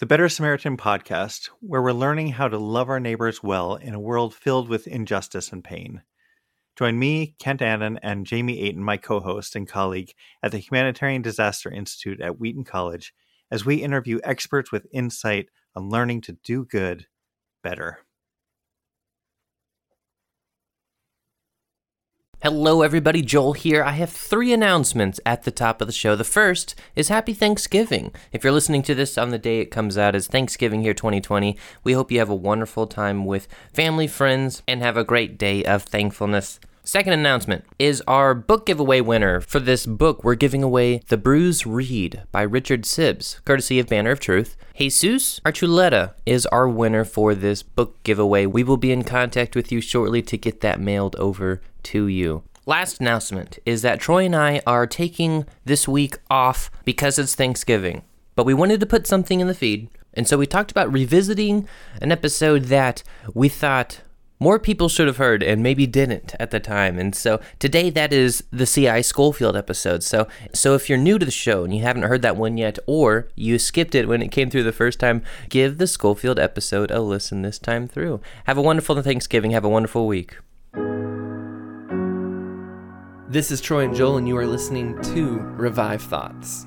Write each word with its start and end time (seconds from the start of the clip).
the 0.00 0.06
Better 0.06 0.28
Samaritan 0.28 0.76
podcast, 0.76 1.50
where 1.60 1.80
we're 1.80 1.92
learning 1.92 2.30
how 2.30 2.48
to 2.48 2.58
love 2.58 2.88
our 2.88 2.98
neighbors 2.98 3.44
well 3.44 3.76
in 3.76 3.94
a 3.94 4.00
world 4.00 4.34
filled 4.34 4.68
with 4.68 4.88
injustice 4.88 5.52
and 5.52 5.62
pain. 5.62 6.02
Join 6.76 6.98
me, 6.98 7.36
Kent 7.38 7.62
Annan, 7.62 8.00
and 8.02 8.26
Jamie 8.26 8.60
Aten, 8.62 8.82
my 8.82 8.96
co 8.96 9.20
host 9.20 9.54
and 9.54 9.68
colleague 9.68 10.12
at 10.42 10.50
the 10.50 10.58
Humanitarian 10.58 11.22
Disaster 11.22 11.70
Institute 11.70 12.20
at 12.20 12.40
Wheaton 12.40 12.64
College, 12.64 13.14
as 13.52 13.64
we 13.64 13.76
interview 13.76 14.18
experts 14.24 14.72
with 14.72 14.88
insight 14.92 15.46
on 15.76 15.90
learning 15.90 16.22
to 16.22 16.38
do 16.42 16.64
good 16.64 17.06
better. 17.62 18.00
Hello, 22.44 22.82
everybody. 22.82 23.22
Joel 23.22 23.54
here. 23.54 23.82
I 23.82 23.92
have 23.92 24.10
three 24.10 24.52
announcements 24.52 25.18
at 25.24 25.44
the 25.44 25.50
top 25.50 25.80
of 25.80 25.86
the 25.86 25.94
show. 25.94 26.14
The 26.14 26.24
first 26.24 26.74
is 26.94 27.08
Happy 27.08 27.32
Thanksgiving. 27.32 28.12
If 28.32 28.44
you're 28.44 28.52
listening 28.52 28.82
to 28.82 28.94
this 28.94 29.16
on 29.16 29.30
the 29.30 29.38
day 29.38 29.60
it 29.60 29.70
comes 29.70 29.96
out 29.96 30.14
as 30.14 30.26
Thanksgiving 30.26 30.82
here 30.82 30.92
2020, 30.92 31.56
we 31.84 31.94
hope 31.94 32.12
you 32.12 32.18
have 32.18 32.28
a 32.28 32.34
wonderful 32.34 32.86
time 32.86 33.24
with 33.24 33.48
family, 33.72 34.06
friends, 34.06 34.62
and 34.68 34.82
have 34.82 34.98
a 34.98 35.04
great 35.04 35.38
day 35.38 35.64
of 35.64 35.84
thankfulness. 35.84 36.60
Second 36.86 37.14
announcement 37.14 37.64
is 37.78 38.02
our 38.06 38.34
book 38.34 38.66
giveaway 38.66 39.00
winner. 39.00 39.40
For 39.40 39.58
this 39.58 39.86
book, 39.86 40.22
we're 40.22 40.34
giving 40.34 40.62
away 40.62 41.00
The 41.08 41.16
Bruised 41.16 41.66
Reed 41.66 42.24
by 42.30 42.42
Richard 42.42 42.82
Sibbes, 42.82 43.42
courtesy 43.46 43.78
of 43.78 43.86
Banner 43.86 44.10
of 44.10 44.20
Truth. 44.20 44.58
Jesus 44.76 45.40
Archuleta 45.46 46.12
is 46.26 46.44
our 46.46 46.68
winner 46.68 47.06
for 47.06 47.34
this 47.34 47.62
book 47.62 48.02
giveaway. 48.02 48.44
We 48.44 48.62
will 48.62 48.76
be 48.76 48.92
in 48.92 49.02
contact 49.02 49.56
with 49.56 49.72
you 49.72 49.80
shortly 49.80 50.20
to 50.24 50.36
get 50.36 50.60
that 50.60 50.78
mailed 50.78 51.16
over 51.16 51.62
to 51.84 52.06
you. 52.06 52.42
Last 52.66 53.00
announcement 53.00 53.58
is 53.64 53.80
that 53.80 53.98
Troy 53.98 54.26
and 54.26 54.36
I 54.36 54.60
are 54.66 54.86
taking 54.86 55.46
this 55.64 55.88
week 55.88 56.18
off 56.28 56.70
because 56.84 57.18
it's 57.18 57.34
Thanksgiving, 57.34 58.02
but 58.34 58.44
we 58.44 58.52
wanted 58.52 58.80
to 58.80 58.86
put 58.86 59.06
something 59.06 59.40
in 59.40 59.48
the 59.48 59.54
feed. 59.54 59.88
And 60.12 60.28
so 60.28 60.36
we 60.36 60.46
talked 60.46 60.70
about 60.70 60.92
revisiting 60.92 61.66
an 62.02 62.12
episode 62.12 62.64
that 62.64 63.02
we 63.32 63.48
thought 63.48 64.02
more 64.44 64.58
people 64.58 64.90
should 64.90 65.06
have 65.06 65.16
heard 65.16 65.42
and 65.42 65.62
maybe 65.62 65.86
didn't 65.86 66.34
at 66.38 66.50
the 66.50 66.60
time. 66.60 66.98
And 66.98 67.14
so 67.14 67.40
today 67.58 67.88
that 67.88 68.12
is 68.12 68.44
the 68.50 68.66
CI 68.66 69.02
Scofield 69.02 69.56
episode. 69.56 70.02
So 70.02 70.28
so 70.52 70.74
if 70.74 70.90
you're 70.90 70.98
new 70.98 71.18
to 71.18 71.24
the 71.24 71.32
show 71.32 71.64
and 71.64 71.74
you 71.74 71.80
haven't 71.80 72.02
heard 72.02 72.20
that 72.20 72.36
one 72.36 72.58
yet 72.58 72.78
or 72.86 73.28
you 73.34 73.58
skipped 73.58 73.94
it 73.94 74.06
when 74.06 74.20
it 74.20 74.28
came 74.28 74.50
through 74.50 74.64
the 74.64 74.70
first 74.70 75.00
time, 75.00 75.22
give 75.48 75.78
the 75.78 75.86
Scofield 75.86 76.38
episode 76.38 76.90
a 76.90 77.00
listen 77.00 77.40
this 77.40 77.58
time 77.58 77.88
through. 77.88 78.20
Have 78.44 78.58
a 78.58 78.62
wonderful 78.62 79.00
Thanksgiving. 79.00 79.52
Have 79.52 79.64
a 79.64 79.68
wonderful 79.70 80.06
week. 80.06 80.36
This 83.30 83.50
is 83.50 83.62
Troy 83.62 83.84
and 83.84 83.96
Joel 83.96 84.18
and 84.18 84.28
you 84.28 84.36
are 84.36 84.46
listening 84.46 85.00
to 85.14 85.38
Revived 85.56 86.04
Thoughts. 86.04 86.66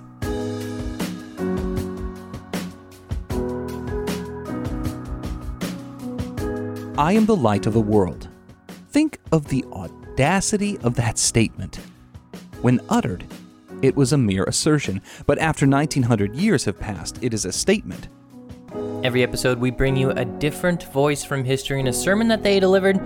I 6.97 7.13
am 7.13 7.27
the 7.27 7.35
light 7.35 7.67
of 7.67 7.73
the 7.73 7.79
world. 7.79 8.27
Think 8.89 9.19
of 9.31 9.47
the 9.49 9.63
audacity 9.71 10.79
of 10.79 10.95
that 10.95 11.19
statement. 11.19 11.75
When 12.63 12.81
uttered, 12.89 13.23
it 13.83 13.95
was 13.95 14.13
a 14.13 14.17
mere 14.17 14.45
assertion, 14.45 15.03
but 15.27 15.37
after 15.37 15.67
1900 15.67 16.35
years 16.35 16.65
have 16.65 16.79
passed, 16.79 17.23
it 17.23 17.35
is 17.35 17.45
a 17.45 17.51
statement. 17.51 18.07
Every 19.03 19.21
episode, 19.21 19.59
we 19.59 19.69
bring 19.69 19.95
you 19.95 20.09
a 20.09 20.25
different 20.25 20.91
voice 20.91 21.23
from 21.23 21.43
history 21.43 21.79
and 21.79 21.87
a 21.87 21.93
sermon 21.93 22.27
that 22.29 22.41
they 22.41 22.59
delivered. 22.59 22.99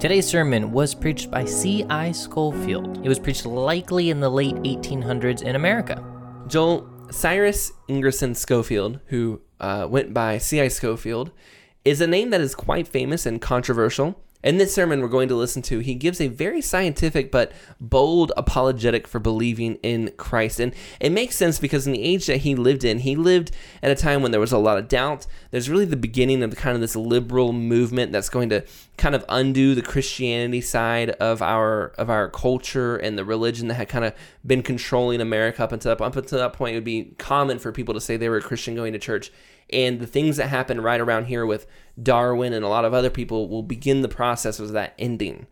Today's 0.00 0.26
sermon 0.26 0.72
was 0.72 0.92
preached 0.92 1.30
by 1.30 1.44
C.I. 1.44 2.10
Scofield. 2.10 3.06
It 3.06 3.08
was 3.08 3.20
preached 3.20 3.46
likely 3.46 4.10
in 4.10 4.18
the 4.18 4.28
late 4.28 4.56
1800s 4.56 5.42
in 5.42 5.54
America. 5.54 6.04
Joel, 6.48 6.90
Cyrus 7.12 7.70
Ingerson 7.88 8.34
Scofield, 8.34 8.98
who 9.06 9.40
uh, 9.60 9.86
went 9.88 10.12
by 10.12 10.38
C.I. 10.38 10.66
Scofield, 10.66 11.30
is 11.86 12.00
a 12.00 12.06
name 12.06 12.30
that 12.30 12.40
is 12.40 12.56
quite 12.56 12.88
famous 12.88 13.26
and 13.26 13.40
controversial. 13.40 14.20
In 14.42 14.58
this 14.58 14.74
sermon 14.74 15.00
we're 15.00 15.08
going 15.08 15.28
to 15.28 15.36
listen 15.36 15.62
to, 15.62 15.78
he 15.78 15.94
gives 15.94 16.20
a 16.20 16.26
very 16.26 16.60
scientific 16.60 17.30
but 17.30 17.52
bold 17.80 18.32
apologetic 18.36 19.06
for 19.06 19.20
believing 19.20 19.76
in 19.84 20.12
Christ. 20.16 20.58
And 20.58 20.74
it 21.00 21.10
makes 21.10 21.36
sense 21.36 21.60
because 21.60 21.86
in 21.86 21.92
the 21.92 22.02
age 22.02 22.26
that 22.26 22.38
he 22.38 22.56
lived 22.56 22.82
in, 22.82 22.98
he 22.98 23.14
lived 23.14 23.52
at 23.84 23.92
a 23.92 23.94
time 23.94 24.20
when 24.20 24.32
there 24.32 24.40
was 24.40 24.50
a 24.50 24.58
lot 24.58 24.78
of 24.78 24.88
doubt. 24.88 25.28
There's 25.52 25.70
really 25.70 25.84
the 25.84 25.96
beginning 25.96 26.42
of 26.42 26.56
kind 26.56 26.74
of 26.74 26.80
this 26.80 26.96
liberal 26.96 27.52
movement 27.52 28.10
that's 28.10 28.28
going 28.30 28.48
to 28.48 28.64
kind 28.96 29.14
of 29.14 29.24
undo 29.28 29.76
the 29.76 29.82
Christianity 29.82 30.60
side 30.62 31.10
of 31.10 31.40
our 31.40 31.92
of 31.98 32.10
our 32.10 32.28
culture 32.30 32.96
and 32.96 33.16
the 33.16 33.24
religion 33.24 33.68
that 33.68 33.74
had 33.74 33.88
kind 33.88 34.04
of 34.04 34.12
been 34.44 34.62
controlling 34.62 35.20
America 35.20 35.62
up 35.62 35.70
until 35.70 35.92
up 35.92 36.16
until 36.16 36.38
that 36.38 36.52
point. 36.52 36.72
It 36.72 36.78
would 36.78 36.84
be 36.84 37.14
common 37.18 37.60
for 37.60 37.70
people 37.70 37.94
to 37.94 38.00
say 38.00 38.16
they 38.16 38.28
were 38.28 38.38
a 38.38 38.42
Christian 38.42 38.74
going 38.74 38.92
to 38.92 38.98
church 38.98 39.30
and 39.70 40.00
the 40.00 40.06
things 40.06 40.36
that 40.36 40.48
happen 40.48 40.80
right 40.80 41.00
around 41.00 41.26
here 41.26 41.44
with 41.44 41.66
Darwin 42.00 42.52
and 42.52 42.64
a 42.64 42.68
lot 42.68 42.84
of 42.84 42.94
other 42.94 43.10
people 43.10 43.48
will 43.48 43.62
begin 43.62 44.02
the 44.02 44.08
process 44.08 44.60
of 44.60 44.72
that 44.72 44.94
ending. 44.98 45.46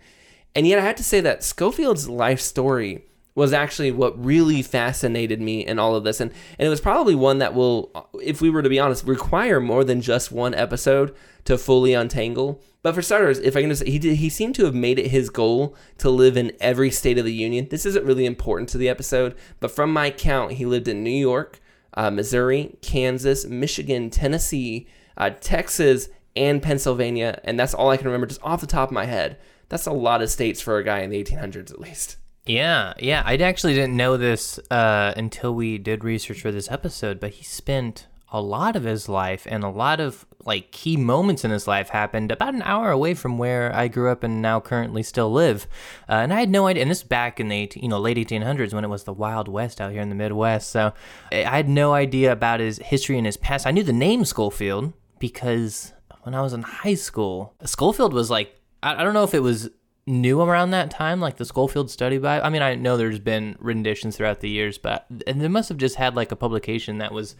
And 0.54 0.66
yet, 0.66 0.78
I 0.78 0.82
have 0.82 0.96
to 0.96 1.04
say 1.04 1.20
that 1.20 1.42
Scofield's 1.42 2.08
life 2.08 2.40
story 2.40 3.04
was 3.34 3.52
actually 3.52 3.90
what 3.90 4.22
really 4.24 4.62
fascinated 4.62 5.40
me 5.40 5.66
in 5.66 5.78
all 5.78 5.96
of 5.96 6.04
this. 6.04 6.20
And, 6.20 6.30
and 6.58 6.66
it 6.66 6.70
was 6.70 6.80
probably 6.80 7.14
one 7.14 7.38
that 7.38 7.54
will, 7.54 7.90
if 8.22 8.40
we 8.40 8.48
were 8.48 8.62
to 8.62 8.68
be 8.68 8.78
honest, 8.78 9.04
require 9.04 9.58
more 9.58 9.82
than 9.82 10.00
just 10.00 10.30
one 10.30 10.54
episode 10.54 11.14
to 11.44 11.58
fully 11.58 11.94
untangle. 11.94 12.62
But 12.82 12.94
for 12.94 13.02
starters, 13.02 13.38
if 13.40 13.56
I 13.56 13.62
can 13.62 13.70
just 13.70 13.84
he 13.84 13.98
did, 13.98 14.16
he 14.16 14.28
seemed 14.28 14.54
to 14.56 14.64
have 14.66 14.74
made 14.74 14.98
it 14.98 15.10
his 15.10 15.30
goal 15.30 15.74
to 15.98 16.10
live 16.10 16.36
in 16.36 16.52
every 16.60 16.90
state 16.90 17.18
of 17.18 17.24
the 17.24 17.32
union. 17.32 17.68
This 17.70 17.86
isn't 17.86 18.04
really 18.04 18.26
important 18.26 18.68
to 18.70 18.78
the 18.78 18.88
episode, 18.88 19.34
but 19.58 19.70
from 19.70 19.92
my 19.92 20.10
count, 20.10 20.52
he 20.52 20.66
lived 20.66 20.86
in 20.86 21.02
New 21.02 21.10
York, 21.10 21.60
uh, 21.94 22.10
Missouri, 22.10 22.76
Kansas, 22.82 23.46
Michigan, 23.46 24.10
Tennessee, 24.10 24.86
uh, 25.16 25.30
Texas, 25.40 26.08
and 26.36 26.62
Pennsylvania. 26.62 27.40
And 27.44 27.58
that's 27.58 27.74
all 27.74 27.90
I 27.90 27.96
can 27.96 28.06
remember 28.06 28.26
just 28.26 28.42
off 28.42 28.60
the 28.60 28.66
top 28.66 28.88
of 28.88 28.92
my 28.92 29.06
head. 29.06 29.38
That's 29.68 29.86
a 29.86 29.92
lot 29.92 30.22
of 30.22 30.30
states 30.30 30.60
for 30.60 30.78
a 30.78 30.84
guy 30.84 31.00
in 31.00 31.10
the 31.10 31.22
1800s, 31.22 31.70
at 31.70 31.80
least. 31.80 32.16
Yeah, 32.46 32.92
yeah. 32.98 33.22
I 33.24 33.36
actually 33.36 33.74
didn't 33.74 33.96
know 33.96 34.16
this 34.16 34.58
uh, 34.70 35.14
until 35.16 35.54
we 35.54 35.78
did 35.78 36.04
research 36.04 36.42
for 36.42 36.52
this 36.52 36.70
episode, 36.70 37.18
but 37.18 37.30
he 37.30 37.44
spent 37.44 38.06
a 38.34 38.40
lot 38.40 38.74
of 38.74 38.82
his 38.82 39.08
life 39.08 39.46
and 39.48 39.62
a 39.62 39.68
lot 39.68 40.00
of 40.00 40.26
like 40.44 40.72
key 40.72 40.96
moments 40.96 41.44
in 41.44 41.52
his 41.52 41.68
life 41.68 41.90
happened 41.90 42.32
about 42.32 42.52
an 42.52 42.62
hour 42.62 42.90
away 42.90 43.14
from 43.14 43.38
where 43.38 43.72
I 43.72 43.86
grew 43.86 44.10
up 44.10 44.24
and 44.24 44.42
now 44.42 44.58
currently 44.58 45.04
still 45.04 45.32
live. 45.32 45.68
Uh, 46.08 46.14
and 46.14 46.34
I 46.34 46.40
had 46.40 46.50
no 46.50 46.66
idea. 46.66 46.82
And 46.82 46.90
this 46.90 47.04
back 47.04 47.38
in 47.38 47.46
the 47.46 47.56
18, 47.56 47.82
you 47.84 47.88
know 47.88 48.00
late 48.00 48.16
1800s 48.16 48.74
when 48.74 48.82
it 48.82 48.88
was 48.88 49.04
the 49.04 49.12
Wild 49.12 49.46
West 49.46 49.80
out 49.80 49.92
here 49.92 50.02
in 50.02 50.08
the 50.08 50.16
Midwest. 50.16 50.70
So 50.70 50.92
I 51.30 51.42
had 51.42 51.68
no 51.68 51.94
idea 51.94 52.32
about 52.32 52.58
his 52.58 52.78
history 52.78 53.16
and 53.16 53.24
his 53.24 53.36
past. 53.36 53.68
I 53.68 53.70
knew 53.70 53.84
the 53.84 53.92
name 53.92 54.24
Scofield 54.24 54.92
because 55.20 55.92
when 56.22 56.34
I 56.34 56.42
was 56.42 56.52
in 56.52 56.62
high 56.62 56.94
school, 56.94 57.54
Scofield 57.64 58.12
was 58.12 58.30
like 58.30 58.60
I, 58.82 58.96
I 59.00 59.04
don't 59.04 59.14
know 59.14 59.24
if 59.24 59.34
it 59.34 59.44
was 59.44 59.70
new 60.06 60.40
around 60.40 60.70
that 60.70 60.90
time, 60.90 61.20
like 61.20 61.36
the 61.36 61.44
Scofield 61.44 61.90
Study 61.90 62.18
Bible. 62.18 62.44
I 62.44 62.50
mean, 62.50 62.62
I 62.62 62.74
know 62.74 62.96
there's 62.96 63.18
been 63.18 63.56
renditions 63.58 64.16
throughout 64.16 64.40
the 64.40 64.50
years, 64.50 64.76
but 64.76 65.06
and 65.26 65.40
they 65.40 65.48
must 65.48 65.68
have 65.68 65.78
just 65.78 65.96
had 65.96 66.14
like 66.14 66.32
a 66.32 66.36
publication 66.36 66.98
that 66.98 67.12
was 67.12 67.36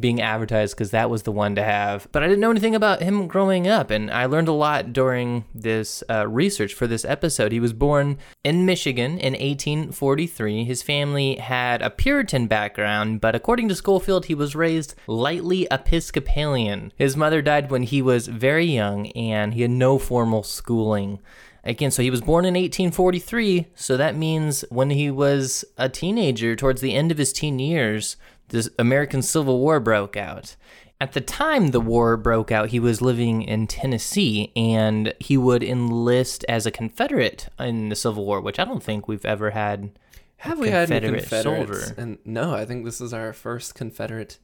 being 0.00 0.20
advertised 0.20 0.76
because 0.76 0.90
that 0.90 1.10
was 1.10 1.24
the 1.24 1.32
one 1.32 1.54
to 1.56 1.62
have. 1.62 2.08
But 2.12 2.22
I 2.22 2.26
didn't 2.26 2.40
know 2.40 2.50
anything 2.50 2.74
about 2.74 3.02
him 3.02 3.26
growing 3.26 3.66
up, 3.66 3.90
and 3.90 4.10
I 4.10 4.26
learned 4.26 4.48
a 4.48 4.52
lot 4.52 4.92
during 4.92 5.44
this 5.54 6.02
uh, 6.08 6.26
research 6.28 6.74
for 6.74 6.86
this 6.86 7.04
episode. 7.04 7.52
He 7.52 7.60
was 7.60 7.72
born 7.72 8.18
in 8.44 8.66
Michigan 8.66 9.18
in 9.18 9.32
1843. 9.32 10.64
His 10.64 10.82
family 10.82 11.36
had 11.36 11.82
a 11.82 11.90
Puritan 11.90 12.46
background, 12.46 13.20
but 13.20 13.34
according 13.34 13.68
to 13.68 13.74
Scofield, 13.74 14.26
he 14.26 14.34
was 14.34 14.54
raised 14.54 14.94
lightly 15.06 15.66
Episcopalian. 15.70 16.92
His 16.96 17.16
mother 17.16 17.42
died 17.42 17.70
when 17.70 17.82
he 17.82 18.00
was 18.00 18.28
very 18.28 18.66
young, 18.66 19.08
and 19.08 19.54
he 19.54 19.62
had 19.62 19.70
no 19.70 19.98
formal 19.98 20.42
schooling. 20.42 21.18
Again, 21.64 21.90
so 21.90 22.02
he 22.02 22.10
was 22.10 22.20
born 22.20 22.44
in 22.44 22.54
1843, 22.54 23.66
so 23.74 23.96
that 23.96 24.16
means 24.16 24.64
when 24.70 24.90
he 24.90 25.10
was 25.10 25.64
a 25.76 25.88
teenager, 25.88 26.56
towards 26.56 26.80
the 26.80 26.94
end 26.94 27.10
of 27.10 27.18
his 27.18 27.32
teen 27.32 27.58
years, 27.58 28.16
the 28.48 28.70
American 28.78 29.22
Civil 29.22 29.58
War 29.60 29.80
broke 29.80 30.16
out. 30.16 30.56
At 31.00 31.12
the 31.12 31.20
time 31.20 31.68
the 31.68 31.80
war 31.80 32.16
broke 32.16 32.50
out, 32.50 32.70
he 32.70 32.80
was 32.80 33.00
living 33.00 33.42
in 33.42 33.68
Tennessee 33.68 34.52
and 34.56 35.14
he 35.20 35.36
would 35.36 35.62
enlist 35.62 36.44
as 36.48 36.66
a 36.66 36.72
Confederate 36.72 37.48
in 37.58 37.88
the 37.88 37.94
Civil 37.94 38.24
War, 38.24 38.40
which 38.40 38.58
I 38.58 38.64
don't 38.64 38.82
think 38.82 39.06
we've 39.06 39.24
ever 39.24 39.50
had. 39.50 39.96
Have 40.38 40.58
we 40.58 40.70
had 40.70 40.90
any 40.90 41.18
Confederates? 41.18 41.84
Soldier. 41.84 41.94
And 41.96 42.18
no, 42.24 42.52
I 42.52 42.64
think 42.64 42.84
this 42.84 43.00
is 43.00 43.12
our 43.12 43.32
first 43.32 43.76
Confederate 43.76 44.38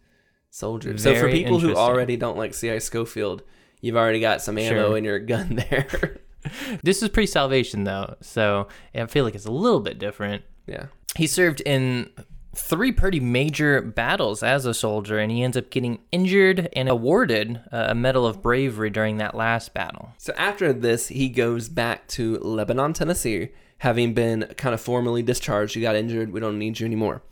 soldier. 0.50 0.90
Very 0.90 0.98
so 0.98 1.20
for 1.20 1.30
people 1.30 1.58
who 1.58 1.74
already 1.74 2.16
don't 2.16 2.38
like 2.38 2.54
C.I. 2.54 2.78
Scofield, 2.78 3.42
you've 3.80 3.96
already 3.96 4.20
got 4.20 4.40
some 4.40 4.56
ammo 4.56 4.88
sure. 4.88 4.96
in 4.96 5.04
your 5.04 5.18
gun 5.18 5.56
there. 5.70 6.20
this 6.82 7.02
is 7.02 7.08
pre 7.08 7.26
salvation 7.26 7.84
though, 7.84 8.16
so 8.20 8.68
I 8.94 9.06
feel 9.06 9.24
like 9.24 9.34
it's 9.34 9.46
a 9.46 9.52
little 9.52 9.80
bit 9.80 9.98
different. 9.98 10.44
Yeah. 10.66 10.86
He 11.16 11.26
served 11.26 11.60
in 11.62 12.10
three 12.54 12.92
pretty 12.92 13.20
major 13.20 13.80
battles 13.80 14.42
as 14.42 14.66
a 14.66 14.74
soldier, 14.74 15.18
and 15.18 15.30
he 15.30 15.42
ends 15.42 15.56
up 15.56 15.70
getting 15.70 16.00
injured 16.12 16.68
and 16.74 16.88
awarded 16.88 17.60
a 17.70 17.94
Medal 17.94 18.26
of 18.26 18.42
Bravery 18.42 18.90
during 18.90 19.18
that 19.18 19.34
last 19.34 19.74
battle. 19.74 20.12
So 20.18 20.32
after 20.36 20.72
this, 20.72 21.08
he 21.08 21.28
goes 21.28 21.68
back 21.68 22.06
to 22.08 22.38
Lebanon, 22.38 22.92
Tennessee, 22.92 23.50
having 23.78 24.14
been 24.14 24.54
kind 24.56 24.74
of 24.74 24.80
formally 24.80 25.22
discharged. 25.22 25.76
You 25.76 25.82
got 25.82 25.96
injured, 25.96 26.32
we 26.32 26.40
don't 26.40 26.58
need 26.58 26.80
you 26.80 26.86
anymore. 26.86 27.22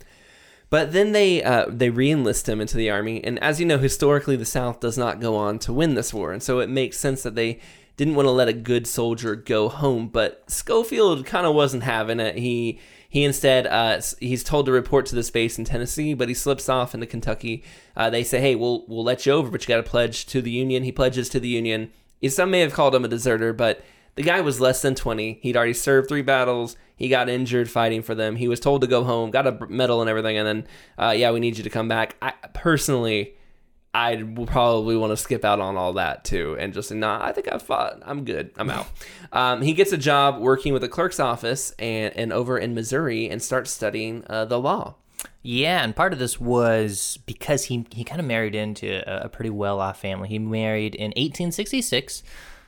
But 0.71 0.93
then 0.93 1.13
they 1.13 1.43
uh, 1.43 1.67
they 1.69 1.91
reenlist 1.91 2.49
him 2.49 2.59
into 2.59 2.79
the 2.79 2.89
army, 2.89 3.23
and 3.23 3.39
as 3.41 3.61
you 3.61 3.67
know, 3.67 3.77
historically 3.77 4.37
the 4.37 4.47
South 4.47 4.81
does 4.81 4.97
not 4.97 5.21
go 5.21 5.37
on 5.37 5.59
to 5.61 5.73
win 5.73 5.95
this 5.95 6.15
war, 6.15 6.33
and 6.33 6.43
so 6.43 6.61
it 6.61 6.71
makes 6.71 6.99
sense 6.99 7.23
that 7.25 7.35
they 7.35 7.61
didn't 7.99 8.15
want 8.15 8.27
to 8.27 8.31
let 8.31 8.49
a 8.49 8.55
good 8.55 8.87
soldier 8.87 9.37
go 9.37 9.69
home. 9.69 10.09
But 10.09 10.51
Scofield 10.51 11.27
kind 11.27 11.47
of 11.47 11.55
wasn't 11.55 11.83
having 11.83 12.21
it. 12.21 12.39
He 12.39 12.81
he 13.13 13.25
instead 13.25 13.67
uh, 13.67 14.01
he's 14.21 14.43
told 14.43 14.65
to 14.65 14.73
report 14.73 15.05
to 15.05 15.15
this 15.15 15.31
base 15.31 15.59
in 15.59 15.67
Tennessee, 15.67 16.15
but 16.15 16.29
he 16.29 16.35
slips 16.35 16.67
off 16.71 16.95
into 16.95 17.07
Kentucky. 17.07 17.63
Uh, 17.95 18.09
they 18.09 18.25
say, 18.25 18.41
"Hey, 18.41 18.55
we'll 18.55 18.87
we'll 18.89 19.05
let 19.05 19.27
you 19.27 19.33
over, 19.33 19.51
but 19.51 19.61
you 19.61 19.69
got 19.69 19.85
to 19.85 19.91
pledge 19.91 20.25
to 20.29 20.41
the 20.41 20.51
Union." 20.51 20.83
He 20.83 20.93
pledges 20.93 21.29
to 21.29 21.39
the 21.39 21.49
Union. 21.49 21.91
Some 22.27 22.51
may 22.51 22.61
have 22.61 22.73
called 22.73 22.95
him 22.95 23.05
a 23.05 23.09
deserter, 23.09 23.53
but 23.53 23.85
the 24.15 24.23
guy 24.23 24.41
was 24.41 24.63
less 24.63 24.81
than 24.81 24.95
20. 24.95 25.41
He'd 25.43 25.59
already 25.59 25.75
served 25.75 26.09
three 26.09 26.23
battles. 26.23 26.75
He 26.97 27.11
got 27.11 27.29
injured 27.29 27.69
fighting 27.69 28.01
for 28.01 28.15
them. 28.15 28.37
He 28.37 28.49
was 28.49 28.61
told 28.61 28.81
to 28.81 28.87
go 28.87 29.05
home, 29.05 29.31
got 29.31 29.47
a 29.47 29.67
medal 29.69 30.01
and 30.01 30.09
everything, 30.09 30.39
and 30.39 30.49
then, 30.49 30.67
uh, 30.97 31.11
yeah, 31.11 31.33
we 31.33 31.41
need 31.41 31.59
you 31.59 31.65
to 31.65 31.71
come 31.71 31.89
back. 31.89 32.17
I 32.23 32.33
personally, 32.55 33.35
I 33.95 34.23
will 34.23 34.47
probably 34.47 34.97
want 34.97 35.11
to 35.11 35.19
skip 35.19 35.45
out 35.45 35.61
on 35.61 35.77
all 35.77 35.93
that 35.95 36.25
too, 36.25 36.57
and 36.59 36.73
just 36.73 36.89
say, 36.89 36.95
nah, 36.95 37.23
I 37.23 37.33
think 37.33 37.53
I've 37.53 37.63
fought. 37.63 38.01
I'm 38.05 38.25
good. 38.25 38.51
I'm 38.57 38.71
out. 38.71 38.87
um, 39.33 39.61
he 39.61 39.75
gets 39.75 39.93
a 39.93 39.99
job 39.99 40.41
working 40.41 40.73
with 40.73 40.83
a 40.83 40.89
clerk's 40.89 41.21
office 41.21 41.73
and, 41.79 42.17
and 42.17 42.33
over 42.33 42.59
in 42.59 42.75
Missouri 42.75 43.29
and 43.29 43.43
starts 43.43 43.71
studying 43.71 44.25
uh, 44.29 44.47
the 44.47 44.59
law. 44.59 44.95
Yeah, 45.43 45.83
and 45.85 45.95
part 45.95 46.13
of 46.13 46.19
this 46.19 46.41
was 46.41 47.19
because 47.27 47.65
he 47.65 47.87
he 47.91 48.05
kind 48.05 48.21
of 48.21 48.27
married 48.27 48.55
into 48.55 49.03
a, 49.07 49.27
a 49.27 49.29
pretty 49.29 49.51
well 49.51 49.81
off 49.81 50.01
family. 50.01 50.29
He 50.29 50.39
married 50.39 50.95
in 50.95 51.11
1866 51.11 52.23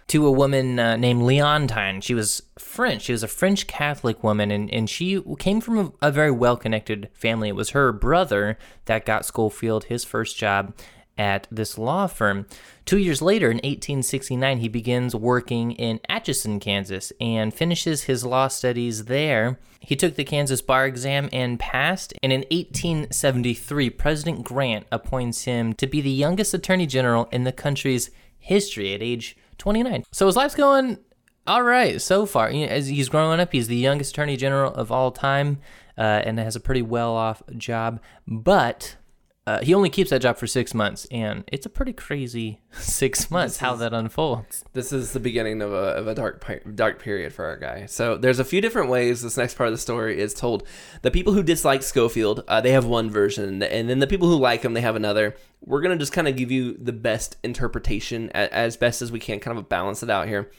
to 0.08 0.26
a 0.26 0.30
woman 0.30 0.78
uh, 0.78 0.96
named 0.96 1.22
Leontine. 1.22 2.00
She 2.00 2.14
was 2.14 2.42
French. 2.58 3.02
She 3.02 3.12
was 3.12 3.22
a 3.22 3.28
French 3.28 3.66
Catholic 3.66 4.22
woman, 4.22 4.50
and, 4.50 4.70
and 4.72 4.90
she 4.90 5.22
came 5.38 5.60
from 5.60 5.78
a, 5.78 6.08
a 6.08 6.10
very 6.10 6.30
well 6.30 6.56
connected 6.56 7.08
family. 7.14 7.48
It 7.48 7.56
was 7.56 7.70
her 7.70 7.92
brother 7.92 8.58
that 8.84 9.06
got 9.06 9.24
Scofield 9.24 9.84
his 9.84 10.04
first 10.04 10.36
job 10.36 10.74
at 11.16 11.46
this 11.50 11.78
law 11.78 12.06
firm. 12.06 12.46
Two 12.84 12.98
years 12.98 13.22
later, 13.22 13.46
in 13.46 13.56
1869, 13.58 14.58
he 14.58 14.68
begins 14.68 15.14
working 15.14 15.72
in 15.72 16.00
Atchison, 16.08 16.60
Kansas, 16.60 17.12
and 17.20 17.54
finishes 17.54 18.04
his 18.04 18.24
law 18.24 18.48
studies 18.48 19.06
there. 19.06 19.58
He 19.80 19.96
took 19.96 20.16
the 20.16 20.24
Kansas 20.24 20.62
bar 20.62 20.86
exam 20.86 21.28
and 21.32 21.58
passed, 21.58 22.14
and 22.22 22.32
in 22.32 22.40
1873, 22.50 23.90
President 23.90 24.44
Grant 24.44 24.86
appoints 24.90 25.44
him 25.44 25.72
to 25.74 25.86
be 25.86 26.00
the 26.00 26.10
youngest 26.10 26.54
attorney 26.54 26.86
general 26.86 27.28
in 27.30 27.44
the 27.44 27.52
country's 27.52 28.10
history 28.38 28.94
at 28.94 29.02
age 29.02 29.36
29. 29.58 30.04
So 30.12 30.26
his 30.26 30.36
life's 30.36 30.54
going 30.54 30.98
all 31.46 31.62
right 31.62 32.00
so 32.00 32.26
far. 32.26 32.48
As 32.48 32.88
he's 32.88 33.08
growing 33.08 33.40
up, 33.40 33.52
he's 33.52 33.68
the 33.68 33.76
youngest 33.76 34.12
attorney 34.12 34.36
general 34.36 34.72
of 34.74 34.90
all 34.90 35.10
time 35.10 35.58
uh, 35.96 36.22
and 36.24 36.38
has 36.38 36.56
a 36.56 36.60
pretty 36.60 36.82
well 36.82 37.14
off 37.14 37.42
job. 37.56 38.00
But 38.26 38.96
uh, 39.46 39.60
he 39.62 39.74
only 39.74 39.90
keeps 39.90 40.08
that 40.08 40.22
job 40.22 40.38
for 40.38 40.46
six 40.46 40.72
months, 40.72 41.06
and 41.10 41.44
it's 41.52 41.66
a 41.66 41.68
pretty 41.68 41.92
crazy 41.92 42.60
six 42.72 43.30
months 43.30 43.58
how 43.58 43.74
that 43.76 43.92
unfolds. 43.92 44.64
This 44.72 44.90
is 44.90 45.12
the 45.12 45.20
beginning 45.20 45.60
of 45.60 45.70
a, 45.70 45.96
of 45.96 46.06
a 46.08 46.14
dark 46.14 46.42
dark 46.74 46.98
period 46.98 47.32
for 47.32 47.44
our 47.44 47.58
guy. 47.58 47.84
So 47.84 48.16
there's 48.16 48.38
a 48.38 48.44
few 48.44 48.62
different 48.62 48.88
ways 48.88 49.20
this 49.20 49.36
next 49.36 49.54
part 49.54 49.68
of 49.68 49.74
the 49.74 49.78
story 49.78 50.18
is 50.18 50.32
told. 50.32 50.66
The 51.02 51.10
people 51.10 51.34
who 51.34 51.42
dislike 51.42 51.82
Scofield, 51.82 52.42
uh, 52.48 52.62
they 52.62 52.72
have 52.72 52.86
one 52.86 53.10
version, 53.10 53.62
and 53.62 53.90
then 53.90 53.98
the 53.98 54.06
people 54.06 54.28
who 54.28 54.36
like 54.36 54.62
him, 54.62 54.72
they 54.72 54.80
have 54.80 54.96
another. 54.96 55.36
We're 55.60 55.82
gonna 55.82 55.98
just 55.98 56.12
kind 56.14 56.28
of 56.28 56.36
give 56.36 56.50
you 56.50 56.78
the 56.78 56.92
best 56.92 57.36
interpretation 57.42 58.30
as 58.30 58.78
best 58.78 59.02
as 59.02 59.12
we 59.12 59.18
can, 59.18 59.40
kind 59.40 59.58
of 59.58 59.68
balance 59.68 60.02
it 60.02 60.08
out 60.08 60.26
here. 60.26 60.50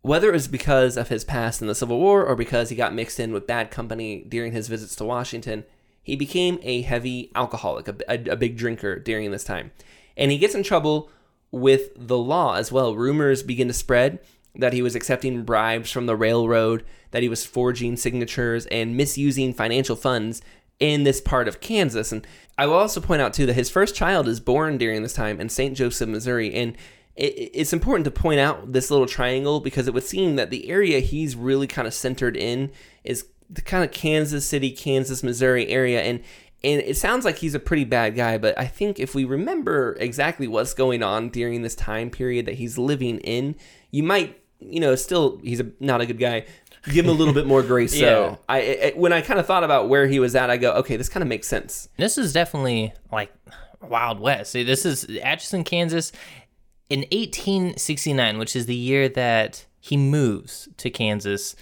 Whether 0.00 0.30
it 0.30 0.32
was 0.32 0.48
because 0.48 0.96
of 0.96 1.08
his 1.08 1.24
past 1.24 1.60
in 1.60 1.68
the 1.68 1.74
Civil 1.74 1.98
War 1.98 2.24
or 2.24 2.36
because 2.36 2.70
he 2.70 2.76
got 2.76 2.94
mixed 2.94 3.20
in 3.20 3.32
with 3.32 3.46
bad 3.46 3.70
company 3.70 4.24
during 4.26 4.52
his 4.52 4.68
visits 4.68 4.96
to 4.96 5.04
Washington, 5.04 5.64
he 6.08 6.16
became 6.16 6.58
a 6.62 6.80
heavy 6.80 7.30
alcoholic, 7.34 7.86
a, 7.86 7.96
a, 8.08 8.30
a 8.30 8.36
big 8.36 8.56
drinker 8.56 8.98
during 8.98 9.30
this 9.30 9.44
time. 9.44 9.72
And 10.16 10.30
he 10.30 10.38
gets 10.38 10.54
in 10.54 10.62
trouble 10.62 11.10
with 11.50 11.90
the 11.94 12.16
law 12.16 12.54
as 12.54 12.72
well. 12.72 12.96
Rumors 12.96 13.42
begin 13.42 13.68
to 13.68 13.74
spread 13.74 14.18
that 14.54 14.72
he 14.72 14.80
was 14.80 14.94
accepting 14.94 15.44
bribes 15.44 15.90
from 15.90 16.06
the 16.06 16.16
railroad, 16.16 16.82
that 17.10 17.22
he 17.22 17.28
was 17.28 17.44
forging 17.44 17.94
signatures 17.94 18.64
and 18.66 18.96
misusing 18.96 19.52
financial 19.52 19.96
funds 19.96 20.40
in 20.80 21.04
this 21.04 21.20
part 21.20 21.46
of 21.46 21.60
Kansas. 21.60 22.10
And 22.10 22.26
I 22.56 22.64
will 22.64 22.76
also 22.76 23.02
point 23.02 23.20
out, 23.20 23.34
too, 23.34 23.44
that 23.44 23.52
his 23.52 23.68
first 23.68 23.94
child 23.94 24.26
is 24.28 24.40
born 24.40 24.78
during 24.78 25.02
this 25.02 25.12
time 25.12 25.42
in 25.42 25.50
St. 25.50 25.76
Joseph, 25.76 26.08
Missouri. 26.08 26.54
And 26.54 26.74
it's 27.16 27.74
important 27.74 28.06
to 28.06 28.10
point 28.10 28.40
out 28.40 28.72
this 28.72 28.90
little 28.90 29.06
triangle 29.06 29.60
because 29.60 29.86
it 29.86 29.92
would 29.92 30.04
seem 30.04 30.36
that 30.36 30.48
the 30.48 30.70
area 30.70 31.00
he's 31.00 31.36
really 31.36 31.66
kind 31.66 31.86
of 31.86 31.92
centered 31.92 32.34
in 32.34 32.70
is 33.04 33.26
the 33.50 33.62
kind 33.62 33.84
of 33.84 33.90
Kansas 33.90 34.46
City, 34.46 34.70
Kansas, 34.70 35.22
Missouri 35.22 35.68
area, 35.68 36.02
and 36.02 36.22
and 36.64 36.82
it 36.82 36.96
sounds 36.96 37.24
like 37.24 37.38
he's 37.38 37.54
a 37.54 37.60
pretty 37.60 37.84
bad 37.84 38.16
guy, 38.16 38.36
but 38.36 38.58
I 38.58 38.66
think 38.66 38.98
if 38.98 39.14
we 39.14 39.24
remember 39.24 39.96
exactly 40.00 40.48
what's 40.48 40.74
going 40.74 41.04
on 41.04 41.28
during 41.28 41.62
this 41.62 41.76
time 41.76 42.10
period 42.10 42.46
that 42.46 42.56
he's 42.56 42.76
living 42.76 43.18
in, 43.20 43.54
you 43.92 44.02
might, 44.02 44.42
you 44.58 44.80
know, 44.80 44.96
still 44.96 45.40
he's 45.44 45.60
a, 45.60 45.70
not 45.78 46.00
a 46.00 46.06
good 46.06 46.18
guy. 46.18 46.46
Give 46.90 47.04
him 47.04 47.10
a 47.10 47.14
little 47.14 47.34
bit 47.34 47.46
more 47.46 47.62
grace. 47.62 47.94
yeah. 47.96 48.08
So 48.08 48.38
I, 48.48 48.58
I 48.58 48.92
when 48.96 49.12
I 49.12 49.20
kind 49.20 49.38
of 49.38 49.46
thought 49.46 49.62
about 49.62 49.88
where 49.88 50.08
he 50.08 50.18
was 50.18 50.34
at, 50.34 50.50
I 50.50 50.56
go, 50.56 50.72
okay, 50.74 50.96
this 50.96 51.08
kind 51.08 51.22
of 51.22 51.28
makes 51.28 51.46
sense. 51.46 51.88
This 51.96 52.18
is 52.18 52.32
definitely 52.32 52.92
like 53.12 53.32
Wild 53.80 54.18
West. 54.18 54.50
See, 54.50 54.64
this 54.64 54.84
is 54.84 55.04
Atchison, 55.22 55.62
Kansas, 55.62 56.10
in 56.90 57.00
1869, 57.12 58.36
which 58.36 58.56
is 58.56 58.66
the 58.66 58.74
year 58.74 59.08
that 59.10 59.64
he 59.78 59.96
moves 59.96 60.68
to 60.78 60.90
Kansas. 60.90 61.54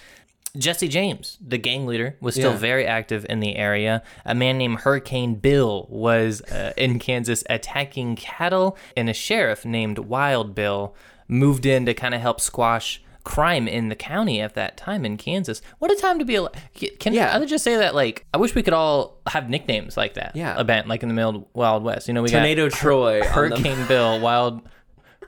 Jesse 0.57 0.89
James, 0.89 1.39
the 1.41 1.59
gang 1.59 1.87
leader, 1.87 2.17
was 2.21 2.35
still 2.35 2.53
yeah. 2.53 2.59
very 2.59 2.87
active 2.87 3.27
in 3.29 3.41
the 3.41 3.57
area. 3.57 4.03
A 4.25 4.35
man 4.35 4.59
named 4.59 4.81
Hurricane 4.81 5.35
Bill 5.35 5.87
was 5.89 6.41
uh, 6.43 6.73
in 6.77 6.99
Kansas 6.99 7.45
attacking 7.51 8.17
cattle, 8.17 8.77
and 8.97 9.09
a 9.09 9.15
sheriff 9.15 9.65
named 9.65 9.99
Wild 9.99 10.55
Bill 10.55 10.95
moved 11.29 11.67
in 11.67 11.87
to 11.87 11.95
kind 11.95 12.15
of 12.15 12.21
help 12.21 12.41
squash 12.41 13.03
crime 13.27 13.67
in 13.67 13.89
the 13.89 13.97
county 13.97 14.41
at 14.41 14.55
that 14.55 14.77
time 14.77 15.05
in 15.05 15.17
Kansas. 15.17 15.61
What 15.81 15.91
a 15.91 15.97
time 15.97 16.21
to 16.21 16.25
be 16.25 16.37
alive. 16.37 16.53
Can 17.01 17.13
yeah. 17.13 17.37
I 17.37 17.45
just 17.45 17.65
say 17.65 17.77
that 17.77 17.95
like 17.95 18.25
I 18.33 18.39
wish 18.39 18.55
we 18.55 18.63
could 18.63 18.73
all 18.73 19.21
have 19.27 19.51
nicknames 19.51 19.97
like 19.97 20.15
that. 20.15 20.37
Yeah. 20.37 20.63
Band 20.63 20.89
like 20.89 21.03
in 21.03 21.09
the 21.09 21.15
middle 21.15 21.51
Wild 21.53 21.83
West. 21.83 22.07
You 22.07 22.15
know, 22.15 22.23
we 22.23 22.31
Tornado 22.31 22.71
got 22.71 22.79
Troy, 22.79 23.23
Hurricane 23.23 23.87
Bill, 23.89 24.21
Wild 24.21 24.63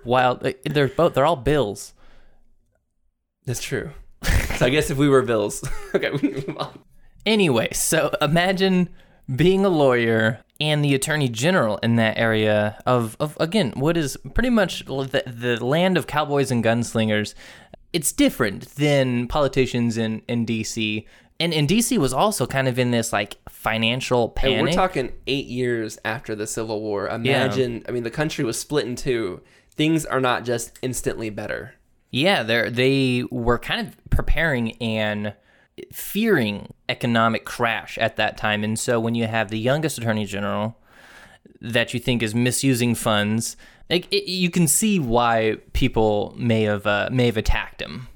Wild 0.04 0.46
they're 0.64 0.88
both 0.88 1.14
they're 1.14 1.26
all 1.26 1.36
Bills. 1.36 1.92
That's 3.44 3.62
true. 3.62 3.90
So 4.58 4.66
I 4.66 4.70
guess 4.70 4.90
if 4.90 4.98
we 4.98 5.08
were 5.08 5.22
Bills, 5.22 5.62
okay, 5.94 6.10
we 6.10 6.32
move 6.32 6.56
on. 6.58 6.80
Anyway, 7.24 7.68
so 7.72 8.10
imagine 8.20 8.88
being 9.34 9.64
a 9.64 9.68
lawyer 9.68 10.40
and 10.60 10.84
the 10.84 10.94
attorney 10.96 11.28
general 11.28 11.78
in 11.78 11.94
that 11.96 12.18
area 12.18 12.80
of, 12.84 13.16
of 13.20 13.36
again, 13.38 13.72
what 13.76 13.96
is 13.96 14.16
pretty 14.34 14.50
much 14.50 14.84
the, 14.84 15.22
the 15.26 15.64
land 15.64 15.96
of 15.96 16.08
cowboys 16.08 16.50
and 16.50 16.64
gunslingers. 16.64 17.34
It's 17.92 18.10
different 18.10 18.74
than 18.74 19.28
politicians 19.28 19.96
in, 19.96 20.22
in 20.26 20.44
DC. 20.44 21.06
And, 21.38 21.54
and 21.54 21.68
DC 21.68 21.96
was 21.98 22.12
also 22.12 22.44
kind 22.44 22.66
of 22.66 22.80
in 22.80 22.90
this 22.90 23.12
like 23.12 23.36
financial 23.48 24.30
panic. 24.30 24.56
And 24.56 24.66
we're 24.66 24.72
talking 24.72 25.12
eight 25.28 25.46
years 25.46 25.98
after 26.04 26.34
the 26.34 26.48
Civil 26.48 26.80
War. 26.80 27.08
Imagine, 27.08 27.76
yeah. 27.76 27.82
I 27.88 27.92
mean, 27.92 28.02
the 28.02 28.10
country 28.10 28.44
was 28.44 28.58
split 28.58 28.86
in 28.86 28.96
two. 28.96 29.40
Things 29.70 30.04
are 30.04 30.20
not 30.20 30.44
just 30.44 30.76
instantly 30.82 31.30
better. 31.30 31.74
Yeah, 32.10 32.42
they 32.42 32.70
they 32.70 33.24
were 33.30 33.58
kind 33.58 33.86
of 33.86 33.96
preparing 34.10 34.72
and 34.82 35.34
fearing 35.92 36.72
economic 36.88 37.44
crash 37.44 37.98
at 37.98 38.16
that 38.16 38.36
time, 38.36 38.64
and 38.64 38.78
so 38.78 38.98
when 38.98 39.14
you 39.14 39.26
have 39.26 39.50
the 39.50 39.58
youngest 39.58 39.98
attorney 39.98 40.24
general 40.24 40.76
that 41.60 41.92
you 41.92 42.00
think 42.00 42.22
is 42.22 42.34
misusing 42.34 42.94
funds, 42.94 43.56
like 43.90 44.06
it, 44.12 44.30
you 44.30 44.50
can 44.50 44.66
see 44.66 44.98
why 44.98 45.56
people 45.72 46.34
may 46.38 46.62
have 46.62 46.86
uh, 46.86 47.08
may 47.12 47.26
have 47.26 47.36
attacked 47.36 47.82
him. 47.82 48.08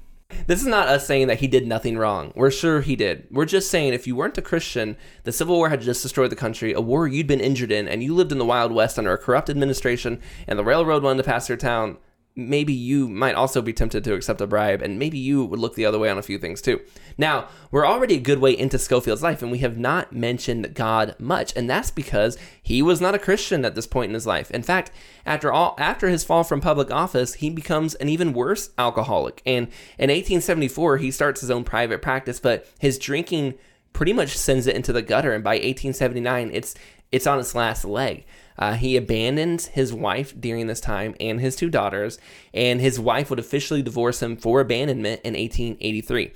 This 0.47 0.61
is 0.61 0.67
not 0.67 0.87
us 0.87 1.05
saying 1.05 1.27
that 1.27 1.39
he 1.39 1.47
did 1.47 1.67
nothing 1.67 1.95
wrong. 1.95 2.33
We're 2.35 2.51
sure 2.51 2.81
he 2.81 2.95
did. 2.95 3.27
We're 3.29 3.45
just 3.45 3.69
saying 3.69 3.93
if 3.93 4.07
you 4.07 4.15
weren't 4.15 4.37
a 4.37 4.41
Christian, 4.41 4.97
the 5.23 5.31
Civil 5.31 5.57
War 5.57 5.69
had 5.69 5.81
just 5.81 6.01
destroyed 6.01 6.31
the 6.31 6.35
country, 6.35 6.73
a 6.73 6.81
war 6.81 7.07
you'd 7.07 7.27
been 7.27 7.39
injured 7.39 7.71
in, 7.71 7.87
and 7.87 8.03
you 8.03 8.15
lived 8.15 8.31
in 8.31 8.39
the 8.39 8.45
Wild 8.45 8.71
West 8.71 8.97
under 8.97 9.13
a 9.13 9.17
corrupt 9.17 9.49
administration, 9.49 10.19
and 10.47 10.57
the 10.57 10.63
railroad 10.63 11.03
wanted 11.03 11.23
to 11.23 11.29
pass 11.29 11.47
your 11.47 11.57
town 11.57 11.97
maybe 12.35 12.73
you 12.73 13.07
might 13.07 13.35
also 13.35 13.61
be 13.61 13.73
tempted 13.73 14.03
to 14.03 14.13
accept 14.13 14.41
a 14.41 14.47
bribe, 14.47 14.81
and 14.81 14.97
maybe 14.97 15.17
you 15.17 15.45
would 15.45 15.59
look 15.59 15.75
the 15.75 15.85
other 15.85 15.99
way 15.99 16.09
on 16.09 16.17
a 16.17 16.23
few 16.23 16.39
things 16.39 16.61
too. 16.61 16.81
Now, 17.17 17.47
we're 17.69 17.85
already 17.85 18.15
a 18.15 18.19
good 18.19 18.39
way 18.39 18.57
into 18.57 18.79
Scofield's 18.79 19.21
life, 19.21 19.41
and 19.41 19.51
we 19.51 19.59
have 19.59 19.77
not 19.77 20.13
mentioned 20.13 20.73
God 20.73 21.15
much, 21.19 21.55
and 21.55 21.69
that's 21.69 21.91
because 21.91 22.37
he 22.61 22.81
was 22.81 22.99
not 22.99 23.15
a 23.15 23.19
Christian 23.19 23.65
at 23.65 23.75
this 23.75 23.85
point 23.85 24.09
in 24.09 24.15
his 24.15 24.25
life. 24.25 24.49
In 24.51 24.63
fact, 24.63 24.91
after 25.25 25.53
all, 25.53 25.75
after 25.77 26.09
his 26.09 26.23
fall 26.23 26.43
from 26.43 26.59
public 26.59 26.89
office, 26.91 27.35
he 27.35 27.49
becomes 27.49 27.93
an 27.95 28.09
even 28.09 28.33
worse 28.33 28.71
alcoholic. 28.77 29.41
And 29.45 29.67
in 29.99 30.09
1874, 30.09 30.97
he 30.97 31.11
starts 31.11 31.41
his 31.41 31.51
own 31.51 31.63
private 31.63 32.01
practice, 32.01 32.39
but 32.39 32.67
his 32.79 32.97
drinking 32.97 33.53
pretty 33.93 34.13
much 34.13 34.35
sends 34.35 34.65
it 34.65 34.75
into 34.75 34.91
the 34.91 35.03
gutter, 35.03 35.33
and 35.33 35.43
by 35.43 35.53
1879, 35.53 36.49
it's 36.51 36.73
it's 37.11 37.27
on 37.27 37.39
its 37.39 37.53
last 37.53 37.85
leg. 37.85 38.25
Uh, 38.57 38.73
he 38.73 38.95
abandons 38.95 39.67
his 39.67 39.93
wife 39.93 40.33
during 40.39 40.67
this 40.67 40.79
time 40.81 41.15
and 41.19 41.39
his 41.41 41.55
two 41.55 41.69
daughters, 41.69 42.19
and 42.53 42.79
his 42.81 42.99
wife 42.99 43.29
would 43.29 43.39
officially 43.39 43.81
divorce 43.81 44.21
him 44.21 44.37
for 44.37 44.59
abandonment 44.61 45.21
in 45.23 45.33
1883. 45.33 46.31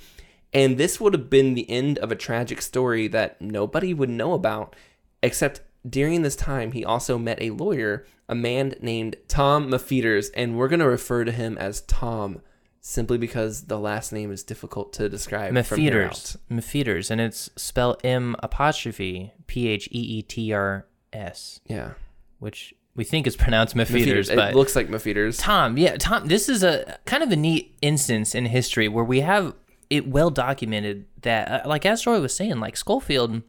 And 0.52 0.78
this 0.78 1.00
would 1.00 1.12
have 1.12 1.28
been 1.28 1.54
the 1.54 1.68
end 1.70 1.98
of 1.98 2.10
a 2.10 2.16
tragic 2.16 2.62
story 2.62 3.06
that 3.08 3.40
nobody 3.40 3.92
would 3.92 4.08
know 4.10 4.32
about 4.32 4.74
Except 5.22 5.60
during 5.88 6.22
this 6.22 6.36
time, 6.36 6.72
he 6.72 6.84
also 6.84 7.18
met 7.18 7.40
a 7.40 7.50
lawyer, 7.50 8.06
a 8.28 8.34
man 8.34 8.74
named 8.80 9.16
Tom 9.26 9.70
Mafeters, 9.70 10.30
and 10.34 10.56
we're 10.56 10.68
going 10.68 10.80
to 10.80 10.88
refer 10.88 11.24
to 11.24 11.32
him 11.32 11.58
as 11.58 11.80
Tom 11.82 12.40
simply 12.80 13.18
because 13.18 13.62
the 13.64 13.78
last 13.78 14.12
name 14.12 14.30
is 14.30 14.42
difficult 14.42 14.92
to 14.94 15.08
describe. 15.08 15.52
from 15.64 15.80
here 15.80 16.04
out. 16.04 16.12
Mepheters. 16.12 16.36
Mepheters, 16.50 17.10
and 17.10 17.20
it's 17.20 17.50
spelled 17.56 18.00
M 18.04 18.36
apostrophe 18.42 19.32
P 19.46 19.68
H 19.68 19.88
E 19.90 19.98
E 19.98 20.22
T 20.22 20.52
R 20.52 20.86
S, 21.12 21.60
Yeah. 21.66 21.92
Which 22.38 22.74
we 22.94 23.04
think 23.04 23.26
is 23.26 23.36
pronounced 23.36 23.76
Mepheters, 23.76 24.34
but 24.34 24.50
It 24.50 24.56
looks 24.56 24.74
like 24.74 24.88
Mafeters. 24.88 25.38
Tom, 25.40 25.78
yeah, 25.78 25.96
Tom. 25.96 26.26
This 26.26 26.48
is 26.48 26.62
a 26.62 26.98
kind 27.04 27.22
of 27.22 27.30
a 27.30 27.36
neat 27.36 27.76
instance 27.80 28.34
in 28.34 28.46
history 28.46 28.88
where 28.88 29.04
we 29.04 29.20
have 29.20 29.54
it 29.90 30.08
well 30.08 30.30
documented 30.30 31.06
that, 31.22 31.64
uh, 31.64 31.68
like 31.68 31.86
as 31.86 32.02
Troy 32.02 32.20
was 32.20 32.34
saying, 32.34 32.60
like 32.60 32.76
Scofield 32.76 33.42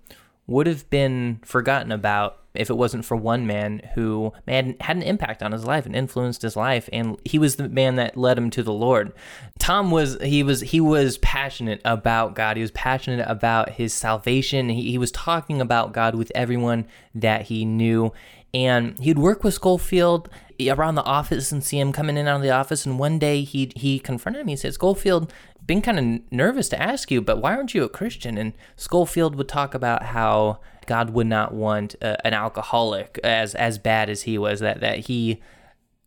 would 0.47 0.67
have 0.67 0.89
been 0.89 1.39
forgotten 1.43 1.91
about 1.91 2.39
if 2.55 2.69
it 2.69 2.73
wasn't 2.75 3.05
for 3.05 3.15
one 3.15 3.45
man 3.45 3.81
who 3.93 4.33
man 4.47 4.75
had 4.81 4.97
an 4.97 5.03
impact 5.03 5.43
on 5.43 5.51
his 5.51 5.65
life 5.65 5.85
and 5.85 5.95
influenced 5.95 6.41
his 6.41 6.55
life, 6.55 6.89
and 6.91 7.19
he 7.23 7.37
was 7.37 7.55
the 7.57 7.69
man 7.69 7.95
that 7.95 8.17
led 8.17 8.37
him 8.37 8.49
to 8.49 8.63
the 8.63 8.73
Lord. 8.73 9.13
Tom 9.59 9.91
was 9.91 10.17
he 10.21 10.41
was 10.41 10.61
he 10.61 10.81
was 10.81 11.17
passionate 11.19 11.81
about 11.85 12.33
God. 12.35 12.57
He 12.57 12.61
was 12.61 12.71
passionate 12.71 13.25
about 13.27 13.71
his 13.71 13.93
salvation. 13.93 14.69
He, 14.69 14.91
he 14.91 14.97
was 14.97 15.11
talking 15.11 15.61
about 15.61 15.93
God 15.93 16.15
with 16.15 16.31
everyone 16.33 16.87
that 17.13 17.43
he 17.43 17.65
knew 17.65 18.11
and 18.53 18.97
he'd 18.99 19.19
work 19.19 19.43
with 19.43 19.53
Scofield 19.53 20.29
around 20.67 20.95
the 20.95 21.03
office 21.03 21.51
and 21.51 21.63
see 21.63 21.79
him 21.79 21.93
coming 21.93 22.17
in 22.17 22.27
out 22.27 22.37
of 22.37 22.41
the 22.41 22.49
office. 22.49 22.85
And 22.85 22.99
one 22.99 23.19
day 23.19 23.43
he 23.43 23.71
he 23.75 23.99
confronted 23.99 24.41
him. 24.41 24.47
He 24.47 24.55
says, 24.55 24.75
"Scofield, 24.75 25.31
been 25.65 25.81
kind 25.81 25.99
of 25.99 26.31
nervous 26.31 26.69
to 26.69 26.81
ask 26.81 27.11
you, 27.11 27.21
but 27.21 27.41
why 27.41 27.55
aren't 27.55 27.73
you 27.73 27.83
a 27.83 27.89
Christian?" 27.89 28.37
And 28.37 28.53
Scofield 28.75 29.35
would 29.35 29.47
talk 29.47 29.73
about 29.73 30.03
how 30.03 30.59
God 30.85 31.11
would 31.11 31.27
not 31.27 31.53
want 31.53 31.95
uh, 32.01 32.15
an 32.25 32.33
alcoholic 32.33 33.19
as 33.23 33.55
as 33.55 33.77
bad 33.77 34.09
as 34.09 34.23
he 34.23 34.37
was. 34.37 34.59
That 34.59 34.81
that 34.81 34.99
he 34.99 35.41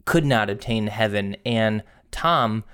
could 0.05 0.25
not 0.25 0.51
obtain 0.51 0.89
heaven. 0.89 1.37
And 1.47 1.83
Tom 2.11 2.65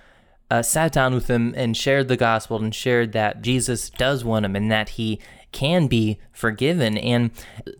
uh, 0.50 0.62
sat 0.62 0.92
down 0.92 1.14
with 1.14 1.28
him 1.28 1.54
and 1.56 1.76
shared 1.76 2.08
the 2.08 2.16
gospel 2.16 2.62
and 2.62 2.74
shared 2.74 3.12
that 3.12 3.42
Jesus 3.42 3.90
does 3.90 4.24
want 4.24 4.46
him 4.46 4.56
and 4.56 4.70
that 4.70 4.90
he 4.90 5.20
can 5.52 5.86
be 5.86 6.18
forgiven. 6.32 6.98
And 6.98 7.30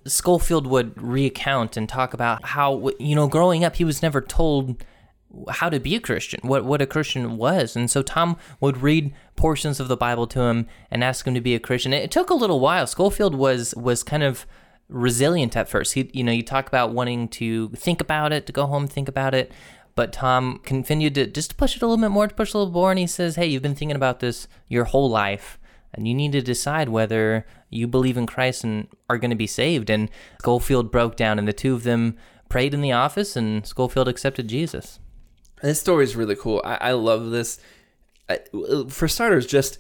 Scofield 0.06 0.66
would 0.66 1.00
recount 1.00 1.76
and 1.76 1.88
talk 1.88 2.14
about 2.14 2.44
how, 2.44 2.90
you 2.98 3.14
know, 3.14 3.28
growing 3.28 3.64
up, 3.64 3.76
he 3.76 3.84
was 3.84 4.02
never 4.02 4.20
told 4.20 4.82
how 5.50 5.68
to 5.68 5.78
be 5.78 5.94
a 5.94 6.00
Christian, 6.00 6.40
what, 6.42 6.64
what 6.64 6.80
a 6.80 6.86
Christian 6.86 7.36
was. 7.36 7.76
And 7.76 7.90
so 7.90 8.02
Tom 8.02 8.36
would 8.60 8.78
read 8.78 9.12
portions 9.36 9.78
of 9.78 9.88
the 9.88 9.96
Bible 9.96 10.26
to 10.28 10.40
him 10.40 10.66
and 10.90 11.04
ask 11.04 11.26
him 11.26 11.34
to 11.34 11.40
be 11.40 11.54
a 11.54 11.60
Christian. 11.60 11.92
It 11.92 12.10
took 12.10 12.30
a 12.30 12.34
little 12.34 12.60
while. 12.60 12.86
Scofield 12.86 13.34
was 13.34 13.74
was 13.74 14.02
kind 14.02 14.22
of 14.22 14.46
resilient 14.88 15.56
at 15.56 15.68
first. 15.68 15.94
He, 15.94 16.10
you 16.12 16.24
know, 16.24 16.32
you 16.32 16.42
talk 16.42 16.66
about 16.66 16.92
wanting 16.92 17.28
to 17.28 17.68
think 17.70 18.00
about 18.00 18.32
it, 18.32 18.46
to 18.46 18.52
go 18.52 18.66
home, 18.66 18.86
think 18.86 19.08
about 19.08 19.34
it. 19.34 19.52
But 19.94 20.12
Tom 20.12 20.60
continued 20.64 21.14
to 21.16 21.26
just 21.26 21.50
to 21.50 21.56
push 21.56 21.76
it 21.76 21.82
a 21.82 21.86
little 21.86 22.02
bit 22.02 22.10
more, 22.10 22.26
to 22.26 22.34
push 22.34 22.54
a 22.54 22.58
little 22.58 22.72
more. 22.72 22.90
And 22.90 22.98
he 22.98 23.06
says, 23.06 23.36
Hey, 23.36 23.46
you've 23.46 23.62
been 23.62 23.74
thinking 23.74 23.96
about 23.96 24.20
this 24.20 24.48
your 24.68 24.84
whole 24.84 25.10
life, 25.10 25.58
and 25.94 26.06
you 26.06 26.14
need 26.14 26.32
to 26.32 26.42
decide 26.42 26.88
whether 26.88 27.46
you 27.70 27.86
believe 27.86 28.16
in 28.16 28.26
Christ 28.26 28.64
and 28.64 28.88
are 29.08 29.18
going 29.18 29.30
to 29.30 29.36
be 29.36 29.46
saved. 29.46 29.90
And 29.90 30.10
Scofield 30.40 30.90
broke 30.90 31.16
down, 31.16 31.38
and 31.38 31.48
the 31.48 31.52
two 31.52 31.74
of 31.74 31.82
them 31.82 32.16
prayed 32.48 32.74
in 32.74 32.80
the 32.80 32.92
office, 32.92 33.36
and 33.36 33.66
Scofield 33.66 34.08
accepted 34.08 34.48
Jesus. 34.48 34.98
This 35.62 35.80
story 35.80 36.04
is 36.04 36.16
really 36.16 36.36
cool. 36.36 36.62
I, 36.64 36.76
I 36.76 36.92
love 36.92 37.30
this. 37.30 37.58
I, 38.28 38.40
for 38.88 39.08
starters, 39.08 39.46
just 39.46 39.78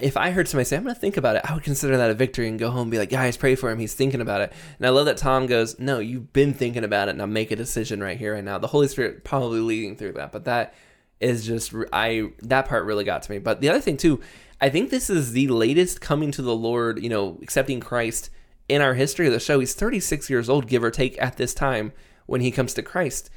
if 0.00 0.16
I 0.16 0.30
heard 0.30 0.48
somebody 0.48 0.64
say, 0.64 0.76
I'm 0.76 0.82
going 0.82 0.94
to 0.94 1.00
think 1.00 1.16
about 1.16 1.36
it, 1.36 1.42
I 1.44 1.54
would 1.54 1.62
consider 1.62 1.96
that 1.96 2.10
a 2.10 2.14
victory 2.14 2.48
and 2.48 2.58
go 2.58 2.70
home 2.70 2.82
and 2.82 2.90
be 2.90 2.98
like, 2.98 3.10
guys, 3.10 3.36
pray 3.36 3.54
for 3.54 3.70
him. 3.70 3.78
He's 3.78 3.94
thinking 3.94 4.20
about 4.20 4.40
it. 4.40 4.52
And 4.78 4.86
I 4.86 4.90
love 4.90 5.06
that 5.06 5.16
Tom 5.16 5.46
goes, 5.46 5.78
No, 5.78 6.00
you've 6.00 6.32
been 6.32 6.54
thinking 6.54 6.84
about 6.84 7.08
it. 7.08 7.16
Now 7.16 7.26
make 7.26 7.50
a 7.50 7.56
decision 7.56 8.02
right 8.02 8.18
here, 8.18 8.34
right 8.34 8.44
now. 8.44 8.58
The 8.58 8.66
Holy 8.66 8.88
Spirit 8.88 9.24
probably 9.24 9.60
leading 9.60 9.96
through 9.96 10.12
that. 10.12 10.32
But 10.32 10.44
that 10.46 10.74
is 11.20 11.46
just, 11.46 11.72
I, 11.92 12.30
that 12.42 12.66
part 12.66 12.84
really 12.84 13.04
got 13.04 13.22
to 13.22 13.30
me. 13.30 13.38
But 13.38 13.60
the 13.60 13.68
other 13.68 13.80
thing, 13.80 13.96
too, 13.96 14.20
I 14.60 14.70
think 14.70 14.90
this 14.90 15.10
is 15.10 15.32
the 15.32 15.48
latest 15.48 16.00
coming 16.00 16.30
to 16.32 16.42
the 16.42 16.54
Lord, 16.54 17.02
you 17.02 17.08
know, 17.08 17.38
accepting 17.42 17.80
Christ 17.80 18.30
in 18.68 18.80
our 18.80 18.94
history 18.94 19.26
of 19.26 19.32
the 19.32 19.40
show. 19.40 19.60
He's 19.60 19.74
36 19.74 20.30
years 20.30 20.48
old, 20.48 20.66
give 20.66 20.82
or 20.82 20.90
take, 20.90 21.20
at 21.20 21.36
this 21.36 21.52
time 21.52 21.92
when 22.24 22.40
he 22.40 22.50
comes 22.50 22.72
to 22.74 22.82
Christ. 22.82 23.30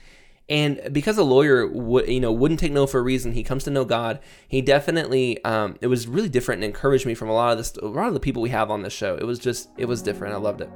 And 0.48 0.82
because 0.92 1.18
a 1.18 1.24
lawyer, 1.24 1.68
would 1.68 2.08
you 2.08 2.20
know, 2.20 2.32
wouldn't 2.32 2.60
take 2.60 2.72
no 2.72 2.88
for 2.88 3.00
a 3.00 3.04
reason, 3.04 3.34
he 3.34 3.44
comes 3.44 3.66
to 3.66 3.70
know 3.70 3.86
God. 3.86 4.20
He 4.48 4.62
definitely, 4.62 5.44
um, 5.44 5.78
it 5.82 5.88
was 5.88 6.08
really 6.08 6.30
different 6.30 6.64
and 6.64 6.74
encouraged 6.74 7.06
me 7.06 7.14
from 7.14 7.30
a 7.30 7.34
lot 7.34 7.52
of 7.52 7.58
this, 7.60 7.76
a 7.78 7.86
lot 7.86 8.08
of 8.08 8.14
the 8.14 8.20
people 8.20 8.42
we 8.42 8.50
have 8.50 8.72
on 8.72 8.82
this 8.82 8.94
show. 8.94 9.16
It 9.16 9.26
was 9.26 9.38
just, 9.38 9.70
it 9.78 9.86
was 9.86 10.02
different. 10.02 10.34
I 10.34 10.38
loved 10.38 10.62
it. 10.62 10.70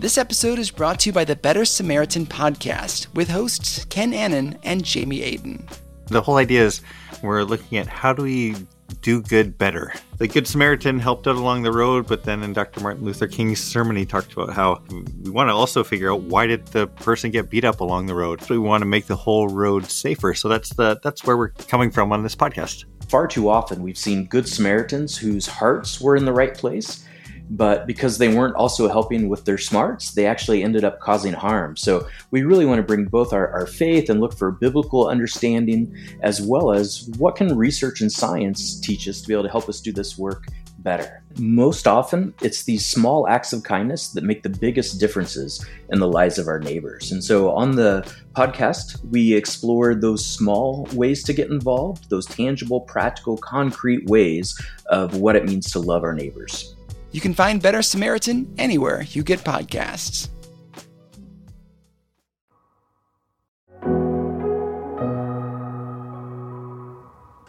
This 0.00 0.16
episode 0.16 0.58
is 0.58 0.70
brought 0.70 1.00
to 1.00 1.10
you 1.10 1.12
by 1.12 1.26
the 1.26 1.36
Better 1.36 1.66
Samaritan 1.66 2.24
podcast 2.24 3.14
with 3.14 3.28
hosts 3.28 3.84
Kent 3.84 4.14
Annan 4.14 4.58
and 4.62 4.82
Jamie 4.82 5.20
Aten. 5.20 5.68
The 6.06 6.22
whole 6.22 6.38
idea 6.38 6.64
is 6.64 6.80
we're 7.22 7.42
looking 7.42 7.76
at 7.76 7.86
how 7.86 8.14
do 8.14 8.22
we 8.22 8.56
do 9.02 9.20
good 9.20 9.58
better. 9.58 9.92
The 10.16 10.26
Good 10.26 10.46
Samaritan 10.46 11.00
helped 11.00 11.26
out 11.26 11.36
along 11.36 11.64
the 11.64 11.70
road, 11.70 12.06
but 12.06 12.24
then 12.24 12.42
in 12.42 12.54
Dr. 12.54 12.80
Martin 12.80 13.04
Luther 13.04 13.26
King's 13.26 13.60
sermon, 13.60 13.94
he 13.94 14.06
talked 14.06 14.32
about 14.32 14.54
how 14.54 14.82
we 15.22 15.28
want 15.28 15.50
to 15.50 15.52
also 15.52 15.84
figure 15.84 16.10
out 16.10 16.22
why 16.22 16.46
did 16.46 16.64
the 16.68 16.86
person 16.86 17.30
get 17.30 17.50
beat 17.50 17.66
up 17.66 17.80
along 17.80 18.06
the 18.06 18.14
road. 18.14 18.40
So 18.40 18.54
we 18.54 18.58
want 18.58 18.80
to 18.80 18.86
make 18.86 19.04
the 19.04 19.16
whole 19.16 19.48
road 19.48 19.84
safer. 19.84 20.32
So 20.32 20.48
that's 20.48 20.70
the 20.70 20.98
that's 21.02 21.26
where 21.26 21.36
we're 21.36 21.50
coming 21.50 21.90
from 21.90 22.10
on 22.10 22.22
this 22.22 22.34
podcast. 22.34 22.86
Far 23.10 23.26
too 23.26 23.50
often, 23.50 23.82
we've 23.82 23.98
seen 23.98 24.24
good 24.24 24.48
Samaritans 24.48 25.18
whose 25.18 25.46
hearts 25.46 26.00
were 26.00 26.16
in 26.16 26.24
the 26.24 26.32
right 26.32 26.54
place, 26.54 27.04
but 27.50 27.86
because 27.86 28.18
they 28.18 28.32
weren't 28.32 28.54
also 28.54 28.88
helping 28.88 29.28
with 29.28 29.44
their 29.44 29.58
smarts, 29.58 30.12
they 30.12 30.24
actually 30.24 30.62
ended 30.62 30.84
up 30.84 31.00
causing 31.00 31.32
harm. 31.32 31.76
So 31.76 32.06
we 32.30 32.42
really 32.42 32.64
want 32.64 32.78
to 32.78 32.84
bring 32.84 33.06
both 33.06 33.32
our, 33.32 33.48
our 33.50 33.66
faith 33.66 34.08
and 34.08 34.20
look 34.20 34.36
for 34.36 34.52
biblical 34.52 35.08
understanding, 35.08 35.92
as 36.22 36.40
well 36.40 36.70
as 36.70 37.10
what 37.18 37.34
can 37.36 37.56
research 37.56 38.00
and 38.00 38.10
science 38.10 38.78
teach 38.80 39.08
us 39.08 39.20
to 39.20 39.28
be 39.28 39.34
able 39.34 39.42
to 39.42 39.50
help 39.50 39.68
us 39.68 39.80
do 39.80 39.92
this 39.92 40.16
work 40.16 40.46
better. 40.78 41.22
Most 41.38 41.86
often, 41.86 42.32
it's 42.40 42.64
these 42.64 42.86
small 42.86 43.28
acts 43.28 43.52
of 43.52 43.64
kindness 43.64 44.10
that 44.10 44.24
make 44.24 44.42
the 44.42 44.48
biggest 44.48 44.98
differences 44.98 45.64
in 45.90 45.98
the 45.98 46.08
lives 46.08 46.38
of 46.38 46.46
our 46.46 46.58
neighbors. 46.58 47.12
And 47.12 47.22
so 47.22 47.50
on 47.50 47.76
the 47.76 48.10
podcast, 48.34 49.04
we 49.10 49.34
explore 49.34 49.94
those 49.94 50.24
small 50.24 50.88
ways 50.94 51.22
to 51.24 51.32
get 51.32 51.50
involved, 51.50 52.08
those 52.10 52.26
tangible, 52.26 52.80
practical, 52.80 53.36
concrete 53.36 54.06
ways 54.06 54.58
of 54.86 55.16
what 55.16 55.36
it 55.36 55.44
means 55.44 55.70
to 55.72 55.80
love 55.80 56.02
our 56.02 56.14
neighbors. 56.14 56.74
You 57.12 57.20
can 57.20 57.34
find 57.34 57.60
Better 57.60 57.82
Samaritan 57.82 58.54
anywhere 58.56 59.02
you 59.02 59.22
get 59.22 59.40
podcasts. 59.40 60.28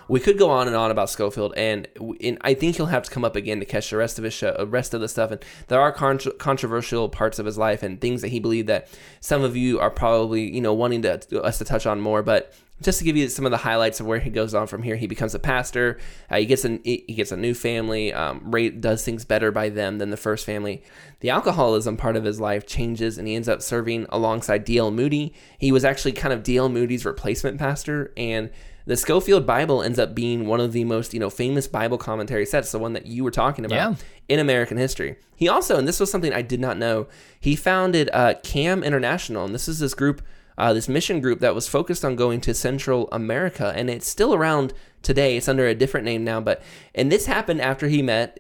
We 0.08 0.20
could 0.20 0.38
go 0.38 0.50
on 0.50 0.68
and 0.68 0.76
on 0.76 0.92
about 0.92 1.10
Scofield, 1.10 1.54
and, 1.56 1.88
and 2.22 2.38
I 2.42 2.54
think 2.54 2.76
he'll 2.76 2.88
have 2.88 3.04
to 3.04 3.10
come 3.10 3.24
up 3.24 3.38
again 3.38 3.62
to 3.62 3.66
catch 3.66 3.90
the 3.92 3.96
rest 3.96 4.18
of 4.18 4.26
his 4.26 4.34
show, 4.34 4.54
the 4.58 4.68
rest 4.68 4.94
of 4.94 5.00
the 5.00 5.08
stuff. 5.08 5.32
And 5.32 5.42
there 5.70 5.80
are 5.80 5.94
contro- 5.94 6.34
controversial 6.34 7.08
parts 7.08 7.40
of 7.40 7.46
his 7.46 7.58
life 7.58 7.82
and 7.82 8.02
things 8.02 8.22
that 8.22 8.28
he 8.28 8.42
believed 8.42 8.68
that 8.68 8.90
some 9.22 9.42
of 9.42 9.56
you 9.56 9.80
are 9.80 9.90
probably, 9.90 10.54
you 10.54 10.60
know, 10.60 10.74
wanting 10.74 11.02
to 11.04 11.42
us 11.42 11.60
to 11.60 11.64
touch 11.64 11.86
on 11.86 12.02
more. 12.02 12.22
But 12.22 12.54
just 12.82 13.00
to 13.00 13.06
give 13.06 13.16
you 13.16 13.30
some 13.30 13.46
of 13.46 13.52
the 13.52 13.58
highlights 13.58 14.00
of 14.00 14.06
where 14.08 14.20
he 14.20 14.30
goes 14.30 14.54
on 14.54 14.68
from 14.68 14.84
here, 14.84 14.96
he 14.96 15.08
becomes 15.08 15.36
a 15.36 15.40
pastor. 15.40 15.98
Uh, 16.30 16.38
he 16.38 16.46
gets 16.46 16.66
a 16.66 16.80
he 16.84 17.14
gets 17.16 17.32
a 17.32 17.38
new 17.38 17.54
family. 17.54 18.12
Um, 18.14 18.42
Ray 18.52 18.70
does 18.70 19.06
things 19.06 19.24
better 19.24 19.52
by 19.52 19.70
them 19.70 19.98
than 20.00 20.10
the 20.10 20.18
first 20.18 20.46
family. 20.46 20.84
The 21.22 21.30
alcoholism 21.30 21.96
part 21.98 22.16
of 22.16 22.24
his 22.24 22.40
life 22.40 22.66
changes, 22.66 23.18
and 23.18 23.28
he 23.28 23.36
ends 23.36 23.48
up 23.48 23.62
serving 23.62 24.08
alongside 24.10 24.66
D.L. 24.66 24.92
Moody. 24.92 25.34
He 25.60 25.72
was 25.72 25.86
actually 25.86 26.14
kind 26.14 26.34
of 26.34 26.44
D.L. 26.44 26.68
Moody's 26.70 27.06
replacement 27.06 27.60
pastor, 27.60 28.12
and 28.18 28.50
the 28.88 28.98
Scofield 28.98 29.46
Bible 29.46 29.84
ends 29.84 30.00
up 30.00 30.16
being 30.16 30.48
one 30.48 30.60
of 30.60 30.72
the 30.72 30.84
most, 30.86 31.14
you 31.14 31.20
know, 31.20 31.30
famous 31.30 31.68
Bible 31.68 32.00
commentary 32.00 32.48
sets, 32.48 32.72
the 32.72 32.80
one 32.80 32.94
that 32.94 33.06
you 33.06 33.24
were 33.24 33.30
talking 33.30 33.64
about 33.64 33.76
Yeah. 33.76 33.94
in 34.28 34.40
American 34.40 34.78
history. 34.78 35.18
He 35.36 35.48
also, 35.48 35.78
and 35.78 35.88
this 35.88 36.00
was 36.00 36.10
something 36.10 36.34
I 36.34 36.42
did 36.42 36.60
not 36.60 36.80
know, 36.80 37.06
he 37.40 37.56
founded 37.56 38.10
uh, 38.12 38.34
CAM 38.44 38.84
International, 38.84 39.46
and 39.46 39.54
this 39.54 39.68
is 39.68 39.78
this 39.78 39.94
group, 39.94 40.24
uh, 40.58 40.74
this 40.74 40.90
mission 40.90 41.22
group 41.22 41.40
that 41.40 41.56
was 41.56 41.68
focused 41.68 42.06
on 42.06 42.16
going 42.16 42.42
to 42.42 42.54
Central 42.54 43.10
America, 43.12 43.74
and 43.76 43.90
it's 43.90 44.08
still 44.08 44.34
around 44.34 44.74
today. 45.02 45.38
It's 45.38 45.48
under 45.48 45.68
a 45.68 45.76
different 45.76 46.06
name 46.06 46.24
now, 46.24 46.40
but 46.40 46.62
and 46.94 47.12
this 47.12 47.26
happened 47.26 47.62
after 47.62 47.88
he 47.88 48.02
met 48.02 48.40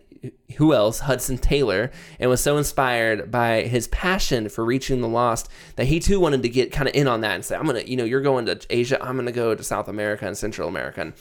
who 0.57 0.73
else? 0.73 0.99
Hudson 0.99 1.37
Taylor, 1.37 1.91
and 2.19 2.29
was 2.29 2.41
so 2.41 2.57
inspired 2.57 3.31
by 3.31 3.63
his 3.63 3.87
passion 3.87 4.49
for 4.49 4.63
reaching 4.63 5.01
the 5.01 5.07
lost 5.07 5.49
that 5.75 5.87
he 5.87 5.99
too 5.99 6.19
wanted 6.19 6.43
to 6.43 6.49
get 6.49 6.71
kind 6.71 6.87
of 6.87 6.95
in 6.95 7.07
on 7.07 7.21
that 7.21 7.35
and 7.35 7.45
say, 7.45 7.55
I'm 7.55 7.65
to, 7.67 7.89
you 7.89 7.97
know, 7.97 8.03
you're 8.03 8.21
going 8.21 8.45
to 8.45 8.59
Asia, 8.69 9.03
I'm 9.03 9.23
to 9.25 9.31
go 9.31 9.55
to 9.55 9.63
South 9.63 9.87
America 9.87 10.27
and 10.27 10.37
Central 10.37 10.67
America. 10.67 11.01
And 11.01 11.13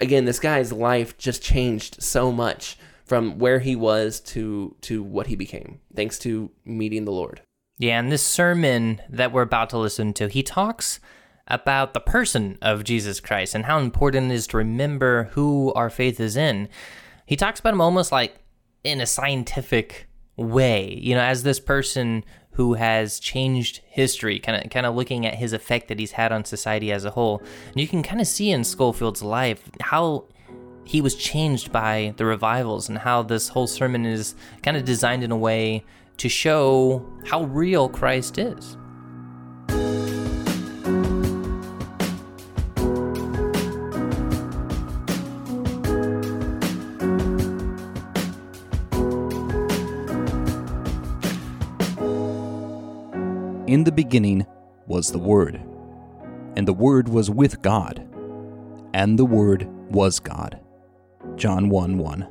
again, 0.00 0.24
this 0.24 0.40
guy's 0.40 0.72
life 0.72 1.18
just 1.18 1.42
changed 1.42 2.02
so 2.02 2.32
much 2.32 2.78
from 3.04 3.38
where 3.38 3.60
he 3.60 3.76
was 3.76 4.20
to 4.20 4.74
to 4.82 5.02
what 5.02 5.28
he 5.28 5.36
became, 5.36 5.80
thanks 5.94 6.18
to 6.20 6.50
meeting 6.64 7.04
the 7.04 7.12
Lord. 7.12 7.42
Yeah, 7.78 7.98
and 7.98 8.10
this 8.10 8.24
sermon 8.24 9.02
that 9.08 9.32
we're 9.32 9.42
about 9.42 9.70
to 9.70 9.78
listen 9.78 10.14
to, 10.14 10.28
he 10.28 10.42
talks 10.42 10.98
about 11.46 11.92
the 11.92 12.00
person 12.00 12.56
of 12.62 12.84
Jesus 12.84 13.20
Christ 13.20 13.54
and 13.54 13.66
how 13.66 13.78
important 13.78 14.32
it 14.32 14.34
is 14.34 14.46
to 14.48 14.56
remember 14.56 15.24
who 15.32 15.72
our 15.74 15.90
faith 15.90 16.18
is 16.18 16.36
in. 16.36 16.68
He 17.26 17.36
talks 17.36 17.60
about 17.60 17.74
him 17.74 17.80
almost 17.80 18.12
like 18.12 18.36
in 18.82 19.00
a 19.00 19.06
scientific 19.06 20.08
way, 20.36 20.98
you 21.00 21.14
know, 21.14 21.20
as 21.20 21.42
this 21.42 21.60
person 21.60 22.24
who 22.52 22.74
has 22.74 23.20
changed 23.20 23.82
history, 23.86 24.38
kind 24.38 24.64
of 24.64 24.70
kind 24.70 24.86
of 24.86 24.94
looking 24.94 25.26
at 25.26 25.34
his 25.34 25.52
effect 25.52 25.88
that 25.88 25.98
he's 25.98 26.12
had 26.12 26.32
on 26.32 26.44
society 26.44 26.90
as 26.90 27.04
a 27.04 27.10
whole. 27.10 27.42
And 27.68 27.80
you 27.80 27.86
can 27.86 28.02
kind 28.02 28.20
of 28.20 28.26
see 28.26 28.50
in 28.50 28.64
Scofield's 28.64 29.22
life 29.22 29.70
how 29.80 30.24
he 30.84 31.02
was 31.02 31.14
changed 31.14 31.70
by 31.70 32.14
the 32.16 32.24
revivals 32.24 32.88
and 32.88 32.96
how 32.96 33.22
this 33.22 33.48
whole 33.48 33.66
sermon 33.66 34.06
is 34.06 34.34
kind 34.62 34.76
of 34.76 34.84
designed 34.84 35.22
in 35.22 35.30
a 35.30 35.36
way 35.36 35.84
to 36.18 36.28
show 36.28 37.04
how 37.26 37.44
real 37.44 37.88
Christ 37.88 38.38
is. 38.38 38.76
In 53.66 53.82
the 53.82 53.92
beginning 53.92 54.46
was 54.86 55.10
the 55.10 55.18
Word, 55.18 55.60
and 56.56 56.68
the 56.68 56.72
Word 56.72 57.08
was 57.08 57.30
with 57.30 57.60
God, 57.62 58.08
and 58.94 59.18
the 59.18 59.24
Word 59.24 59.68
was 59.90 60.20
God. 60.20 60.60
John 61.34 61.68
1 61.68 61.98
1. 61.98 62.28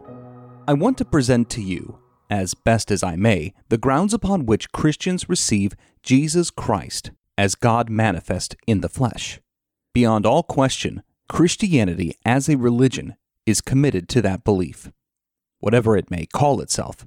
I 0.68 0.74
want 0.74 0.98
to 0.98 1.06
present 1.06 1.50
to 1.51 1.62
you, 1.62 2.00
as 2.29 2.53
best 2.53 2.91
as 2.91 3.03
I 3.03 3.15
may, 3.15 3.53
the 3.70 3.77
grounds 3.77 4.13
upon 4.13 4.46
which 4.46 4.72
Christians 4.72 5.29
receive 5.29 5.75
Jesus 6.03 6.50
Christ 6.50 7.12
as 7.38 7.55
God 7.55 7.89
manifest 7.89 8.55
in 8.67 8.82
the 8.82 8.89
flesh. 8.89 9.39
Beyond 9.94 10.25
all 10.25 10.44
question, 10.44 11.03
Christianity 11.27 12.15
as 12.25 12.48
a 12.48 12.58
religion 12.58 13.15
is 13.46 13.62
committed 13.62 14.08
to 14.10 14.22
that 14.22 14.44
belief, 14.44 14.91
whatever 15.60 15.98
it 15.98 16.12
may 16.12 16.25
call 16.25 16.62
itself. 16.62 17.05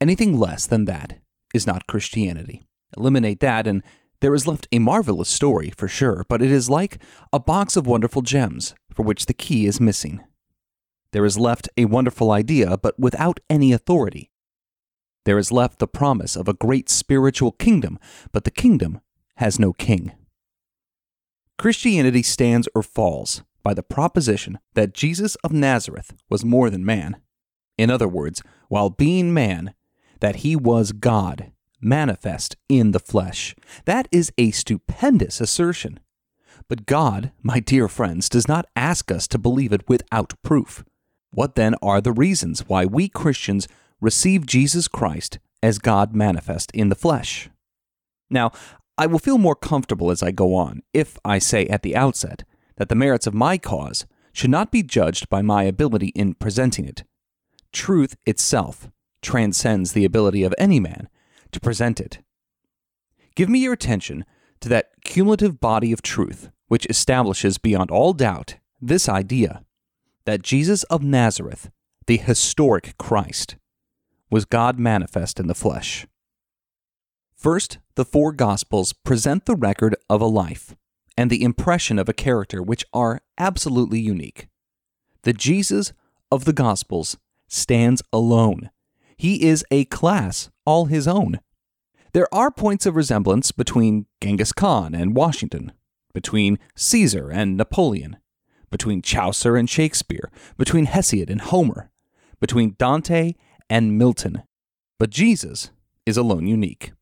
Anything 0.00 0.38
less 0.38 0.66
than 0.66 0.84
that 0.86 1.18
is 1.54 1.66
not 1.66 1.86
Christianity. 1.86 2.62
Eliminate 2.96 3.40
that, 3.40 3.66
and 3.66 3.82
there 4.20 4.34
is 4.34 4.46
left 4.46 4.68
a 4.72 4.78
marvelous 4.78 5.28
story, 5.28 5.72
for 5.76 5.88
sure, 5.88 6.24
but 6.28 6.42
it 6.42 6.50
is 6.50 6.70
like 6.70 7.02
a 7.32 7.40
box 7.40 7.76
of 7.76 7.86
wonderful 7.86 8.22
gems 8.22 8.74
for 8.94 9.02
which 9.02 9.26
the 9.26 9.34
key 9.34 9.66
is 9.66 9.80
missing. 9.80 10.22
There 11.12 11.24
is 11.24 11.38
left 11.38 11.68
a 11.76 11.84
wonderful 11.84 12.30
idea, 12.30 12.76
but 12.76 12.98
without 12.98 13.40
any 13.50 13.72
authority. 13.72 14.30
There 15.24 15.38
is 15.38 15.52
left 15.52 15.78
the 15.78 15.86
promise 15.86 16.36
of 16.36 16.48
a 16.48 16.54
great 16.54 16.88
spiritual 16.88 17.52
kingdom, 17.52 17.98
but 18.32 18.44
the 18.44 18.50
kingdom 18.50 19.00
has 19.36 19.58
no 19.58 19.72
king. 19.72 20.12
Christianity 21.58 22.22
stands 22.22 22.68
or 22.74 22.82
falls 22.82 23.42
by 23.62 23.74
the 23.74 23.82
proposition 23.82 24.58
that 24.74 24.94
Jesus 24.94 25.36
of 25.36 25.52
Nazareth 25.52 26.12
was 26.28 26.44
more 26.44 26.70
than 26.70 26.84
man. 26.84 27.16
In 27.78 27.90
other 27.90 28.08
words, 28.08 28.42
while 28.68 28.90
being 28.90 29.32
man, 29.32 29.74
that 30.20 30.36
he 30.36 30.56
was 30.56 30.92
God, 30.92 31.52
manifest 31.80 32.56
in 32.68 32.92
the 32.92 33.00
flesh. 33.00 33.54
That 33.84 34.08
is 34.10 34.32
a 34.38 34.50
stupendous 34.50 35.40
assertion. 35.40 36.00
But 36.68 36.86
God, 36.86 37.32
my 37.42 37.60
dear 37.60 37.88
friends, 37.88 38.28
does 38.28 38.48
not 38.48 38.66
ask 38.76 39.10
us 39.10 39.26
to 39.28 39.38
believe 39.38 39.72
it 39.72 39.88
without 39.88 40.34
proof. 40.42 40.84
What 41.30 41.54
then 41.54 41.74
are 41.82 42.00
the 42.00 42.12
reasons 42.12 42.68
why 42.68 42.84
we 42.84 43.08
Christians 43.08 43.66
receive 44.02 44.44
Jesus 44.44 44.88
Christ 44.88 45.38
as 45.62 45.78
God 45.78 46.14
manifest 46.14 46.70
in 46.72 46.90
the 46.90 46.94
flesh? 46.94 47.48
Now, 48.28 48.50
I 48.98 49.06
will 49.06 49.18
feel 49.18 49.38
more 49.38 49.56
comfortable 49.56 50.10
as 50.10 50.22
I 50.22 50.32
go 50.32 50.54
on 50.54 50.82
if 50.92 51.18
I 51.24 51.38
say 51.38 51.66
at 51.68 51.82
the 51.82 51.96
outset 51.96 52.44
that 52.76 52.90
the 52.90 52.94
merits 52.94 53.26
of 53.26 53.32
my 53.32 53.56
cause 53.56 54.04
should 54.34 54.50
not 54.50 54.70
be 54.70 54.82
judged 54.82 55.28
by 55.30 55.40
my 55.40 55.62
ability 55.62 56.08
in 56.08 56.34
presenting 56.34 56.84
it. 56.84 57.04
Truth 57.72 58.16
itself 58.26 58.90
transcends 59.22 59.92
the 59.92 60.04
ability 60.04 60.42
of 60.42 60.54
any 60.58 60.80
man 60.80 61.08
to 61.52 61.60
present 61.60 62.00
it. 62.00 62.18
Give 63.34 63.48
me 63.48 63.60
your 63.60 63.72
attention 63.72 64.24
to 64.60 64.68
that 64.68 64.90
cumulative 65.04 65.60
body 65.60 65.92
of 65.92 66.02
truth 66.02 66.50
which 66.68 66.86
establishes 66.86 67.58
beyond 67.58 67.90
all 67.90 68.12
doubt 68.12 68.56
this 68.80 69.08
idea 69.08 69.62
that 70.24 70.42
Jesus 70.42 70.82
of 70.84 71.02
Nazareth, 71.02 71.70
the 72.06 72.16
historic 72.16 72.96
Christ, 72.98 73.56
was 74.32 74.46
God 74.46 74.78
manifest 74.78 75.38
in 75.38 75.46
the 75.46 75.54
flesh. 75.54 76.06
First, 77.36 77.78
the 77.96 78.04
four 78.04 78.32
Gospels 78.32 78.94
present 78.94 79.44
the 79.44 79.54
record 79.54 79.94
of 80.08 80.22
a 80.22 80.26
life 80.26 80.74
and 81.18 81.30
the 81.30 81.42
impression 81.42 81.98
of 81.98 82.08
a 82.08 82.14
character 82.14 82.62
which 82.62 82.82
are 82.94 83.20
absolutely 83.36 84.00
unique. 84.00 84.48
The 85.24 85.34
Jesus 85.34 85.92
of 86.30 86.46
the 86.46 86.54
Gospels 86.54 87.18
stands 87.46 88.02
alone. 88.10 88.70
He 89.18 89.44
is 89.44 89.66
a 89.70 89.84
class 89.84 90.48
all 90.64 90.86
his 90.86 91.06
own. 91.06 91.38
There 92.14 92.32
are 92.32 92.50
points 92.50 92.86
of 92.86 92.96
resemblance 92.96 93.52
between 93.52 94.06
Genghis 94.22 94.52
Khan 94.52 94.94
and 94.94 95.14
Washington, 95.14 95.72
between 96.14 96.58
Caesar 96.74 97.30
and 97.30 97.58
Napoleon, 97.58 98.16
between 98.70 99.02
Chaucer 99.02 99.56
and 99.56 99.68
Shakespeare, 99.68 100.30
between 100.56 100.86
Hesiod 100.86 101.28
and 101.28 101.42
Homer, 101.42 101.90
between 102.40 102.76
Dante 102.78 103.34
and 103.72 103.96
Milton. 103.96 104.42
But 104.98 105.08
Jesus 105.08 105.70
is 106.04 106.18
alone 106.18 106.46
unique. 106.46 106.92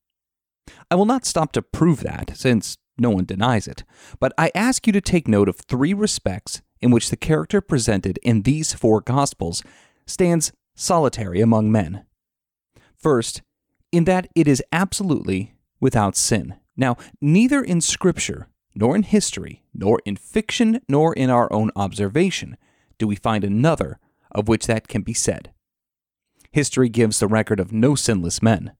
I 0.88 0.94
will 0.94 1.04
not 1.04 1.26
stop 1.26 1.50
to 1.52 1.62
prove 1.62 2.00
that, 2.04 2.36
since 2.36 2.76
no 2.96 3.10
one 3.10 3.24
denies 3.24 3.66
it, 3.66 3.82
but 4.20 4.32
I 4.38 4.52
ask 4.54 4.86
you 4.86 4.92
to 4.92 5.00
take 5.00 5.26
note 5.26 5.48
of 5.48 5.56
three 5.56 5.92
respects 5.92 6.62
in 6.80 6.92
which 6.92 7.10
the 7.10 7.16
character 7.16 7.60
presented 7.60 8.20
in 8.22 8.42
these 8.42 8.72
four 8.72 9.00
Gospels 9.00 9.64
stands 10.06 10.52
solitary 10.76 11.40
among 11.40 11.72
men. 11.72 12.04
First, 12.94 13.42
in 13.90 14.04
that 14.04 14.28
it 14.36 14.46
is 14.46 14.62
absolutely 14.70 15.54
without 15.80 16.14
sin. 16.14 16.54
Now, 16.76 16.96
neither 17.20 17.62
in 17.62 17.80
Scripture, 17.80 18.46
nor 18.76 18.94
in 18.94 19.02
history, 19.02 19.64
nor 19.74 20.00
in 20.04 20.14
fiction, 20.14 20.80
nor 20.88 21.14
in 21.14 21.30
our 21.30 21.52
own 21.52 21.72
observation 21.74 22.56
do 22.96 23.08
we 23.08 23.16
find 23.16 23.42
another 23.42 23.98
of 24.30 24.46
which 24.46 24.68
that 24.68 24.86
can 24.86 25.02
be 25.02 25.14
said. 25.14 25.50
History 26.52 26.88
gives 26.88 27.20
the 27.20 27.28
record 27.28 27.60
of 27.60 27.72
no 27.72 27.94
sinless 27.94 28.42
men. 28.42 28.72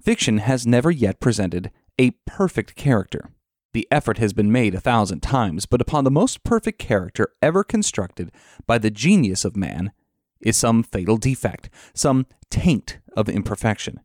Fiction 0.00 0.38
has 0.38 0.66
never 0.66 0.90
yet 0.90 1.20
presented 1.20 1.70
a 1.98 2.12
perfect 2.26 2.76
character. 2.76 3.30
The 3.72 3.86
effort 3.90 4.18
has 4.18 4.32
been 4.32 4.52
made 4.52 4.74
a 4.74 4.80
thousand 4.80 5.20
times, 5.20 5.66
but 5.66 5.80
upon 5.80 6.04
the 6.04 6.10
most 6.10 6.44
perfect 6.44 6.78
character 6.78 7.28
ever 7.42 7.64
constructed 7.64 8.30
by 8.66 8.78
the 8.78 8.90
genius 8.90 9.44
of 9.44 9.56
man 9.56 9.92
is 10.40 10.56
some 10.56 10.82
fatal 10.82 11.16
defect, 11.16 11.68
some 11.94 12.26
taint 12.50 12.98
of 13.16 13.28
imperfection. 13.28 14.00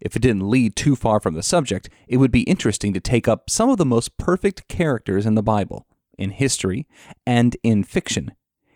If 0.00 0.14
it 0.14 0.22
didn't 0.22 0.48
lead 0.48 0.76
too 0.76 0.96
far 0.96 1.20
from 1.20 1.34
the 1.34 1.42
subject, 1.42 1.90
it 2.06 2.18
would 2.18 2.30
be 2.30 2.42
interesting 2.42 2.92
to 2.92 3.00
take 3.00 3.26
up 3.26 3.50
some 3.50 3.68
of 3.68 3.78
the 3.78 3.84
most 3.84 4.16
perfect 4.16 4.68
characters 4.68 5.26
in 5.26 5.34
the 5.34 5.42
Bible, 5.42 5.86
in 6.16 6.30
history, 6.30 6.86
and 7.26 7.56
in 7.62 7.82
fiction, 7.84 8.32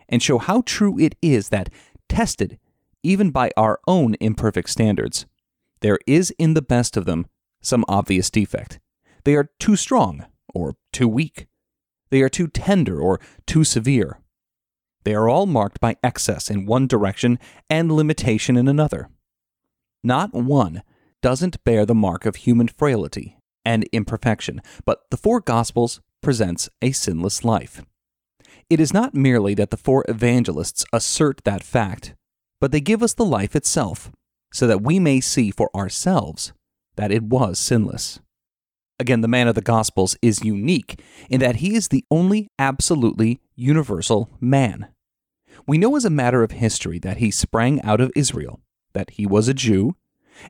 and 0.09 0.23
show 0.23 0.39
how 0.39 0.63
true 0.63 0.99
it 0.99 1.15
is 1.23 1.51
that, 1.51 1.71
tested 2.09 2.59
even 3.03 3.31
by 3.31 3.51
our 3.57 3.81
own 3.87 4.15
imperfect 4.21 4.71
standards, 4.71 5.27
there 5.81 5.99
is 6.07 6.31
in 6.39 6.55
the 6.55 6.63
best 6.63 6.97
of 6.97 7.05
them 7.05 7.27
some 7.61 7.85
obvious 7.89 8.31
defect. 8.31 8.81
They 9.25 9.35
are 9.35 9.51
too 9.59 9.77
strong 9.77 10.27
or 10.55 10.77
too 10.93 11.09
weak. 11.09 11.47
They 12.11 12.23
are 12.23 12.29
too 12.29 12.49
tender 12.49 13.01
or 13.01 13.21
too 13.47 13.65
severe. 13.65 14.19
They 15.05 15.15
are 15.15 15.29
all 15.29 15.47
marked 15.47 15.81
by 15.81 15.97
excess 16.03 16.51
in 16.51 16.67
one 16.67 16.87
direction 16.87 17.39
and 17.69 17.91
limitation 17.91 18.57
in 18.57 18.69
another. 18.69 19.09
Not 20.05 20.33
one 20.33 20.83
doesn't 21.21 21.63
bear 21.65 21.87
the 21.87 21.95
mark 21.95 22.27
of 22.27 22.37
human 22.37 22.69
frailty 22.69 23.39
and 23.65 23.89
imperfection, 23.93 24.61
but 24.85 25.03
the 25.11 25.17
four 25.17 25.41
Gospels 25.41 26.01
presents 26.21 26.69
a 26.81 26.93
sinless 26.93 27.45
life. 27.45 27.83
It 28.69 28.81
is 28.81 28.93
not 28.93 29.15
merely 29.15 29.55
that 29.55 29.71
the 29.71 29.77
four 29.77 30.05
evangelists 30.09 30.85
assert 30.93 31.43
that 31.45 31.63
fact, 31.63 32.15
but 32.63 32.71
they 32.71 32.81
give 32.81 33.03
us 33.03 33.13
the 33.13 33.25
life 33.25 33.57
itself, 33.57 34.13
so 34.53 34.69
that 34.69 34.83
we 34.83 35.01
may 35.01 35.19
see 35.19 35.51
for 35.51 35.69
ourselves 35.75 36.53
that 36.95 37.11
it 37.11 37.25
was 37.25 37.59
sinless. 37.59 38.21
Again, 39.01 39.21
the 39.21 39.27
man 39.27 39.49
of 39.49 39.57
the 39.57 39.61
Gospels 39.61 40.17
is 40.23 40.45
unique 40.45 41.03
in 41.29 41.41
that 41.41 41.57
he 41.57 41.75
is 41.75 41.89
the 41.89 42.05
only 42.09 42.47
absolutely 42.61 43.41
universal 43.57 44.31
man. 44.41 44.87
We 45.67 45.77
know 45.77 45.97
as 45.97 46.05
a 46.05 46.11
matter 46.11 46.45
of 46.45 46.53
history 46.53 47.01
that 47.01 47.17
he 47.17 47.33
sprang 47.33 47.83
out 47.83 48.01
of 48.01 48.13
Israel, 48.15 48.61
that 48.93 49.11
he 49.11 49.27
was 49.27 49.49
a 49.49 49.55
Jew, 49.55 49.97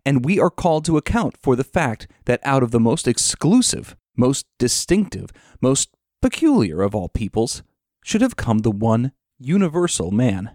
and 0.05 0.23
we 0.23 0.39
are 0.39 0.51
called 0.51 0.85
to 0.85 0.99
account 0.99 1.39
for 1.43 1.57
the 1.57 1.65
fact 1.65 2.09
that 2.27 2.41
out 2.45 2.63
of 2.63 2.73
the 2.73 2.79
most 2.79 3.09
exclusive, 3.09 3.97
most 4.19 4.45
distinctive, 4.59 5.31
most 5.63 5.89
peculiar 6.21 6.83
of 6.83 6.95
all 6.95 7.09
peoples 7.09 7.63
should 8.05 8.21
have 8.21 8.37
come 8.37 8.59
the 8.59 8.71
one 8.71 9.13
universal 9.39 10.11
man. 10.11 10.51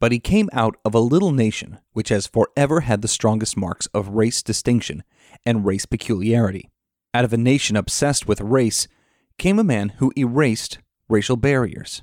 But 0.00 0.12
he 0.12 0.18
came 0.18 0.48
out 0.52 0.76
of 0.84 0.94
a 0.94 1.00
little 1.00 1.30
nation 1.30 1.78
which 1.92 2.08
has 2.08 2.26
forever 2.26 2.80
had 2.80 3.02
the 3.02 3.08
strongest 3.08 3.56
marks 3.56 3.86
of 3.88 4.08
race 4.08 4.42
distinction 4.42 5.04
and 5.44 5.64
race 5.66 5.86
peculiarity. 5.86 6.70
Out 7.12 7.24
of 7.24 7.32
a 7.32 7.36
nation 7.36 7.76
obsessed 7.76 8.26
with 8.26 8.40
race 8.40 8.88
came 9.38 9.58
a 9.58 9.64
man 9.64 9.90
who 9.98 10.12
erased 10.16 10.78
racial 11.08 11.36
barriers. 11.36 12.02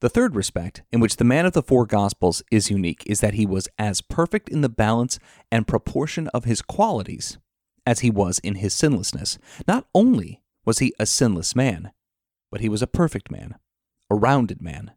The 0.00 0.08
third 0.08 0.34
respect 0.34 0.82
in 0.92 1.00
which 1.00 1.16
the 1.16 1.24
man 1.24 1.46
of 1.46 1.52
the 1.52 1.62
four 1.62 1.86
Gospels 1.86 2.42
is 2.50 2.70
unique 2.70 3.04
is 3.06 3.20
that 3.20 3.34
he 3.34 3.46
was 3.46 3.68
as 3.78 4.00
perfect 4.00 4.48
in 4.48 4.60
the 4.60 4.68
balance 4.68 5.18
and 5.52 5.68
proportion 5.68 6.28
of 6.28 6.44
his 6.44 6.62
qualities 6.62 7.38
as 7.86 8.00
he 8.00 8.10
was 8.10 8.38
in 8.40 8.56
his 8.56 8.74
sinlessness. 8.74 9.38
Not 9.68 9.86
only 9.94 10.42
was 10.64 10.78
he 10.80 10.92
a 10.98 11.06
sinless 11.06 11.54
man, 11.54 11.92
but 12.50 12.60
he 12.60 12.68
was 12.68 12.82
a 12.82 12.86
perfect 12.86 13.30
man, 13.30 13.54
a 14.10 14.14
rounded 14.14 14.60
man. 14.60 14.92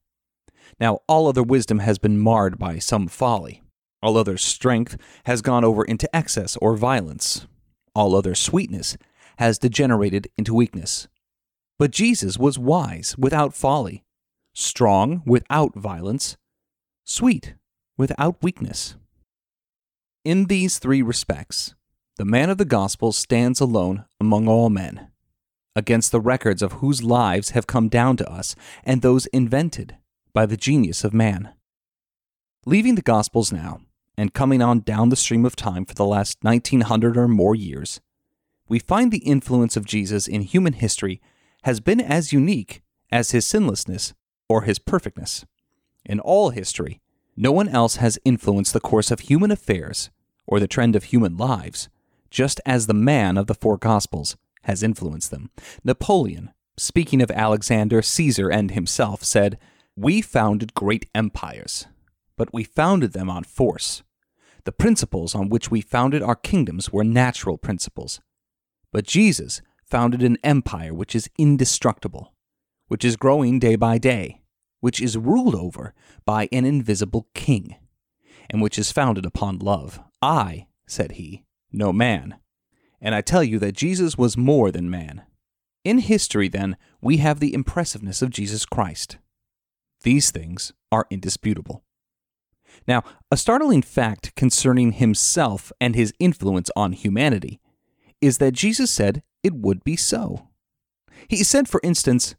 Now, 0.79 0.99
all 1.07 1.27
other 1.27 1.43
wisdom 1.43 1.79
has 1.79 1.97
been 1.97 2.19
marred 2.19 2.57
by 2.57 2.79
some 2.79 3.07
folly. 3.07 3.61
All 4.01 4.17
other 4.17 4.37
strength 4.37 4.97
has 5.25 5.41
gone 5.41 5.63
over 5.63 5.83
into 5.83 6.13
excess 6.15 6.57
or 6.57 6.75
violence. 6.75 7.47
All 7.95 8.15
other 8.15 8.35
sweetness 8.35 8.97
has 9.37 9.57
degenerated 9.57 10.27
into 10.37 10.53
weakness. 10.53 11.07
But 11.79 11.91
Jesus 11.91 12.37
was 12.37 12.59
wise 12.59 13.15
without 13.17 13.55
folly, 13.55 14.03
strong 14.53 15.21
without 15.25 15.75
violence, 15.75 16.37
sweet 17.03 17.55
without 17.97 18.41
weakness. 18.41 18.95
In 20.25 20.45
these 20.45 20.79
three 20.79 21.01
respects, 21.01 21.75
the 22.17 22.25
man 22.25 22.49
of 22.49 22.57
the 22.57 22.65
gospel 22.65 23.11
stands 23.11 23.59
alone 23.59 24.05
among 24.19 24.47
all 24.47 24.69
men, 24.69 25.09
against 25.75 26.11
the 26.11 26.19
records 26.19 26.61
of 26.63 26.73
whose 26.73 27.03
lives 27.03 27.51
have 27.51 27.67
come 27.67 27.89
down 27.89 28.17
to 28.17 28.29
us 28.29 28.55
and 28.83 29.01
those 29.01 29.27
invented 29.27 29.97
by 30.33 30.45
the 30.45 30.57
genius 30.57 31.03
of 31.03 31.13
man. 31.13 31.53
Leaving 32.65 32.95
the 32.95 33.01
gospels 33.01 33.51
now, 33.51 33.79
and 34.17 34.33
coming 34.33 34.61
on 34.61 34.79
down 34.79 35.09
the 35.09 35.15
stream 35.15 35.45
of 35.45 35.55
time 35.55 35.85
for 35.85 35.93
the 35.93 36.05
last 36.05 36.39
1900 36.41 37.15
or 37.15 37.27
more 37.27 37.55
years, 37.55 38.01
we 38.67 38.79
find 38.79 39.11
the 39.11 39.19
influence 39.19 39.77
of 39.77 39.85
Jesus 39.85 40.27
in 40.27 40.41
human 40.41 40.73
history 40.73 41.21
has 41.63 41.79
been 41.79 42.01
as 42.01 42.33
unique 42.33 42.81
as 43.11 43.31
his 43.31 43.47
sinlessness 43.47 44.13
or 44.49 44.63
his 44.63 44.79
perfectness. 44.79 45.45
In 46.05 46.19
all 46.19 46.49
history, 46.49 47.01
no 47.35 47.51
one 47.51 47.69
else 47.69 47.97
has 47.97 48.19
influenced 48.25 48.73
the 48.73 48.79
course 48.79 49.11
of 49.11 49.21
human 49.21 49.51
affairs 49.51 50.09
or 50.45 50.59
the 50.59 50.67
trend 50.67 50.95
of 50.95 51.05
human 51.05 51.37
lives, 51.37 51.89
just 52.29 52.59
as 52.65 52.87
the 52.87 52.93
man 52.93 53.37
of 53.37 53.47
the 53.47 53.53
four 53.53 53.77
Gospels 53.77 54.35
has 54.63 54.83
influenced 54.83 55.31
them. 55.31 55.49
Napoleon, 55.83 56.51
speaking 56.77 57.21
of 57.21 57.31
Alexander, 57.31 58.01
Caesar, 58.01 58.49
and 58.49 58.71
himself, 58.71 59.23
said, 59.23 59.57
We 59.99 60.21
founded 60.21 60.75
great 60.75 61.09
empires, 61.15 61.87
but 62.37 62.53
we 62.53 62.63
founded 62.63 63.13
them 63.13 63.31
on 63.31 63.43
force. 63.43 64.03
The 64.63 64.71
principles 64.71 65.33
on 65.33 65.49
which 65.49 65.71
we 65.71 65.81
founded 65.81 66.21
our 66.21 66.35
kingdoms 66.35 66.93
were 66.93 67.03
natural 67.03 67.57
principles. 67.57 68.21
But 68.91 69.07
Jesus 69.07 69.59
founded 69.83 70.21
an 70.21 70.37
empire 70.43 70.93
which 70.93 71.15
is 71.15 71.31
indestructible, 71.39 72.35
which 72.89 73.03
is 73.03 73.15
growing 73.15 73.57
day 73.57 73.75
by 73.75 73.97
day, 73.97 74.41
which 74.81 75.01
is 75.01 75.17
ruled 75.17 75.55
over 75.55 75.95
by 76.25 76.47
an 76.51 76.63
invisible 76.63 77.27
king, 77.33 77.75
and 78.51 78.61
which 78.61 78.77
is 78.77 78.91
founded 78.91 79.25
upon 79.25 79.57
love. 79.57 79.99
I, 80.21 80.67
said 80.85 81.13
he, 81.13 81.43
no 81.71 81.91
man, 81.91 82.35
and 83.01 83.15
I 83.15 83.21
tell 83.21 83.43
you 83.43 83.57
that 83.57 83.75
Jesus 83.75 84.15
was 84.15 84.37
more 84.37 84.69
than 84.69 84.91
man. 84.91 85.23
In 85.83 85.97
history, 85.97 86.49
then, 86.49 86.77
we 87.01 87.17
have 87.17 87.39
the 87.39 87.55
impressiveness 87.55 88.21
of 88.21 88.29
Jesus 88.29 88.63
Christ. 88.63 89.17
These 90.07 90.31
things 90.31 90.71
are 90.89 91.05
indisputable. 91.09 91.83
Now, 92.87 93.03
a 93.29 93.35
startling 93.35 93.81
fact 93.81 94.33
concerning 94.37 94.93
himself 94.93 95.69
and 95.81 95.97
his 95.97 96.13
influence 96.17 96.71
on 96.77 96.93
humanity 96.93 97.59
is 98.21 98.37
that 98.37 98.53
Jesus 98.53 98.89
said 98.89 99.21
it 99.43 99.53
would 99.53 99.83
be 99.83 99.97
so. 99.97 100.47
He 101.27 101.43
said, 101.43 101.67
for 101.67 101.81
instance, 101.83 102.35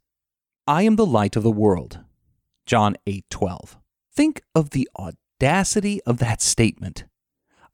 I 0.66 0.84
am 0.84 0.96
the 0.96 1.04
light 1.04 1.36
of 1.36 1.42
the 1.42 1.50
world. 1.50 2.00
John 2.64 2.96
8:12. 3.06 3.76
Think 4.14 4.40
of 4.54 4.70
the 4.70 4.88
audacity 4.98 6.00
of 6.04 6.20
that 6.20 6.40
statement. 6.40 7.04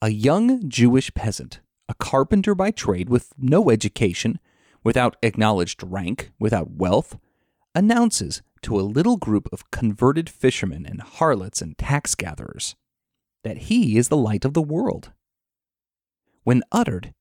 A 0.02 0.08
young 0.08 0.68
Jewish 0.68 1.14
peasant, 1.14 1.60
a 1.88 1.94
carpenter 1.94 2.56
by 2.56 2.72
trade 2.72 3.08
with 3.08 3.32
no 3.38 3.70
education, 3.70 4.40
without 4.82 5.14
acknowledged 5.22 5.84
rank, 5.84 6.32
without 6.40 6.72
wealth, 6.72 7.16
announces 7.76 8.42
to 8.64 8.80
a 8.80 8.82
little 8.82 9.16
group 9.16 9.48
of 9.52 9.70
converted 9.70 10.28
fishermen 10.28 10.84
and 10.86 11.00
harlots 11.00 11.62
and 11.62 11.78
tax 11.78 12.14
gatherers 12.14 12.74
that 13.44 13.58
he 13.68 13.96
is 13.96 14.08
the 14.08 14.16
light 14.16 14.44
of 14.44 14.54
the 14.54 14.62
world. 14.62 15.12
When 16.42 16.62
uttered, 16.72 17.12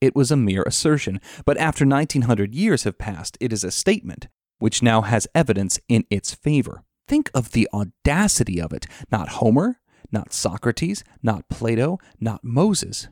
it 0.00 0.14
was 0.14 0.30
a 0.30 0.36
mere 0.36 0.62
assertion, 0.62 1.20
but 1.44 1.56
after 1.58 1.86
1900 1.86 2.54
years 2.54 2.84
have 2.84 2.98
passed, 2.98 3.36
it 3.40 3.52
is 3.52 3.64
a 3.64 3.70
statement 3.70 4.28
which 4.58 4.82
now 4.82 5.02
has 5.02 5.26
evidence 5.34 5.80
in 5.88 6.04
its 6.10 6.34
favor. 6.34 6.84
Think 7.08 7.30
of 7.34 7.52
the 7.52 7.68
audacity 7.72 8.60
of 8.60 8.72
it. 8.72 8.86
Not 9.10 9.28
Homer, 9.28 9.80
not 10.12 10.32
Socrates, 10.32 11.02
not 11.22 11.48
Plato, 11.48 11.98
not 12.20 12.44
Moses. 12.44 13.08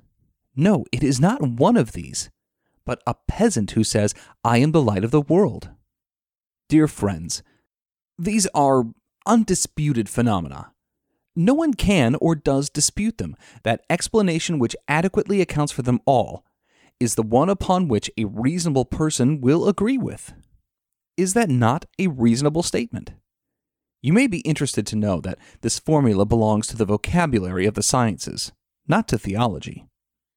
No, 0.54 0.84
it 0.92 1.02
is 1.02 1.20
not 1.20 1.42
one 1.42 1.76
of 1.76 1.92
these, 1.92 2.30
but 2.84 3.02
a 3.06 3.14
peasant 3.26 3.72
who 3.72 3.84
says, 3.84 4.14
I 4.44 4.58
am 4.58 4.72
the 4.72 4.82
light 4.82 5.04
of 5.04 5.10
the 5.10 5.22
world. 5.22 5.70
Dear 6.68 6.86
friends, 6.86 7.42
these 8.18 8.46
are 8.54 8.84
undisputed 9.26 10.08
phenomena. 10.08 10.72
No 11.36 11.54
one 11.54 11.74
can 11.74 12.16
or 12.16 12.34
does 12.34 12.68
dispute 12.68 13.18
them. 13.18 13.36
That 13.62 13.84
explanation 13.88 14.58
which 14.58 14.74
adequately 14.88 15.40
accounts 15.40 15.72
for 15.72 15.82
them 15.82 16.00
all 16.04 16.44
is 16.98 17.14
the 17.14 17.22
one 17.22 17.48
upon 17.48 17.86
which 17.86 18.10
a 18.18 18.24
reasonable 18.24 18.84
person 18.84 19.40
will 19.40 19.68
agree 19.68 19.98
with. 19.98 20.32
Is 21.16 21.34
that 21.34 21.48
not 21.48 21.84
a 21.98 22.08
reasonable 22.08 22.64
statement? 22.64 23.12
You 24.02 24.12
may 24.12 24.26
be 24.26 24.40
interested 24.40 24.86
to 24.88 24.96
know 24.96 25.20
that 25.20 25.38
this 25.60 25.78
formula 25.78 26.24
belongs 26.24 26.66
to 26.68 26.76
the 26.76 26.84
vocabulary 26.84 27.66
of 27.66 27.74
the 27.74 27.82
sciences, 27.82 28.52
not 28.86 29.06
to 29.08 29.18
theology. 29.18 29.86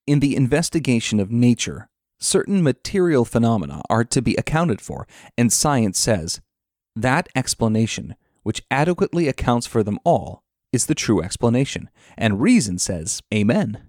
In 0.06 0.20
the 0.20 0.36
investigation 0.36 1.20
of 1.20 1.32
nature, 1.32 1.90
certain 2.20 2.62
material 2.62 3.26
phenomena 3.26 3.82
are 3.90 4.04
to 4.04 4.22
be 4.22 4.36
accounted 4.36 4.82
for, 4.82 5.08
and 5.38 5.52
science 5.54 6.00
says 6.00 6.42
that 6.96 7.30
explanation, 7.36 8.16
which 8.44 8.64
adequately 8.70 9.28
accounts 9.28 9.68
for 9.68 9.84
them 9.84 10.00
all, 10.04 10.44
is 10.72 10.86
the 10.86 10.96
true 10.96 11.22
explanation, 11.22 11.90
and 12.18 12.42
reason 12.42 12.80
says, 12.80 13.22
Amen. 13.34 13.84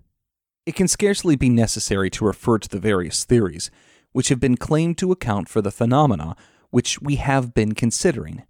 It 0.66 0.74
can 0.74 0.88
scarcely 0.88 1.36
be 1.36 1.48
necessary 1.48 2.10
to 2.10 2.24
refer 2.24 2.58
to 2.58 2.68
the 2.68 2.78
various 2.78 3.24
theories 3.24 3.70
which 4.12 4.28
have 4.28 4.40
been 4.40 4.56
claimed 4.56 4.98
to 4.98 5.10
account 5.10 5.48
for 5.48 5.62
the 5.62 5.70
phenomena 5.70 6.36
which 6.70 7.00
we 7.00 7.16
have 7.16 7.54
been 7.54 7.74
considering, 7.74 8.44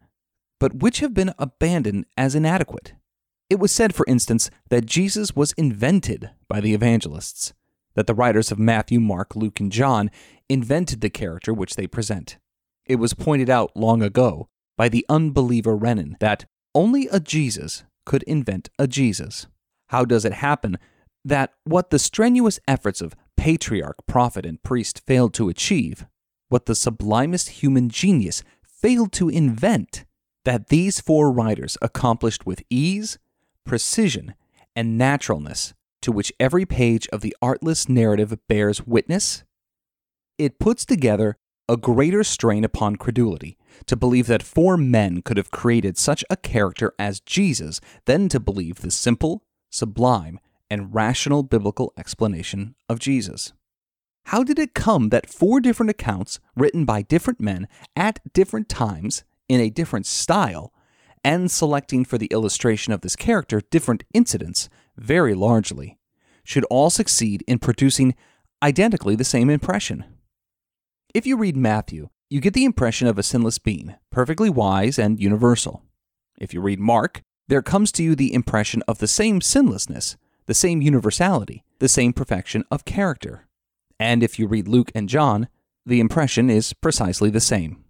but 0.61 0.77
which 0.77 1.01
have 1.01 1.15
been 1.15 1.35
abandoned 1.38 2.07
as 2.17 2.35
inadequate. 2.35 2.95
It 3.51 3.59
was 3.59 3.73
said, 3.73 3.95
for 3.95 4.07
instance, 4.09 4.51
that 4.71 4.87
Jesus 4.87 5.35
was 5.37 5.53
invented 5.53 6.31
by 6.49 6.61
the 6.61 6.75
evangelists, 6.75 7.53
that 7.95 8.07
the 8.07 8.15
writers 8.15 8.51
of 8.51 8.59
Matthew, 8.59 9.01
Mark, 9.01 9.37
Luke, 9.37 9.61
and 9.61 9.73
John 9.73 10.11
invented 10.49 11.01
the 11.01 11.11
character 11.11 11.53
which 11.53 11.77
they 11.77 11.87
present. 11.87 12.38
It 12.87 12.97
was 12.97 13.14
pointed 13.14 13.49
out 13.49 13.77
long 13.77 14.03
ago 14.03 14.49
by 14.77 14.88
the 14.88 15.07
unbeliever 15.09 15.77
Renan 15.77 16.16
that 16.21 16.47
only 16.75 17.09
a 17.09 17.21
Jesus 17.21 17.85
could 18.05 18.23
invent 18.25 18.68
a 18.79 18.87
Jesus. 18.87 19.47
How 19.88 20.05
does 20.05 20.25
it 20.25 20.33
happen 20.33 20.79
that 21.25 21.53
what 21.64 21.90
the 21.90 21.99
strenuous 21.99 22.59
efforts 22.66 23.01
of 23.01 23.14
patriarch, 23.37 23.97
prophet, 24.07 24.45
and 24.45 24.62
priest 24.62 25.03
failed 25.07 25.35
to 25.35 25.49
achieve, 25.49 26.07
what 26.49 26.66
the 26.66 26.75
sublimest 26.75 27.49
human 27.51 27.88
genius 27.88 28.42
failed 28.64 29.12
to 29.12 29.29
invent, 29.29 30.05
that 30.45 30.68
these 30.68 31.01
four 31.01 31.31
writers 31.31 31.79
accomplished 31.81 32.47
with 32.47 32.62
ease, 32.68 33.18
precision, 33.64 34.35
and 34.75 34.99
naturalness 34.99 35.75
to 36.01 36.11
which 36.11 36.33
every 36.40 36.66
page 36.66 37.07
of 37.12 37.21
the 37.21 37.37
artless 37.40 37.88
narrative 37.88 38.37
bears 38.49 38.85
witness? 38.87 39.45
It 40.38 40.59
puts 40.59 40.85
together 40.85 41.37
a 41.68 41.77
greater 41.77 42.25
strain 42.25 42.64
upon 42.64 42.96
credulity 42.96 43.57
to 43.87 43.96
believe 43.96 44.27
that 44.27 44.42
four 44.42 44.77
men 44.77 45.22
could 45.22 45.37
have 45.37 45.51
created 45.51 45.96
such 45.96 46.25
a 46.29 46.37
character 46.37 46.92
as 46.98 47.20
Jesus 47.20 47.81
than 48.05 48.29
to 48.29 48.40
believe 48.40 48.81
the 48.81 48.90
simple, 48.90 49.44
sublime, 49.70 50.38
and 50.70 50.94
rational 50.94 51.42
biblical 51.42 51.92
explanation 51.96 52.75
of 52.88 52.98
Jesus. 52.98 53.53
How 54.27 54.42
did 54.42 54.59
it 54.59 54.75
come 54.75 55.09
that 55.09 55.29
four 55.29 55.61
different 55.61 55.90
accounts, 55.90 56.40
written 56.57 56.85
by 56.85 57.03
different 57.03 57.40
men 57.40 57.68
at 57.96 58.20
different 58.33 58.68
times 58.68 59.25
in 59.48 59.61
a 59.61 59.70
different 59.70 60.07
style, 60.07 60.72
and 61.25 61.51
selecting 61.51 62.05
for 62.05 62.18
the 62.18 62.27
illustration 62.27 62.92
of 62.92 63.01
this 63.01 63.16
character 63.16 63.61
different 63.70 64.05
incidents 64.12 64.68
very 64.96 65.35
largely, 65.35 65.98
should 66.44 66.64
all 66.64 66.90
succeed 66.90 67.44
in 67.46 67.59
producing 67.59 68.14
identically 68.62 69.14
the 69.16 69.25
same 69.25 69.51
impression? 69.51 70.05
If 71.14 71.27
you 71.27 71.37
read 71.37 71.59
Matthew, 71.59 72.09
you 72.31 72.40
get 72.40 72.55
the 72.55 72.64
impression 72.64 73.07
of 73.07 73.18
a 73.18 73.22
sinless 73.22 73.59
being, 73.59 73.96
perfectly 74.11 74.48
wise 74.48 74.98
and 74.98 75.20
universal. 75.20 75.83
If 76.38 76.55
you 76.55 76.62
read 76.62 76.81
Mark, 76.81 77.20
there 77.48 77.61
comes 77.61 77.92
to 77.92 78.03
you 78.03 78.14
the 78.14 78.33
impression 78.33 78.83
of 78.88 78.96
the 78.96 79.07
same 79.07 79.42
sinlessness, 79.42 80.16
the 80.46 80.55
same 80.55 80.81
universality, 80.81 81.64
the 81.81 81.88
same 81.88 82.14
perfection 82.14 82.64
of 82.70 82.87
character. 82.87 83.46
And 84.01 84.22
if 84.22 84.38
you 84.38 84.46
read 84.46 84.66
Luke 84.66 84.90
and 84.94 85.07
John, 85.07 85.48
the 85.85 86.01
impression 86.01 86.48
is 86.48 86.72
precisely 86.72 87.29
the 87.29 87.40
same. 87.40 87.85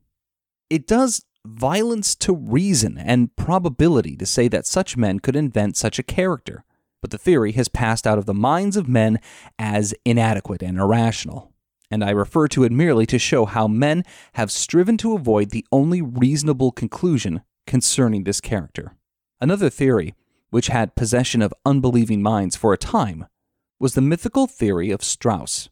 It 0.68 0.88
does 0.88 1.24
violence 1.46 2.16
to 2.16 2.35
reason 2.35 2.98
and 2.98 3.37
probability 3.37 4.16
to 4.16 4.26
say 4.26 4.48
that 4.48 4.66
such 4.66 4.96
men 4.96 5.20
could 5.20 5.37
invent 5.37 5.76
such 5.76 6.00
a 6.00 6.04
character, 6.04 6.64
but 7.00 7.12
the 7.12 7.18
theory 7.18 7.52
has 7.52 7.68
passed 7.68 8.04
out 8.04 8.18
of 8.18 8.26
the 8.26 8.35
minds 8.35 8.76
of 8.76 8.88
men 8.88 9.20
as 9.61 9.94
inadequate 10.04 10.62
and 10.62 10.80
irrational. 10.80 11.51
And 11.92 12.02
I 12.02 12.09
refer 12.09 12.48
to 12.48 12.64
it 12.64 12.72
merely 12.72 13.05
to 13.05 13.18
show 13.18 13.44
how 13.44 13.68
men 13.68 14.02
have 14.33 14.50
striven 14.50 14.96
to 14.96 15.12
avoid 15.12 15.50
the 15.50 15.66
only 15.70 16.00
reasonable 16.00 16.72
conclusion 16.72 17.42
concerning 17.66 18.24
this 18.24 18.40
character. 18.40 18.96
Another 19.42 19.68
theory, 19.68 20.14
which 20.48 20.68
had 20.68 20.94
possession 20.94 21.42
of 21.42 21.52
unbelieving 21.66 22.22
minds 22.22 22.57
for 22.57 22.72
a 22.72 22.78
time, 22.78 23.26
was 23.78 23.92
the 23.92 24.00
mythical 24.00 24.46
theory 24.46 24.90
of 24.90 25.05
Strauss. 25.05 25.68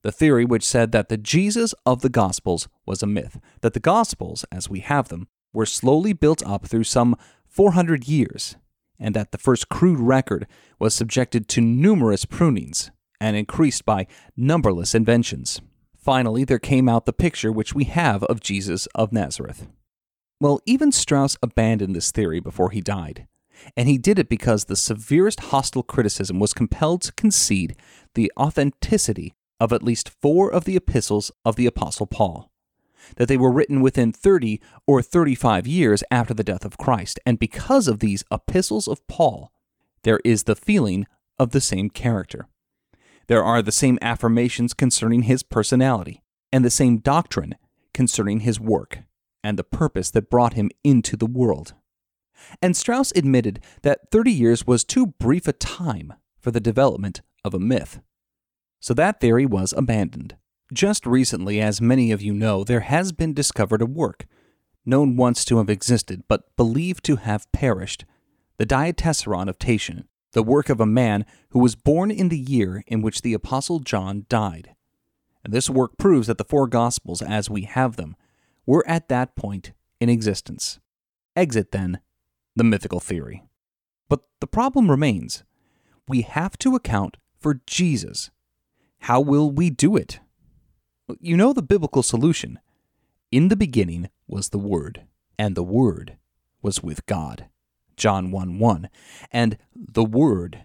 The 0.00 0.10
theory 0.10 0.46
which 0.46 0.64
said 0.64 0.90
that 0.92 1.10
the 1.10 1.18
Jesus 1.18 1.74
of 1.84 2.00
the 2.00 2.08
Gospels 2.08 2.66
was 2.86 3.02
a 3.02 3.06
myth, 3.06 3.38
that 3.60 3.74
the 3.74 3.78
Gospels, 3.78 4.46
as 4.50 4.70
we 4.70 4.80
have 4.80 5.08
them, 5.08 5.28
were 5.52 5.66
slowly 5.66 6.14
built 6.14 6.42
up 6.46 6.64
through 6.66 6.84
some 6.84 7.14
400 7.46 8.08
years, 8.08 8.56
and 8.98 9.14
that 9.14 9.32
the 9.32 9.38
first 9.38 9.68
crude 9.68 10.00
record 10.00 10.46
was 10.78 10.94
subjected 10.94 11.46
to 11.48 11.60
numerous 11.60 12.24
prunings 12.24 12.90
and 13.22 13.36
increased 13.36 13.84
by 13.84 14.08
numberless 14.36 14.96
inventions. 14.96 15.60
Finally, 15.96 16.44
there 16.44 16.58
came 16.58 16.88
out 16.88 17.06
the 17.06 17.12
picture 17.12 17.52
which 17.52 17.72
we 17.72 17.84
have 17.84 18.24
of 18.24 18.40
Jesus 18.40 18.86
of 18.96 19.12
Nazareth. 19.12 19.68
Well, 20.40 20.58
even 20.66 20.90
Strauss 20.90 21.38
abandoned 21.40 21.94
this 21.94 22.10
theory 22.10 22.40
before 22.40 22.70
he 22.70 22.80
died, 22.80 23.28
and 23.76 23.88
he 23.88 23.96
did 23.96 24.18
it 24.18 24.28
because 24.28 24.64
the 24.64 24.74
severest 24.74 25.38
hostile 25.38 25.84
criticism 25.84 26.40
was 26.40 26.52
compelled 26.52 27.02
to 27.02 27.12
concede 27.12 27.76
the 28.14 28.32
authenticity 28.36 29.34
of 29.60 29.72
at 29.72 29.84
least 29.84 30.08
four 30.08 30.52
of 30.52 30.64
the 30.64 30.74
epistles 30.74 31.30
of 31.44 31.54
the 31.54 31.66
Apostle 31.66 32.08
Paul, 32.08 32.50
that 33.18 33.28
they 33.28 33.36
were 33.36 33.52
written 33.52 33.80
within 33.80 34.12
30 34.12 34.60
or 34.84 35.00
35 35.00 35.68
years 35.68 36.02
after 36.10 36.34
the 36.34 36.42
death 36.42 36.64
of 36.64 36.76
Christ, 36.76 37.20
and 37.24 37.38
because 37.38 37.86
of 37.86 38.00
these 38.00 38.24
epistles 38.32 38.88
of 38.88 39.06
Paul, 39.06 39.52
there 40.02 40.18
is 40.24 40.42
the 40.42 40.56
feeling 40.56 41.06
of 41.38 41.52
the 41.52 41.60
same 41.60 41.88
character. 41.88 42.48
There 43.26 43.44
are 43.44 43.62
the 43.62 43.72
same 43.72 43.98
affirmations 44.02 44.74
concerning 44.74 45.22
his 45.22 45.42
personality, 45.42 46.22
and 46.52 46.64
the 46.64 46.70
same 46.70 46.98
doctrine 46.98 47.54
concerning 47.94 48.40
his 48.40 48.60
work, 48.60 49.00
and 49.42 49.58
the 49.58 49.64
purpose 49.64 50.10
that 50.10 50.30
brought 50.30 50.54
him 50.54 50.70
into 50.82 51.16
the 51.16 51.26
world. 51.26 51.74
And 52.60 52.76
Strauss 52.76 53.12
admitted 53.14 53.60
that 53.82 54.10
30 54.10 54.32
years 54.32 54.66
was 54.66 54.84
too 54.84 55.06
brief 55.06 55.46
a 55.46 55.52
time 55.52 56.14
for 56.40 56.50
the 56.50 56.60
development 56.60 57.20
of 57.44 57.54
a 57.54 57.60
myth. 57.60 58.00
So 58.80 58.94
that 58.94 59.20
theory 59.20 59.46
was 59.46 59.72
abandoned. 59.76 60.36
Just 60.72 61.06
recently, 61.06 61.60
as 61.60 61.80
many 61.80 62.10
of 62.10 62.22
you 62.22 62.32
know, 62.32 62.64
there 62.64 62.80
has 62.80 63.12
been 63.12 63.34
discovered 63.34 63.82
a 63.82 63.86
work, 63.86 64.26
known 64.84 65.16
once 65.16 65.44
to 65.44 65.58
have 65.58 65.70
existed 65.70 66.24
but 66.28 66.56
believed 66.56 67.04
to 67.04 67.16
have 67.16 67.50
perished, 67.52 68.04
the 68.56 68.66
Diatessaron 68.66 69.48
of 69.48 69.58
Tatian, 69.58 70.08
the 70.32 70.42
work 70.42 70.68
of 70.68 70.80
a 70.80 70.86
man 70.86 71.24
who 71.50 71.58
was 71.58 71.74
born 71.74 72.10
in 72.10 72.28
the 72.28 72.38
year 72.38 72.84
in 72.86 73.02
which 73.02 73.22
the 73.22 73.34
Apostle 73.34 73.80
John 73.80 74.26
died. 74.28 74.74
And 75.44 75.52
this 75.52 75.68
work 75.68 75.98
proves 75.98 76.26
that 76.26 76.38
the 76.38 76.44
four 76.44 76.66
Gospels, 76.66 77.20
as 77.22 77.50
we 77.50 77.62
have 77.62 77.96
them, 77.96 78.16
were 78.66 78.86
at 78.86 79.08
that 79.08 79.34
point 79.36 79.72
in 80.00 80.08
existence. 80.08 80.78
Exit, 81.34 81.72
then, 81.72 82.00
the 82.54 82.64
mythical 82.64 83.00
theory. 83.00 83.42
But 84.08 84.20
the 84.40 84.46
problem 84.46 84.90
remains. 84.90 85.42
We 86.06 86.22
have 86.22 86.56
to 86.58 86.76
account 86.76 87.16
for 87.38 87.60
Jesus 87.66 88.30
how 89.02 89.20
will 89.20 89.50
we 89.50 89.68
do 89.68 89.96
it? 89.96 90.20
You 91.18 91.36
know 91.36 91.52
the 91.52 91.60
biblical 91.60 92.04
solution. 92.04 92.60
In 93.32 93.48
the 93.48 93.56
beginning 93.56 94.10
was 94.28 94.50
the 94.50 94.60
Word, 94.60 95.06
and 95.36 95.56
the 95.56 95.64
Word 95.64 96.18
was 96.62 96.84
with 96.84 97.04
God. 97.06 97.46
John 98.02 98.32
1 98.32 98.58
1. 98.58 98.88
And 99.30 99.56
the 99.76 100.02
Word 100.02 100.64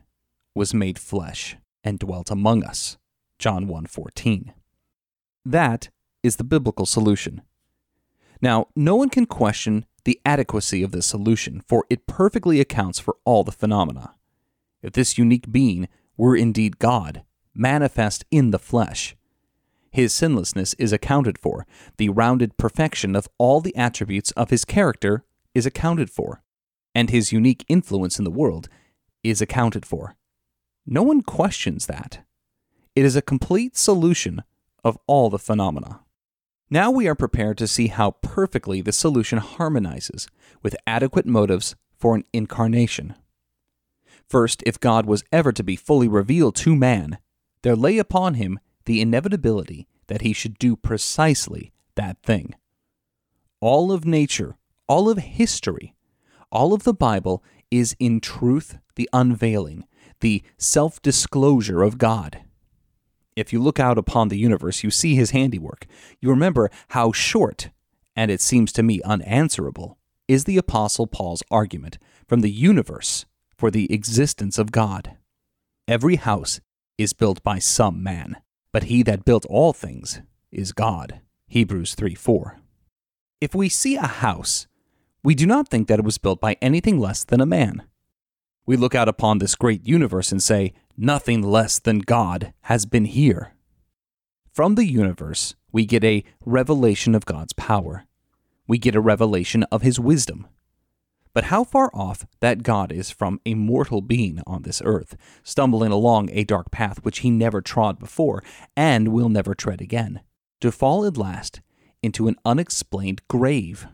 was 0.55 0.73
made 0.73 0.97
flesh 0.97 1.55
and 1.83 1.99
dwelt 1.99 2.31
among 2.31 2.63
us. 2.63 2.97
John 3.37 3.67
1 3.67 3.85
14. 3.85 4.55
That 5.45 5.89
is 6.23 6.37
the 6.37 6.43
biblical 6.43 6.87
solution. 6.87 7.43
Now, 8.41 8.69
no 8.75 8.95
one 8.95 9.09
can 9.09 9.27
question 9.27 9.85
the 10.03 10.19
adequacy 10.25 10.81
of 10.81 10.89
this 10.89 11.05
solution, 11.05 11.61
for 11.61 11.85
it 11.91 12.07
perfectly 12.07 12.59
accounts 12.59 12.97
for 12.97 13.17
all 13.23 13.43
the 13.43 13.51
phenomena. 13.51 14.15
If 14.81 14.93
this 14.93 15.19
unique 15.19 15.51
being 15.51 15.87
were 16.17 16.35
indeed 16.35 16.79
God, 16.79 17.21
manifest 17.53 18.25
in 18.31 18.49
the 18.49 18.57
flesh. 18.57 19.15
His 19.91 20.11
sinlessness 20.11 20.73
is 20.79 20.91
accounted 20.91 21.37
for. 21.37 21.67
The 21.97 22.09
rounded 22.09 22.57
perfection 22.57 23.15
of 23.15 23.29
all 23.37 23.61
the 23.61 23.75
attributes 23.75 24.31
of 24.31 24.49
his 24.49 24.65
character 24.65 25.23
is 25.53 25.67
accounted 25.67 26.09
for. 26.09 26.41
And 26.97 27.11
his 27.11 27.31
unique 27.31 27.63
influence 27.67 28.17
in 28.17 28.25
the 28.25 28.31
world 28.31 28.69
is 29.23 29.39
accounted 29.39 29.85
for. 29.85 30.15
No 30.83 31.03
one 31.03 31.21
questions 31.21 31.85
that. 31.85 32.25
It 32.95 33.05
is 33.05 33.15
a 33.15 33.21
complete 33.21 33.77
solution 33.77 34.41
of 34.83 34.97
all 35.05 35.29
the 35.29 35.37
phenomena. 35.37 35.99
Now 36.71 36.89
we 36.89 37.07
are 37.07 37.13
prepared 37.13 37.59
to 37.59 37.67
see 37.67 37.89
how 37.89 38.11
perfectly 38.23 38.81
the 38.81 38.91
solution 38.91 39.37
harmonizes 39.37 40.27
with 40.63 40.75
adequate 40.87 41.27
motives 41.27 41.75
for 41.99 42.15
an 42.15 42.23
incarnation. 42.33 43.13
First, 44.27 44.63
if 44.65 44.79
God 44.79 45.05
was 45.05 45.23
ever 45.31 45.51
to 45.51 45.63
be 45.63 45.75
fully 45.75 46.07
revealed 46.07 46.55
to 46.55 46.75
man, 46.75 47.19
there 47.61 47.75
lay 47.75 47.99
upon 47.99 48.33
him 48.33 48.59
the 48.85 49.01
inevitability 49.01 49.87
that 50.07 50.21
he 50.21 50.33
should 50.33 50.57
do 50.57 50.75
precisely 50.75 51.71
that 51.93 52.23
thing. 52.23 52.55
All 53.61 53.91
of 53.91 54.03
nature, 54.03 54.57
all 54.87 55.09
of 55.09 55.19
history, 55.19 55.93
all 56.51 56.73
of 56.73 56.83
the 56.83 56.93
Bible 56.93 57.43
is 57.71 57.95
in 57.99 58.19
truth 58.19 58.77
the 58.95 59.09
unveiling, 59.13 59.85
the 60.21 60.43
self 60.57 61.01
disclosure 61.01 61.83
of 61.83 61.97
God. 61.97 62.41
If 63.35 63.53
you 63.53 63.61
look 63.61 63.79
out 63.79 63.97
upon 63.97 64.29
the 64.29 64.37
universe, 64.37 64.83
you 64.83 64.89
see 64.89 65.15
his 65.15 65.31
handiwork. 65.31 65.85
You 66.19 66.29
remember 66.29 66.71
how 66.89 67.11
short, 67.11 67.69
and 68.15 68.31
it 68.31 68.41
seems 68.41 68.71
to 68.73 68.83
me 68.83 69.01
unanswerable, 69.03 69.97
is 70.27 70.45
the 70.45 70.57
Apostle 70.57 71.07
Paul's 71.07 71.43
argument 71.51 71.99
from 72.27 72.41
the 72.41 72.51
universe 72.51 73.25
for 73.55 73.69
the 73.69 73.91
existence 73.93 74.57
of 74.57 74.71
God. 74.71 75.17
Every 75.87 76.15
house 76.15 76.59
is 76.97 77.13
built 77.13 77.43
by 77.43 77.59
some 77.59 78.01
man, 78.01 78.37
but 78.71 78.83
he 78.83 79.03
that 79.03 79.23
built 79.23 79.45
all 79.45 79.71
things 79.71 80.21
is 80.51 80.71
God. 80.71 81.21
Hebrews 81.47 81.95
3 81.95 82.15
4. 82.15 82.59
If 83.39 83.53
we 83.53 83.69
see 83.69 83.95
a 83.95 84.07
house, 84.07 84.66
we 85.27 85.35
do 85.35 85.45
not 85.45 85.67
think 85.67 85.89
that 85.89 85.99
it 85.99 86.05
was 86.05 86.17
built 86.17 86.39
by 86.39 86.55
anything 86.61 86.97
less 86.97 87.25
than 87.25 87.41
a 87.41 87.45
man. 87.45 87.83
We 88.65 88.77
look 88.77 88.95
out 88.95 89.09
upon 89.09 89.39
this 89.39 89.55
great 89.55 89.85
universe 89.85 90.31
and 90.31 90.41
say, 90.41 90.71
nothing 90.95 91.41
less 91.41 91.79
than 91.79 91.99
God 91.99 92.53
has 92.61 92.85
been 92.85 93.03
here. 93.03 93.53
From 94.53 94.75
the 94.75 94.85
universe, 94.85 95.53
we 95.69 95.85
get 95.85 96.05
a 96.05 96.23
revelation 96.45 97.13
of 97.13 97.25
God's 97.25 97.51
power. 97.51 98.05
We 98.69 98.77
get 98.77 98.95
a 98.95 99.01
revelation 99.01 99.63
of 99.63 99.81
his 99.81 99.99
wisdom. 99.99 100.47
But 101.33 101.51
how 101.51 101.65
far 101.65 101.91
off 101.93 102.25
that 102.39 102.63
God 102.63 102.93
is 102.93 103.11
from 103.11 103.41
a 103.45 103.53
mortal 103.53 103.99
being 103.99 104.39
on 104.47 104.61
this 104.61 104.81
earth, 104.85 105.17
stumbling 105.43 105.91
along 105.91 106.29
a 106.31 106.45
dark 106.45 106.71
path 106.71 107.03
which 107.03 107.19
he 107.19 107.29
never 107.29 107.59
trod 107.59 107.99
before 107.99 108.45
and 108.77 109.09
will 109.09 109.27
never 109.27 109.53
tread 109.53 109.81
again, 109.81 110.21
to 110.61 110.71
fall 110.71 111.03
at 111.03 111.17
last 111.17 111.59
into 112.01 112.29
an 112.29 112.37
unexplained 112.45 113.21
grave. 113.27 113.87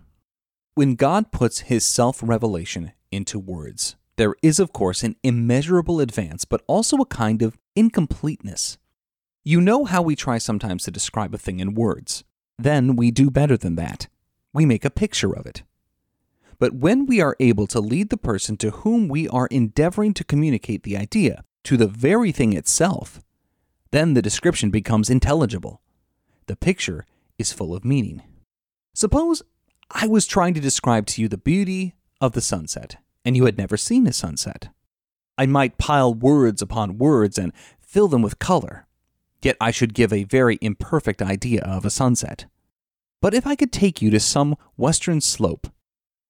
When 0.75 0.95
God 0.95 1.31
puts 1.31 1.59
his 1.59 1.85
self 1.85 2.19
revelation 2.23 2.93
into 3.11 3.37
words, 3.37 3.95
there 4.15 4.33
is, 4.41 4.59
of 4.59 4.73
course, 4.73 5.03
an 5.03 5.15
immeasurable 5.21 5.99
advance, 5.99 6.45
but 6.45 6.63
also 6.65 6.97
a 6.97 7.05
kind 7.05 7.43
of 7.43 7.59
incompleteness. 7.75 8.79
You 9.43 9.61
know 9.61 9.85
how 9.85 10.01
we 10.01 10.15
try 10.15 10.39
sometimes 10.39 10.83
to 10.83 10.91
describe 10.91 11.35
a 11.35 11.37
thing 11.37 11.59
in 11.59 11.75
words. 11.75 12.23
Then 12.57 12.95
we 12.95 13.11
do 13.11 13.29
better 13.29 13.55
than 13.55 13.75
that. 13.75 14.07
We 14.51 14.65
make 14.65 14.83
a 14.83 14.89
picture 14.89 15.35
of 15.35 15.45
it. 15.45 15.61
But 16.57 16.73
when 16.73 17.05
we 17.05 17.21
are 17.21 17.35
able 17.39 17.67
to 17.67 17.79
lead 17.79 18.09
the 18.09 18.17
person 18.17 18.57
to 18.57 18.71
whom 18.71 19.07
we 19.07 19.27
are 19.27 19.47
endeavoring 19.51 20.15
to 20.15 20.23
communicate 20.23 20.81
the 20.81 20.97
idea 20.97 21.43
to 21.65 21.77
the 21.77 21.87
very 21.87 22.31
thing 22.31 22.53
itself, 22.53 23.21
then 23.91 24.15
the 24.15 24.23
description 24.23 24.71
becomes 24.71 25.11
intelligible. 25.11 25.81
The 26.47 26.55
picture 26.55 27.05
is 27.37 27.53
full 27.53 27.75
of 27.75 27.85
meaning. 27.85 28.23
Suppose 28.95 29.43
I 29.95 30.07
was 30.07 30.25
trying 30.25 30.55
to 30.55 30.59
describe 30.59 31.05
to 31.07 31.21
you 31.21 31.27
the 31.27 31.37
beauty 31.37 31.93
of 32.19 32.31
the 32.31 32.41
sunset, 32.41 32.97
and 33.23 33.37
you 33.37 33.45
had 33.45 33.59
never 33.59 33.77
seen 33.77 34.07
a 34.07 34.11
sunset. 34.11 34.69
I 35.37 35.45
might 35.45 35.77
pile 35.77 36.15
words 36.15 36.63
upon 36.63 36.97
words 36.97 37.37
and 37.37 37.53
fill 37.79 38.07
them 38.07 38.23
with 38.23 38.39
color, 38.39 38.87
yet 39.43 39.55
I 39.61 39.69
should 39.69 39.93
give 39.93 40.11
a 40.11 40.23
very 40.23 40.57
imperfect 40.61 41.21
idea 41.21 41.61
of 41.61 41.85
a 41.85 41.91
sunset. 41.91 42.47
But 43.21 43.35
if 43.35 43.45
I 43.45 43.55
could 43.55 43.71
take 43.71 44.01
you 44.01 44.09
to 44.09 44.19
some 44.19 44.55
western 44.77 45.21
slope 45.21 45.67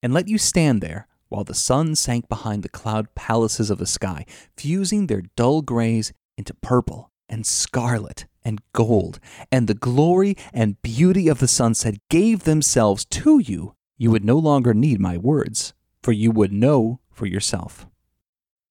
and 0.02 0.14
let 0.14 0.28
you 0.28 0.38
stand 0.38 0.82
there 0.82 1.08
while 1.30 1.46
the 1.46 1.54
sun 1.54 1.96
sank 1.96 2.28
behind 2.28 2.64
the 2.64 2.70
cloud 2.70 3.16
palaces 3.16 3.70
of 3.70 3.78
the 3.78 3.88
sky, 3.88 4.26
fusing 4.58 5.08
their 5.08 5.24
dull 5.38 5.62
grays 5.62 6.12
into 6.38 6.54
purple 6.54 7.13
and 7.34 7.46
scarlet 7.46 8.26
and 8.46 8.62
gold, 8.74 9.20
and 9.52 9.68
the 9.68 9.74
glory 9.74 10.38
and 10.54 10.82
beauty 10.82 11.28
of 11.28 11.40
the 11.40 11.48
sunset 11.48 11.96
gave 12.10 12.44
themselves 12.44 13.06
to 13.06 13.40
you, 13.40 13.76
you 13.98 14.12
would 14.12 14.24
no 14.24 14.38
longer 14.38 14.74
need 14.74 15.00
my 15.00 15.18
words, 15.18 15.74
for 16.02 16.12
you 16.12 16.32
would 16.32 16.54
know 16.54 17.00
for 17.12 17.26
yourself. 17.26 17.88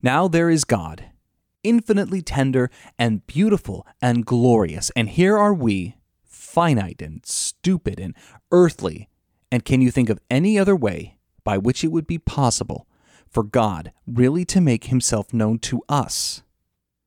Now 0.00 0.28
there 0.28 0.48
is 0.48 0.64
God, 0.64 1.06
infinitely 1.62 2.22
tender 2.22 2.70
and 2.98 3.26
beautiful 3.26 3.86
and 4.00 4.24
glorious, 4.24 4.90
and 4.96 5.08
here 5.08 5.36
are 5.36 5.54
we, 5.54 5.96
finite 6.22 7.02
and 7.02 7.24
stupid 7.24 7.98
and 7.98 8.14
earthly. 8.50 9.08
And 9.50 9.64
can 9.64 9.80
you 9.80 9.90
think 9.90 10.08
of 10.10 10.20
any 10.30 10.58
other 10.58 10.76
way 10.76 11.16
by 11.44 11.58
which 11.58 11.82
it 11.82 11.88
would 11.88 12.06
be 12.06 12.18
possible 12.18 12.86
for 13.28 13.42
God 13.42 13.92
really 14.06 14.44
to 14.46 14.60
make 14.60 14.84
himself 14.84 15.32
known 15.32 15.58
to 15.60 15.82
us? 15.88 16.42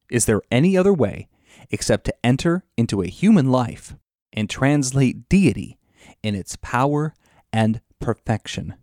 Is 0.10 0.26
there 0.26 0.42
any 0.52 0.78
other 0.78 0.94
way 0.94 1.28
except 1.72 2.06
to 2.06 2.16
enter 2.24 2.64
into 2.78 3.02
a 3.02 3.08
human 3.08 3.52
life 3.52 3.96
and 4.34 4.50
translate 4.50 5.30
deity 5.30 5.78
in 6.24 6.36
its 6.36 6.56
power 6.58 7.14
and 7.52 7.82
perfection? 8.00 8.76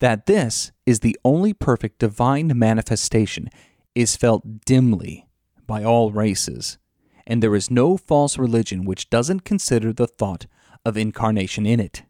That 0.00 0.26
this 0.26 0.72
is 0.86 1.00
the 1.00 1.18
only 1.24 1.52
perfect 1.52 1.98
divine 1.98 2.52
manifestation 2.58 3.48
is 3.94 4.16
felt 4.16 4.64
dimly 4.64 5.26
by 5.66 5.84
all 5.84 6.10
races, 6.10 6.78
and 7.26 7.42
there 7.42 7.54
is 7.54 7.70
no 7.70 7.96
false 7.96 8.38
religion 8.38 8.84
which 8.84 9.10
doesn't 9.10 9.44
consider 9.44 9.92
the 9.92 10.06
thought 10.06 10.46
of 10.84 10.96
incarnation 10.96 11.66
in 11.66 11.80
it. 11.80 12.02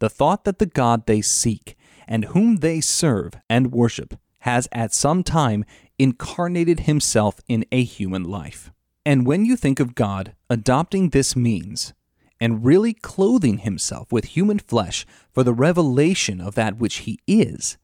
The 0.00 0.10
thought 0.10 0.44
that 0.44 0.58
the 0.58 0.66
God 0.66 1.06
they 1.06 1.20
seek 1.20 1.76
and 2.06 2.26
whom 2.26 2.56
they 2.56 2.80
serve 2.80 3.34
and 3.48 3.72
worship 3.72 4.14
has 4.40 4.68
at 4.72 4.92
some 4.92 5.22
time 5.22 5.64
incarnated 5.98 6.80
himself 6.80 7.40
in 7.46 7.64
a 7.70 7.84
human 7.84 8.24
life. 8.24 8.72
And 9.04 9.26
when 9.26 9.44
you 9.44 9.56
think 9.56 9.80
of 9.80 9.94
God 9.94 10.34
adopting 10.48 11.10
this 11.10 11.34
means 11.34 11.94
and 12.40 12.64
really 12.64 12.92
clothing 12.92 13.58
himself 13.58 14.12
with 14.12 14.26
human 14.26 14.58
flesh 14.58 15.06
for 15.32 15.42
the 15.42 15.54
revelation 15.54 16.40
of 16.40 16.54
that 16.54 16.78
which 16.78 16.98
he 16.98 17.18
is, 17.26 17.78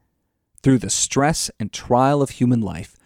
through 0.62 0.79
the 0.79 0.90
stress 0.90 1.50
and 1.61 1.72
trial 1.72 2.22
of 2.22 2.31
human 2.31 2.61
life, 2.61 2.96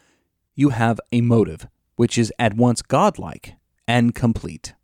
you 0.55 0.71
have 0.71 1.01
a 1.13 1.21
motive 1.21 1.69
which 1.97 2.17
is 2.17 2.33
at 2.39 2.55
once 2.55 2.83
godlike 2.83 3.55
and 3.87 4.15
complete. 4.15 4.75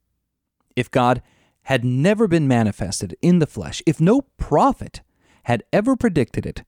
If 0.75 0.91
God 0.91 1.23
had 1.63 1.85
never 1.85 2.29
been 2.29 2.47
manifested 2.47 3.17
in 3.23 3.39
the 3.39 3.47
flesh, 3.47 3.83
if 3.87 4.01
no 4.01 4.23
prophet 4.37 5.01
had 5.45 5.65
ever 5.73 5.97
predicted 5.97 6.47
it, 6.47 6.63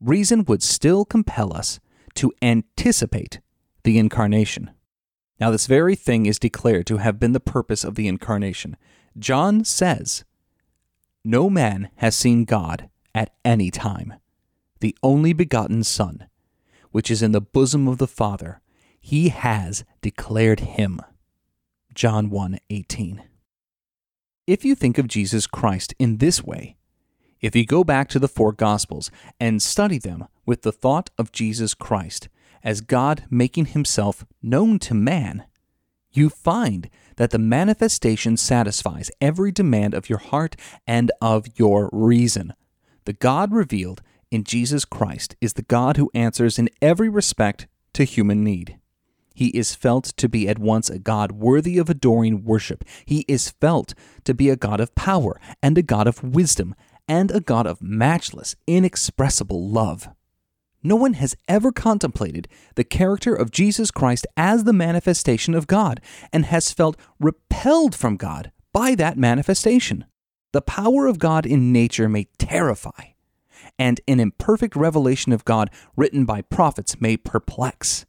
reason 0.00 0.44
would 0.44 0.62
still 0.62 1.04
compel 1.04 1.52
us 1.56 1.80
to 2.14 2.32
anticipate 2.42 3.40
the 3.82 3.98
incarnation. 3.98 4.70
Now, 5.40 5.50
this 5.50 5.66
very 5.66 5.96
thing 5.96 6.26
is 6.26 6.38
declared 6.38 6.86
to 6.86 6.98
have 6.98 7.18
been 7.18 7.32
the 7.32 7.40
purpose 7.40 7.84
of 7.84 7.96
the 7.96 8.06
incarnation. 8.06 8.76
John 9.18 9.64
says, 9.64 10.24
No 11.24 11.50
man 11.50 11.90
has 11.96 12.14
seen 12.14 12.44
God 12.44 12.88
at 13.14 13.34
any 13.44 13.70
time. 13.70 14.14
The 14.80 14.96
only 15.02 15.32
begotten 15.32 15.82
Son, 15.82 16.26
which 16.92 17.10
is 17.10 17.22
in 17.22 17.32
the 17.32 17.40
bosom 17.40 17.88
of 17.88 17.98
the 17.98 18.06
Father, 18.06 18.60
he 19.00 19.30
has 19.30 19.84
declared 20.02 20.60
him. 20.60 21.00
John 21.94 22.30
1 22.30 22.58
18. 22.70 23.22
If 24.46 24.64
you 24.64 24.74
think 24.74 24.98
of 24.98 25.08
Jesus 25.08 25.46
Christ 25.46 25.94
in 25.98 26.18
this 26.18 26.42
way, 26.42 26.76
if 27.40 27.54
you 27.54 27.66
go 27.66 27.84
back 27.84 28.08
to 28.08 28.18
the 28.18 28.28
four 28.28 28.52
Gospels 28.52 29.10
and 29.38 29.62
study 29.62 29.98
them 29.98 30.26
with 30.46 30.62
the 30.62 30.72
thought 30.72 31.10
of 31.18 31.32
Jesus 31.32 31.74
Christ 31.74 32.28
as 32.64 32.80
God 32.80 33.24
making 33.30 33.66
himself 33.66 34.24
known 34.42 34.78
to 34.80 34.94
man, 34.94 35.44
you 36.10 36.30
find 36.30 36.88
that 37.16 37.30
the 37.30 37.38
manifestation 37.38 38.36
satisfies 38.36 39.10
every 39.20 39.52
demand 39.52 39.94
of 39.94 40.08
your 40.08 40.18
heart 40.18 40.56
and 40.86 41.12
of 41.20 41.46
your 41.56 41.90
reason. 41.92 42.54
The 43.04 43.12
God 43.12 43.52
revealed 43.52 44.02
in 44.30 44.42
Jesus 44.42 44.84
Christ 44.84 45.36
is 45.40 45.52
the 45.52 45.62
God 45.62 45.96
who 45.96 46.10
answers 46.14 46.58
in 46.58 46.70
every 46.80 47.08
respect 47.08 47.68
to 47.92 48.04
human 48.04 48.42
need. 48.42 48.78
He 49.34 49.48
is 49.48 49.74
felt 49.74 50.04
to 50.16 50.28
be 50.28 50.48
at 50.48 50.60
once 50.60 50.88
a 50.88 50.98
God 50.98 51.32
worthy 51.32 51.76
of 51.78 51.90
adoring 51.90 52.44
worship. 52.44 52.84
He 53.04 53.24
is 53.26 53.50
felt 53.50 53.92
to 54.24 54.32
be 54.32 54.48
a 54.48 54.56
God 54.56 54.80
of 54.80 54.94
power 54.94 55.40
and 55.60 55.76
a 55.76 55.82
God 55.82 56.06
of 56.06 56.22
wisdom 56.22 56.74
and 57.08 57.30
a 57.32 57.40
God 57.40 57.66
of 57.66 57.82
matchless, 57.82 58.54
inexpressible 58.66 59.68
love. 59.68 60.08
No 60.84 60.94
one 60.96 61.14
has 61.14 61.34
ever 61.48 61.72
contemplated 61.72 62.46
the 62.76 62.84
character 62.84 63.34
of 63.34 63.50
Jesus 63.50 63.90
Christ 63.90 64.26
as 64.36 64.64
the 64.64 64.72
manifestation 64.72 65.54
of 65.54 65.66
God 65.66 66.00
and 66.32 66.44
has 66.44 66.70
felt 66.70 66.96
repelled 67.18 67.94
from 67.94 68.16
God 68.16 68.52
by 68.72 68.94
that 68.94 69.16
manifestation. 69.16 70.04
The 70.52 70.60
power 70.60 71.06
of 71.06 71.18
God 71.18 71.46
in 71.46 71.72
nature 71.72 72.08
may 72.08 72.28
terrify, 72.38 73.14
and 73.78 74.00
an 74.06 74.20
imperfect 74.20 74.76
revelation 74.76 75.32
of 75.32 75.44
God 75.44 75.70
written 75.96 76.24
by 76.24 76.42
prophets 76.42 77.00
may 77.00 77.16
perplex. 77.16 78.06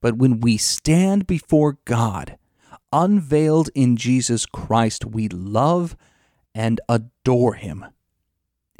But 0.00 0.18
when 0.18 0.40
we 0.40 0.58
stand 0.58 1.26
before 1.26 1.78
God, 1.86 2.36
unveiled 2.92 3.70
in 3.74 3.96
Jesus 3.96 4.44
Christ, 4.44 5.06
we 5.06 5.28
love 5.28 5.96
and 6.54 6.80
adore 6.88 7.54
Him 7.54 7.86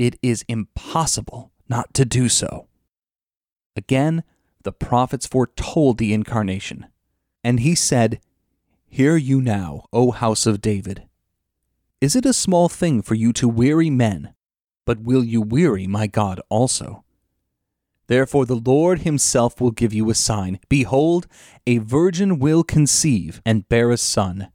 it 0.02 0.18
is 0.22 0.44
impossible 0.48 1.52
not 1.68 1.94
to 1.94 2.04
do 2.04 2.28
so. 2.28 2.66
Again, 3.76 4.22
the 4.62 4.72
prophets 4.72 5.26
foretold 5.26 5.98
the 5.98 6.12
incarnation. 6.12 6.86
And 7.42 7.60
he 7.60 7.74
said, 7.74 8.20
Hear 8.88 9.16
you 9.16 9.40
now, 9.40 9.86
O 9.92 10.10
house 10.10 10.46
of 10.46 10.60
David. 10.60 11.04
Is 12.00 12.16
it 12.16 12.26
a 12.26 12.32
small 12.32 12.68
thing 12.68 13.00
for 13.00 13.14
you 13.14 13.32
to 13.34 13.48
weary 13.48 13.90
men, 13.90 14.34
but 14.84 15.00
will 15.00 15.24
you 15.24 15.40
weary 15.40 15.86
my 15.86 16.06
God 16.06 16.40
also? 16.48 17.04
Therefore 18.08 18.44
the 18.44 18.56
Lord 18.56 19.00
himself 19.00 19.60
will 19.60 19.70
give 19.70 19.94
you 19.94 20.10
a 20.10 20.14
sign. 20.14 20.58
Behold, 20.68 21.26
a 21.66 21.78
virgin 21.78 22.38
will 22.38 22.64
conceive 22.64 23.40
and 23.46 23.68
bear 23.68 23.90
a 23.90 23.96
son, 23.96 24.48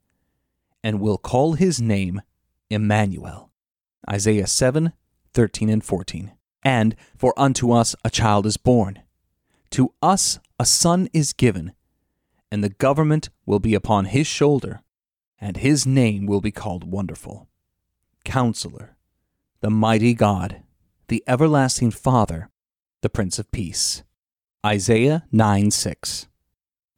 and 0.84 1.00
will 1.00 1.18
call 1.18 1.54
his 1.54 1.82
name 1.82 2.22
Emmanuel. 2.70 3.52
Isaiah 4.10 4.48
7 4.48 4.94
13 5.34 5.70
and 5.70 5.84
14. 5.84 6.34
And, 6.64 6.96
For 7.18 7.34
unto 7.38 7.72
us 7.72 7.96
a 8.04 8.10
child 8.10 8.46
is 8.46 8.58
born, 8.58 9.02
to 9.72 9.94
us 10.02 10.40
a 10.60 10.66
son 10.66 11.08
is 11.14 11.34
given, 11.34 11.74
and 12.52 12.64
the 12.64 12.70
government 12.70 13.30
will 13.46 13.60
be 13.60 13.74
upon 13.74 14.06
his 14.06 14.28
shoulder, 14.28 14.82
and 15.40 15.58
his 15.58 15.86
name 15.86 16.26
will 16.26 16.42
be 16.42 16.52
called 16.52 16.90
Wonderful, 16.90 17.48
Counselor, 18.24 18.96
the 19.62 19.70
Mighty 19.70 20.14
God, 20.14 20.64
the 21.08 21.24
Everlasting 21.28 21.92
Father, 21.92 22.50
the 23.02 23.10
Prince 23.10 23.40
of 23.40 23.52
Peace. 23.52 24.04
Isaiah 24.66 25.26
9 25.32 25.72
6. 25.72 26.28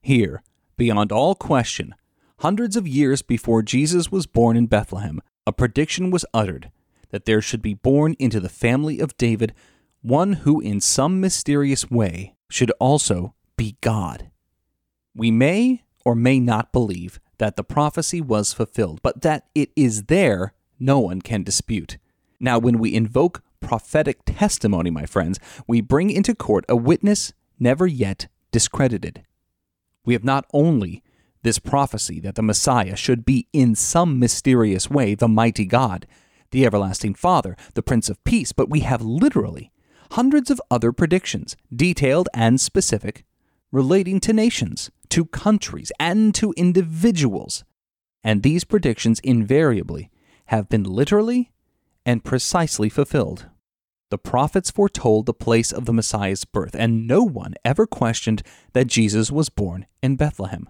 Here, 0.02 0.42
beyond 0.78 1.12
all 1.12 1.36
question, 1.36 1.94
hundreds 2.40 2.76
of 2.76 2.88
years 2.88 3.22
before 3.22 3.62
Jesus 3.62 4.12
was 4.12 4.26
born 4.26 4.56
in 4.56 4.68
Bethlehem, 4.68 5.22
a 5.46 5.52
prediction 5.52 6.10
was 6.10 6.26
uttered 6.34 6.72
that 7.10 7.26
there 7.26 7.42
should 7.42 7.62
be 7.62 7.74
born 7.74 8.16
into 8.20 8.40
the 8.40 8.50
family 8.50 9.00
of 9.00 9.18
David 9.18 9.54
one 10.02 10.34
who, 10.34 10.62
in 10.62 10.80
some 10.80 11.20
mysterious 11.20 11.92
way, 11.92 12.34
should 12.50 12.72
also 12.80 13.34
be 13.56 13.78
God. 13.82 14.32
We 15.16 15.32
may 15.32 15.84
or 16.06 16.16
may 16.16 16.40
not 16.40 16.72
believe 16.72 17.20
that 17.38 17.56
the 17.56 17.64
prophecy 17.64 18.22
was 18.22 18.54
fulfilled, 18.54 19.00
but 19.02 19.22
that 19.22 19.46
it 19.56 19.72
is 19.76 20.04
there, 20.04 20.54
no 20.80 21.00
one 21.00 21.22
can 21.22 21.44
dispute. 21.44 21.98
Now, 22.40 22.60
when 22.60 22.80
we 22.80 22.96
invoke 22.96 23.44
prophetic 23.60 24.20
testimony, 24.26 24.90
my 24.90 25.06
friends, 25.06 25.40
we 25.68 25.82
bring 25.82 26.10
into 26.10 26.36
court 26.36 26.66
a 26.70 26.76
witness 26.76 27.34
never 27.60 27.86
yet 27.86 28.28
discredited. 28.52 29.24
We 30.06 30.14
have 30.14 30.24
not 30.24 30.46
only 30.54 31.04
this 31.44 31.60
prophecy 31.60 32.20
that 32.22 32.36
the 32.36 32.42
Messiah 32.42 32.96
should 32.96 33.26
be 33.26 33.48
in 33.54 33.76
some 33.76 34.20
mysterious 34.20 34.90
way 34.90 35.16
the 35.16 35.28
mighty 35.28 35.66
God, 35.66 36.08
the 36.52 36.66
everlasting 36.66 37.14
Father, 37.14 37.56
the 37.76 37.84
Prince 37.84 38.10
of 38.10 38.24
Peace, 38.24 38.52
but 38.52 38.70
we 38.70 38.82
have 38.82 39.02
literally 39.02 39.72
hundreds 40.12 40.50
of 40.50 40.62
other 40.72 40.92
predictions, 40.92 41.56
detailed 41.74 42.30
and 42.34 42.60
specific, 42.60 43.26
relating 43.72 44.20
to 44.20 44.34
nations, 44.34 44.90
to 45.10 45.26
countries, 45.26 45.92
and 46.00 46.34
to 46.36 46.54
individuals. 46.58 47.64
And 48.24 48.44
these 48.44 48.64
predictions 48.64 49.20
invariably 49.20 50.10
have 50.46 50.70
been 50.70 50.84
literally 50.84 51.52
and 52.06 52.24
precisely 52.24 52.90
fulfilled. 52.90 53.48
The 54.10 54.18
prophets 54.18 54.72
foretold 54.72 55.28
the 55.28 55.34
place 55.34 55.72
of 55.72 55.86
the 55.86 55.94
Messiah's 55.94 56.44
birth, 56.44 56.76
and 56.76 57.08
no 57.08 57.24
one 57.24 57.54
ever 57.64 57.86
questioned 57.86 58.42
that 58.74 58.88
Jesus 58.88 59.32
was 59.32 59.50
born 59.50 59.86
in 60.02 60.16
Bethlehem. 60.16 60.68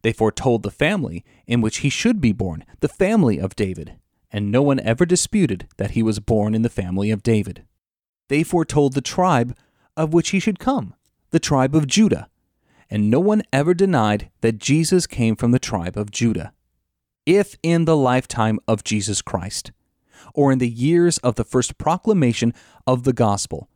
They 0.00 0.12
foretold 0.12 0.62
the 0.62 0.70
family 0.70 1.24
in 1.46 1.60
which 1.60 1.78
he 1.78 1.90
should 1.90 2.20
be 2.20 2.32
born, 2.32 2.64
the 2.80 2.88
family 2.88 3.38
of 3.38 3.56
David, 3.56 3.98
and 4.30 4.50
no 4.50 4.62
one 4.62 4.80
ever 4.80 5.04
disputed 5.04 5.68
that 5.76 5.92
he 5.92 6.02
was 6.02 6.20
born 6.20 6.54
in 6.54 6.62
the 6.62 6.70
family 6.70 7.10
of 7.10 7.22
David. 7.22 7.64
They 8.28 8.42
foretold 8.42 8.94
the 8.94 9.00
tribe 9.00 9.56
of 9.96 10.12
which 10.12 10.30
he 10.30 10.40
should 10.40 10.58
come, 10.58 10.94
the 11.30 11.38
tribe 11.38 11.74
of 11.74 11.86
Judah, 11.86 12.28
and 12.90 13.10
no 13.10 13.20
one 13.20 13.42
ever 13.52 13.74
denied 13.74 14.30
that 14.40 14.58
Jesus 14.58 15.06
came 15.06 15.36
from 15.36 15.50
the 15.50 15.58
tribe 15.58 15.96
of 15.96 16.10
Judah. 16.10 16.52
If 17.26 17.56
in 17.62 17.84
the 17.84 17.96
lifetime 17.96 18.58
of 18.68 18.84
Jesus 18.84 19.22
Christ, 19.22 19.72
or 20.34 20.52
in 20.52 20.58
the 20.58 20.68
years 20.68 21.18
of 21.18 21.34
the 21.34 21.44
first 21.44 21.78
proclamation 21.78 22.54
of 22.86 23.04
the 23.04 23.12
gospel, 23.12 23.68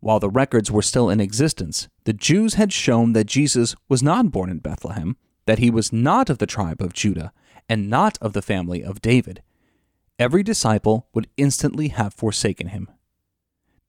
while 0.00 0.20
the 0.20 0.30
records 0.30 0.70
were 0.70 0.82
still 0.82 1.10
in 1.10 1.20
existence, 1.20 1.88
the 2.04 2.12
Jews 2.12 2.54
had 2.54 2.72
shown 2.72 3.12
that 3.12 3.26
Jesus 3.26 3.74
was 3.88 4.02
not 4.02 4.30
born 4.30 4.50
in 4.50 4.58
Bethlehem, 4.58 5.16
that 5.46 5.58
he 5.58 5.70
was 5.70 5.92
not 5.92 6.30
of 6.30 6.38
the 6.38 6.46
tribe 6.46 6.80
of 6.80 6.92
Judah, 6.92 7.32
and 7.68 7.90
not 7.90 8.18
of 8.20 8.32
the 8.32 8.42
family 8.42 8.82
of 8.82 9.02
David. 9.02 9.42
Every 10.18 10.42
disciple 10.42 11.08
would 11.12 11.28
instantly 11.36 11.88
have 11.88 12.14
forsaken 12.14 12.68
him. 12.68 12.88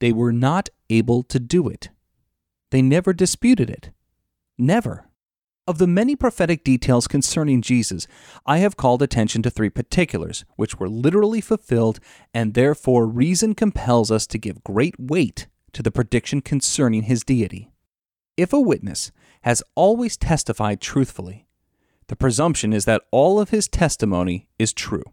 They 0.00 0.12
were 0.12 0.32
not 0.32 0.68
able 0.90 1.22
to 1.24 1.38
do 1.38 1.68
it. 1.68 1.90
They 2.70 2.82
never 2.82 3.12
disputed 3.12 3.70
it. 3.70 3.90
Never. 4.56 5.08
Of 5.66 5.78
the 5.78 5.86
many 5.86 6.16
prophetic 6.16 6.64
details 6.64 7.06
concerning 7.06 7.60
Jesus, 7.60 8.06
I 8.46 8.58
have 8.58 8.76
called 8.76 9.02
attention 9.02 9.42
to 9.42 9.50
three 9.50 9.68
particulars, 9.68 10.44
which 10.56 10.78
were 10.78 10.88
literally 10.88 11.40
fulfilled, 11.40 12.00
and 12.32 12.54
therefore 12.54 13.06
reason 13.06 13.54
compels 13.54 14.10
us 14.10 14.26
to 14.28 14.38
give 14.38 14.64
great 14.64 14.94
weight 14.98 15.46
to 15.72 15.82
the 15.82 15.90
prediction 15.90 16.40
concerning 16.40 17.02
his 17.02 17.22
deity. 17.22 17.70
If 18.36 18.52
a 18.52 18.60
witness 18.60 19.12
has 19.42 19.62
always 19.74 20.16
testified 20.16 20.80
truthfully, 20.80 21.46
the 22.06 22.16
presumption 22.16 22.72
is 22.72 22.86
that 22.86 23.02
all 23.10 23.38
of 23.38 23.50
his 23.50 23.68
testimony 23.68 24.48
is 24.58 24.72
true. 24.72 25.04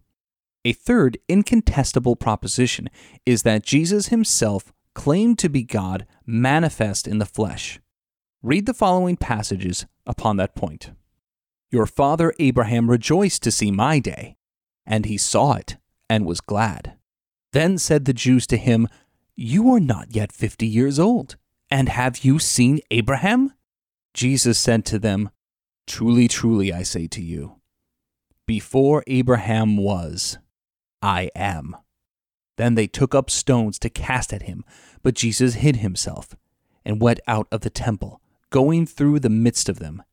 A 0.64 0.74
third 0.74 1.18
incontestable 1.28 2.16
proposition 2.16 2.90
is 3.26 3.44
that 3.44 3.64
Jesus 3.64 4.08
himself 4.08 4.72
claimed 4.96 5.38
to 5.40 5.50
be 5.50 5.62
God 5.62 6.08
manifest 6.26 7.08
in 7.08 7.20
the 7.20 7.26
flesh. 7.26 7.80
Read 8.42 8.66
the 8.66 8.74
following 8.74 9.18
passages 9.18 9.86
upon 10.08 10.38
that 10.38 10.56
point. 10.56 10.92
Your 11.72 11.86
father 11.86 12.34
Abraham 12.40 12.90
rejoiced 12.90 13.44
to 13.44 13.52
see 13.52 13.70
my 13.70 14.00
day, 14.00 14.38
and 14.86 15.06
he 15.06 15.18
saw 15.18 15.54
it 15.54 15.78
and 16.10 16.26
was 16.26 16.42
glad. 16.42 16.96
Then 17.54 17.78
said 17.78 18.06
the 18.06 18.14
Jews 18.14 18.48
to 18.48 18.58
him, 18.58 18.88
You 19.36 19.72
are 19.74 19.80
not 19.80 20.16
yet 20.16 20.32
fifty 20.32 20.68
years 20.68 21.00
old, 21.00 21.36
and 21.70 21.90
have 21.90 22.24
you 22.24 22.40
seen 22.40 22.80
Abraham? 22.92 23.54
Jesus 24.14 24.58
said 24.58 24.86
to 24.86 25.00
them, 25.00 25.30
Truly, 25.88 26.28
truly, 26.28 26.74
I 26.74 26.84
say 26.84 27.08
to 27.08 27.22
you, 27.22 27.60
before 28.48 29.04
Abraham 29.08 29.78
was, 29.78 30.38
I 31.02 31.30
am. 31.36 31.76
Then 32.58 32.76
they 32.76 32.88
took 32.88 33.14
up 33.14 33.30
stones 33.30 33.78
to 33.80 33.90
cast 33.90 34.34
at 34.34 34.44
him, 34.44 34.64
but 35.04 35.16
Jesus 35.16 35.56
hid 35.56 35.78
himself 35.78 36.36
and 36.86 37.02
went 37.02 37.20
out 37.28 37.48
of 37.52 37.62
the 37.62 37.70
temple, 37.70 38.22
going 38.50 38.86
through 38.86 39.20
the 39.20 39.30
midst 39.30 39.68
of 39.68 39.80
them, 39.80 40.04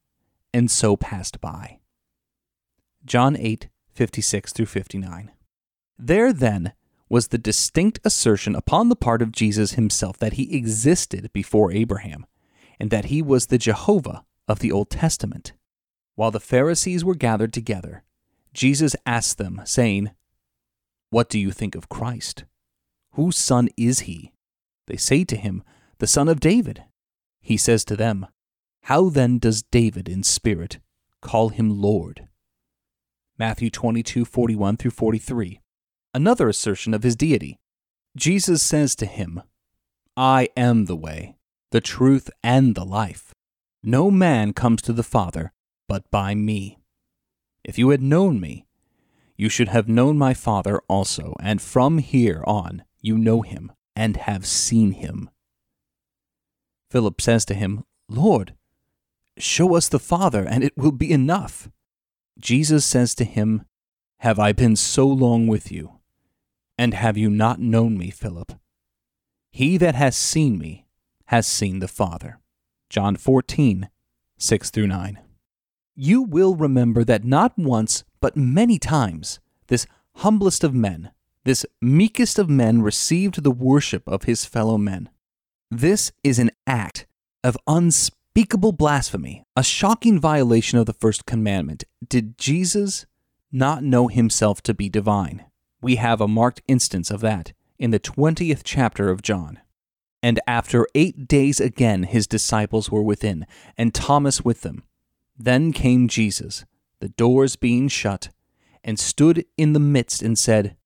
and 0.52 0.70
so 0.70 0.96
passed 0.96 1.40
by. 1.40 1.78
John 3.04 3.36
8, 3.36 3.68
56 3.94 4.52
through 4.52 4.66
59. 4.66 5.30
There 5.98 6.32
then 6.32 6.72
was 7.08 7.28
the 7.28 7.38
distinct 7.38 8.00
assertion 8.04 8.56
upon 8.56 8.88
the 8.88 8.96
part 8.96 9.20
of 9.20 9.32
Jesus 9.32 9.72
himself 9.72 10.18
that 10.18 10.34
he 10.34 10.56
existed 10.56 11.30
before 11.32 11.70
Abraham, 11.70 12.26
and 12.80 12.90
that 12.90 13.06
he 13.06 13.20
was 13.20 13.46
the 13.46 13.58
Jehovah 13.58 14.24
of 14.48 14.60
the 14.60 14.72
Old 14.72 14.90
Testament. 14.90 15.52
While 16.14 16.30
the 16.30 16.40
Pharisees 16.40 17.04
were 17.04 17.14
gathered 17.14 17.52
together, 17.52 18.02
Jesus 18.54 18.96
asked 19.06 19.38
them, 19.38 19.60
saying, 19.64 20.10
What 21.12 21.28
do 21.28 21.38
you 21.38 21.50
think 21.50 21.74
of 21.74 21.90
Christ? 21.90 22.44
Whose 23.16 23.36
son 23.36 23.68
is 23.76 24.00
he? 24.08 24.32
They 24.86 24.96
say 24.96 25.24
to 25.24 25.36
him, 25.36 25.62
The 25.98 26.06
son 26.06 26.26
of 26.26 26.40
David. 26.40 26.84
He 27.42 27.58
says 27.58 27.84
to 27.84 27.96
them, 27.96 28.28
How 28.84 29.10
then 29.10 29.38
does 29.38 29.62
David 29.62 30.08
in 30.08 30.22
spirit 30.22 30.78
call 31.20 31.50
him 31.50 31.82
Lord? 31.82 32.28
Matthew 33.38 33.68
22, 33.68 34.24
41 34.24 34.78
through 34.78 34.92
43. 34.92 35.60
Another 36.14 36.48
assertion 36.48 36.94
of 36.94 37.02
his 37.02 37.14
deity. 37.14 37.58
Jesus 38.16 38.62
says 38.62 38.96
to 38.96 39.04
him, 39.04 39.42
I 40.16 40.48
am 40.56 40.86
the 40.86 40.96
way, 40.96 41.36
the 41.72 41.82
truth, 41.82 42.30
and 42.42 42.74
the 42.74 42.86
life. 42.86 43.34
No 43.82 44.10
man 44.10 44.54
comes 44.54 44.80
to 44.80 44.94
the 44.94 45.02
Father 45.02 45.52
but 45.86 46.10
by 46.10 46.34
me. 46.34 46.78
If 47.64 47.76
you 47.76 47.90
had 47.90 48.00
known 48.00 48.40
me, 48.40 48.64
you 49.36 49.48
should 49.48 49.68
have 49.68 49.88
known 49.88 50.18
my 50.18 50.34
Father 50.34 50.80
also, 50.88 51.34
and 51.40 51.60
from 51.60 51.98
here 51.98 52.42
on 52.46 52.84
you 53.00 53.18
know 53.18 53.42
him 53.42 53.72
and 53.96 54.16
have 54.16 54.46
seen 54.46 54.92
him. 54.92 55.30
Philip 56.90 57.20
says 57.20 57.44
to 57.46 57.54
him, 57.54 57.84
Lord, 58.08 58.54
show 59.38 59.74
us 59.76 59.88
the 59.88 59.98
Father, 59.98 60.46
and 60.46 60.62
it 60.62 60.76
will 60.76 60.92
be 60.92 61.10
enough. 61.10 61.70
Jesus 62.38 62.84
says 62.84 63.14
to 63.16 63.24
him, 63.24 63.64
Have 64.18 64.38
I 64.38 64.52
been 64.52 64.76
so 64.76 65.06
long 65.06 65.46
with 65.46 65.72
you, 65.72 66.00
and 66.78 66.94
have 66.94 67.16
you 67.16 67.30
not 67.30 67.60
known 67.60 67.96
me, 67.96 68.10
Philip? 68.10 68.52
He 69.50 69.76
that 69.78 69.94
has 69.94 70.16
seen 70.16 70.58
me 70.58 70.86
has 71.26 71.46
seen 71.46 71.78
the 71.78 71.88
Father. 71.88 72.38
John 72.90 73.16
14, 73.16 73.88
6 74.36 74.70
through 74.70 74.86
9. 74.86 75.18
You 75.94 76.22
will 76.22 76.54
remember 76.54 77.04
that 77.04 77.24
not 77.24 77.58
once, 77.58 78.04
but 78.20 78.36
many 78.36 78.78
times, 78.78 79.40
this 79.66 79.86
humblest 80.16 80.64
of 80.64 80.74
men, 80.74 81.10
this 81.44 81.66
meekest 81.80 82.38
of 82.38 82.48
men 82.48 82.82
received 82.82 83.42
the 83.42 83.50
worship 83.50 84.08
of 84.08 84.24
his 84.24 84.44
fellow 84.44 84.78
men. 84.78 85.10
This 85.70 86.12
is 86.22 86.38
an 86.38 86.50
act 86.66 87.06
of 87.44 87.58
unspeakable 87.66 88.72
blasphemy, 88.72 89.44
a 89.56 89.62
shocking 89.62 90.18
violation 90.20 90.78
of 90.78 90.86
the 90.86 90.92
first 90.92 91.26
commandment. 91.26 91.84
Did 92.06 92.38
Jesus 92.38 93.06
not 93.50 93.82
know 93.82 94.08
himself 94.08 94.62
to 94.62 94.74
be 94.74 94.88
divine? 94.88 95.44
We 95.82 95.96
have 95.96 96.20
a 96.20 96.28
marked 96.28 96.62
instance 96.68 97.10
of 97.10 97.20
that 97.20 97.52
in 97.78 97.90
the 97.90 98.00
20th 98.00 98.62
chapter 98.64 99.10
of 99.10 99.22
John. 99.22 99.58
And 100.22 100.38
after 100.46 100.86
eight 100.94 101.26
days 101.26 101.60
again 101.60 102.04
his 102.04 102.26
disciples 102.26 102.90
were 102.90 103.02
within, 103.02 103.46
and 103.76 103.92
Thomas 103.92 104.44
with 104.44 104.60
them. 104.60 104.84
Then 105.36 105.72
came 105.72 106.08
Jesus, 106.08 106.64
the 107.00 107.08
doors 107.08 107.56
being 107.56 107.88
shut, 107.88 108.28
and 108.84 108.98
stood 108.98 109.44
in 109.56 109.72
the 109.72 109.80
midst 109.80 110.22
and 110.22 110.38
said, 110.38 110.76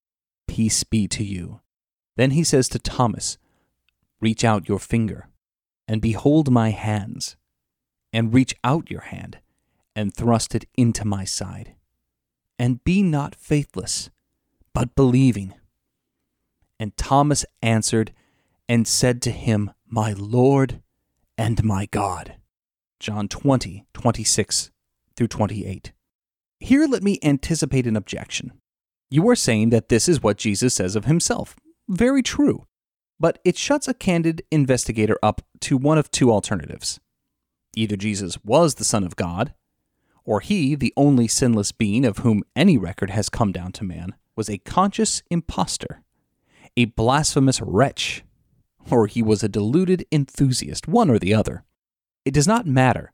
Peace 0.47 0.83
be 0.83 1.07
to 1.09 1.23
you. 1.23 1.61
Then 2.15 2.31
he 2.31 2.43
says 2.43 2.69
to 2.69 2.79
Thomas, 2.79 3.37
Reach 4.19 4.43
out 4.43 4.67
your 4.67 4.79
finger, 4.79 5.27
and 5.87 6.01
behold 6.01 6.51
my 6.51 6.71
hands, 6.71 7.35
and 8.11 8.33
reach 8.33 8.55
out 8.63 8.89
your 8.89 9.01
hand, 9.01 9.39
and 9.95 10.13
thrust 10.13 10.55
it 10.55 10.65
into 10.75 11.05
my 11.05 11.23
side. 11.23 11.75
And 12.57 12.83
be 12.83 13.03
not 13.03 13.35
faithless, 13.35 14.09
but 14.73 14.95
believing. 14.95 15.53
And 16.79 16.95
Thomas 16.97 17.45
answered 17.61 18.13
and 18.67 18.87
said 18.87 19.21
to 19.23 19.31
him, 19.31 19.71
My 19.87 20.13
Lord 20.13 20.81
and 21.37 21.63
my 21.63 21.85
God. 21.85 22.36
John 22.99 23.27
20, 23.27 23.85
26 23.93 24.71
through 25.15 25.27
28. 25.27 25.91
Here, 26.59 26.87
let 26.87 27.03
me 27.03 27.19
anticipate 27.21 27.85
an 27.85 27.95
objection. 27.95 28.53
You 29.09 29.27
are 29.29 29.35
saying 29.35 29.69
that 29.69 29.89
this 29.89 30.09
is 30.09 30.23
what 30.23 30.37
Jesus 30.37 30.73
says 30.73 30.95
of 30.95 31.05
himself. 31.05 31.55
Very 31.87 32.23
true. 32.23 32.65
But 33.19 33.39
it 33.43 33.57
shuts 33.57 33.87
a 33.87 33.93
candid 33.93 34.43
investigator 34.51 35.17
up 35.23 35.41
to 35.61 35.77
one 35.77 35.97
of 35.97 36.11
two 36.11 36.31
alternatives. 36.31 36.99
Either 37.75 37.95
Jesus 37.95 38.37
was 38.43 38.75
the 38.75 38.83
Son 38.83 39.03
of 39.03 39.15
God, 39.15 39.53
or 40.25 40.39
he, 40.39 40.75
the 40.75 40.93
only 40.97 41.27
sinless 41.27 41.71
being 41.71 42.05
of 42.05 42.19
whom 42.19 42.43
any 42.55 42.77
record 42.77 43.09
has 43.11 43.29
come 43.29 43.51
down 43.51 43.71
to 43.73 43.83
man, 43.83 44.15
was 44.35 44.49
a 44.49 44.57
conscious 44.59 45.23
impostor, 45.31 46.01
a 46.75 46.85
blasphemous 46.85 47.61
wretch, 47.61 48.23
or 48.91 49.07
he 49.07 49.23
was 49.23 49.43
a 49.43 49.49
deluded 49.49 50.05
enthusiast, 50.11 50.87
one 50.87 51.09
or 51.09 51.17
the 51.17 51.33
other. 51.33 51.63
It 52.27 52.33
does 52.33 52.45
not 52.45 52.67
matter 52.67 53.13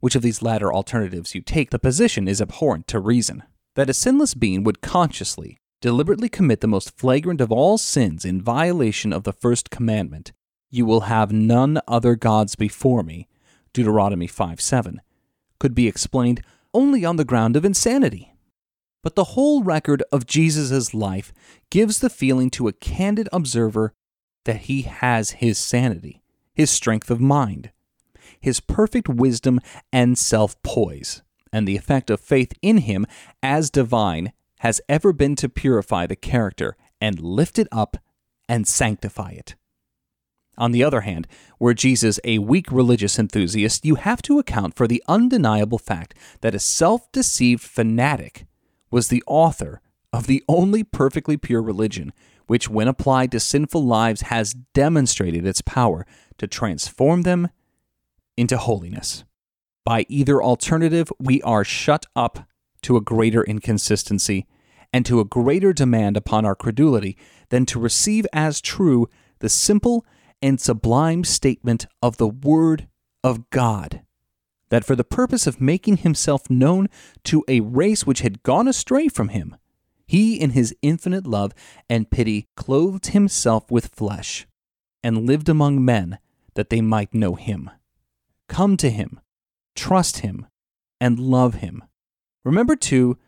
which 0.00 0.14
of 0.14 0.22
these 0.22 0.40
latter 0.40 0.72
alternatives 0.72 1.34
you 1.34 1.42
take, 1.42 1.68
the 1.68 1.78
position 1.78 2.26
is 2.26 2.40
abhorrent 2.40 2.86
to 2.86 2.98
reason 2.98 3.42
that 3.74 3.90
a 3.90 3.92
sinless 3.92 4.32
being 4.32 4.64
would 4.64 4.80
consciously, 4.80 5.58
deliberately 5.82 6.30
commit 6.30 6.62
the 6.62 6.66
most 6.66 6.96
flagrant 6.96 7.42
of 7.42 7.52
all 7.52 7.76
sins 7.76 8.24
in 8.24 8.40
violation 8.40 9.12
of 9.12 9.24
the 9.24 9.34
first 9.34 9.68
commandment 9.68 10.32
You 10.70 10.86
will 10.86 11.02
have 11.02 11.30
none 11.30 11.78
other 11.86 12.16
gods 12.16 12.56
before 12.56 13.02
me, 13.02 13.28
Deuteronomy 13.74 14.26
5 14.26 14.62
7, 14.62 15.02
could 15.58 15.74
be 15.74 15.86
explained 15.86 16.40
only 16.72 17.04
on 17.04 17.16
the 17.16 17.26
ground 17.26 17.56
of 17.56 17.66
insanity. 17.66 18.34
But 19.02 19.14
the 19.14 19.32
whole 19.34 19.62
record 19.62 20.02
of 20.10 20.24
Jesus' 20.24 20.94
life 20.94 21.34
gives 21.68 21.98
the 21.98 22.08
feeling 22.08 22.48
to 22.52 22.68
a 22.68 22.72
candid 22.72 23.28
observer 23.30 23.92
that 24.46 24.62
he 24.62 24.82
has 24.82 25.32
his 25.32 25.58
sanity, 25.58 26.22
his 26.54 26.70
strength 26.70 27.10
of 27.10 27.20
mind, 27.20 27.70
his 28.44 28.60
perfect 28.60 29.08
wisdom 29.08 29.58
and 29.90 30.18
self 30.18 30.62
poise 30.62 31.22
and 31.50 31.66
the 31.66 31.76
effect 31.76 32.10
of 32.10 32.20
faith 32.20 32.52
in 32.60 32.78
him 32.78 33.06
as 33.42 33.70
divine 33.70 34.32
has 34.60 34.80
ever 34.88 35.12
been 35.12 35.34
to 35.36 35.48
purify 35.48 36.06
the 36.06 36.16
character 36.16 36.76
and 37.00 37.20
lift 37.20 37.58
it 37.58 37.68
up 37.72 37.96
and 38.48 38.68
sanctify 38.68 39.30
it. 39.30 39.54
On 40.58 40.72
the 40.72 40.84
other 40.84 41.00
hand, 41.00 41.26
were 41.58 41.74
Jesus 41.74 42.20
a 42.22 42.38
weak 42.38 42.70
religious 42.70 43.18
enthusiast, 43.18 43.84
you 43.84 43.94
have 43.96 44.20
to 44.22 44.38
account 44.38 44.76
for 44.76 44.86
the 44.86 45.02
undeniable 45.08 45.78
fact 45.78 46.14
that 46.42 46.54
a 46.54 46.60
self 46.60 47.10
deceived 47.12 47.62
fanatic 47.62 48.46
was 48.90 49.08
the 49.08 49.24
author 49.26 49.80
of 50.12 50.26
the 50.26 50.44
only 50.48 50.84
perfectly 50.84 51.36
pure 51.36 51.62
religion, 51.62 52.12
which, 52.46 52.68
when 52.68 52.88
applied 52.88 53.32
to 53.32 53.40
sinful 53.40 53.84
lives, 53.84 54.22
has 54.22 54.54
demonstrated 54.74 55.46
its 55.46 55.62
power 55.62 56.06
to 56.38 56.46
transform 56.46 57.22
them 57.22 57.48
into 58.36 58.56
holiness. 58.56 59.24
By 59.84 60.06
either 60.08 60.42
alternative, 60.42 61.12
we 61.18 61.42
are 61.42 61.64
shut 61.64 62.06
up 62.16 62.48
to 62.82 62.96
a 62.96 63.02
greater 63.02 63.42
inconsistency 63.44 64.46
and 64.92 65.04
to 65.06 65.20
a 65.20 65.24
greater 65.24 65.72
demand 65.72 66.16
upon 66.16 66.44
our 66.44 66.54
credulity 66.54 67.16
than 67.48 67.66
to 67.66 67.80
receive 67.80 68.26
as 68.32 68.60
true 68.60 69.08
the 69.40 69.48
simple 69.48 70.06
and 70.40 70.60
sublime 70.60 71.24
statement 71.24 71.86
of 72.02 72.16
the 72.16 72.28
Word 72.28 72.88
of 73.22 73.50
God 73.50 74.02
that 74.74 74.84
for 74.84 74.96
the 74.96 75.04
purpose 75.04 75.46
of 75.46 75.60
making 75.60 75.98
himself 75.98 76.50
known 76.50 76.88
to 77.24 77.44
a 77.46 77.60
race 77.60 78.06
which 78.06 78.20
had 78.20 78.42
gone 78.42 78.66
astray 78.66 79.08
from 79.08 79.28
him, 79.28 79.56
he, 80.06 80.34
in 80.34 80.50
his 80.50 80.74
infinite 80.82 81.26
love 81.26 81.52
and 81.88 82.10
pity, 82.10 82.48
clothed 82.56 83.06
himself 83.08 83.70
with 83.70 83.94
flesh 83.94 84.46
and 85.02 85.26
lived 85.26 85.48
among 85.48 85.84
men 85.84 86.18
that 86.54 86.70
they 86.70 86.80
might 86.80 87.14
know 87.14 87.34
him. 87.34 87.70
Come 88.48 88.76
to 88.78 88.90
him, 88.90 89.20
trust 89.74 90.18
him, 90.18 90.46
and 91.00 91.18
love 91.18 91.56
him. 91.56 91.84
Remember, 92.44 92.76
too, 92.76 93.18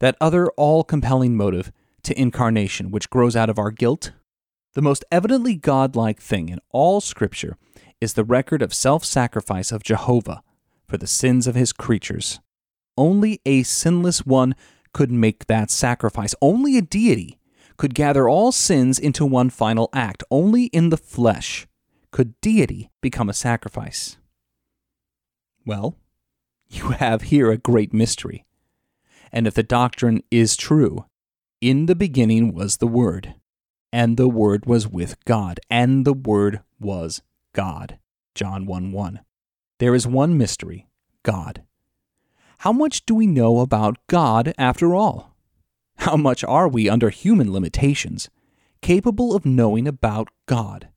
that 0.00 0.16
other 0.20 0.48
all 0.56 0.84
compelling 0.84 1.36
motive 1.36 1.72
to 2.02 2.18
incarnation 2.20 2.90
which 2.90 3.10
grows 3.10 3.36
out 3.36 3.50
of 3.50 3.58
our 3.58 3.70
guilt? 3.70 4.12
The 4.74 4.82
most 4.82 5.04
evidently 5.10 5.54
godlike 5.54 6.20
thing 6.20 6.48
in 6.48 6.60
all 6.70 7.00
Scripture 7.00 7.56
is 8.00 8.14
the 8.14 8.24
record 8.24 8.60
of 8.62 8.74
self 8.74 9.04
sacrifice 9.04 9.72
of 9.72 9.82
Jehovah 9.82 10.42
for 10.86 10.98
the 10.98 11.06
sins 11.06 11.46
of 11.46 11.54
his 11.54 11.72
creatures. 11.72 12.40
Only 12.96 13.40
a 13.44 13.62
sinless 13.62 14.26
one 14.26 14.54
could 14.92 15.10
make 15.10 15.46
that 15.46 15.70
sacrifice. 15.70 16.34
Only 16.40 16.76
a 16.76 16.82
deity 16.82 17.38
could 17.76 17.94
gather 17.94 18.28
all 18.28 18.52
sins 18.52 18.98
into 18.98 19.26
one 19.26 19.50
final 19.50 19.88
act. 19.92 20.22
Only 20.30 20.64
in 20.66 20.90
the 20.90 20.96
flesh 20.96 21.66
could 22.10 22.40
deity 22.40 22.90
become 23.02 23.28
a 23.28 23.34
sacrifice. 23.34 24.16
Well, 25.66 25.98
you 26.68 26.90
have 26.90 27.22
here 27.22 27.50
a 27.50 27.58
great 27.58 27.92
mystery. 27.92 28.46
And 29.32 29.48
if 29.48 29.54
the 29.54 29.64
doctrine 29.64 30.22
is 30.30 30.56
true, 30.56 31.06
in 31.60 31.86
the 31.86 31.96
beginning 31.96 32.54
was 32.54 32.76
the 32.76 32.86
Word, 32.86 33.34
and 33.92 34.16
the 34.16 34.28
Word 34.28 34.64
was 34.66 34.86
with 34.86 35.22
God, 35.24 35.58
and 35.68 36.06
the 36.06 36.12
Word 36.12 36.60
was 36.78 37.20
God. 37.52 37.98
John 38.34 38.64
1 38.64 38.92
1. 38.92 39.20
There 39.78 39.94
is 39.94 40.06
one 40.06 40.38
mystery 40.38 40.86
God. 41.24 41.64
How 42.58 42.72
much 42.72 43.04
do 43.04 43.14
we 43.14 43.26
know 43.26 43.58
about 43.58 43.98
God 44.06 44.54
after 44.56 44.94
all? 44.94 45.34
How 45.98 46.16
much 46.16 46.44
are 46.44 46.68
we, 46.68 46.88
under 46.88 47.10
human 47.10 47.52
limitations, 47.52 48.30
capable 48.82 49.34
of 49.34 49.44
knowing 49.44 49.88
about 49.88 50.28
God? 50.46 50.88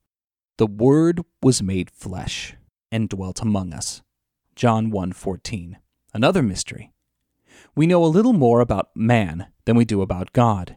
The 0.57 0.67
Word 0.67 1.21
was 1.41 1.63
made 1.63 1.89
flesh 1.89 2.55
and 2.91 3.09
dwelt 3.09 3.41
among 3.41 3.73
us. 3.73 4.03
John 4.59 4.91
1:14. 4.91 5.77
Another 6.13 6.43
mystery. 6.43 6.91
We 7.77 7.87
know 7.87 8.03
a 8.03 8.11
little 8.11 8.33
more 8.33 8.59
about 8.59 8.93
man 8.93 9.47
than 9.63 9.77
we 9.77 9.85
do 9.85 10.01
about 10.01 10.33
God. 10.33 10.75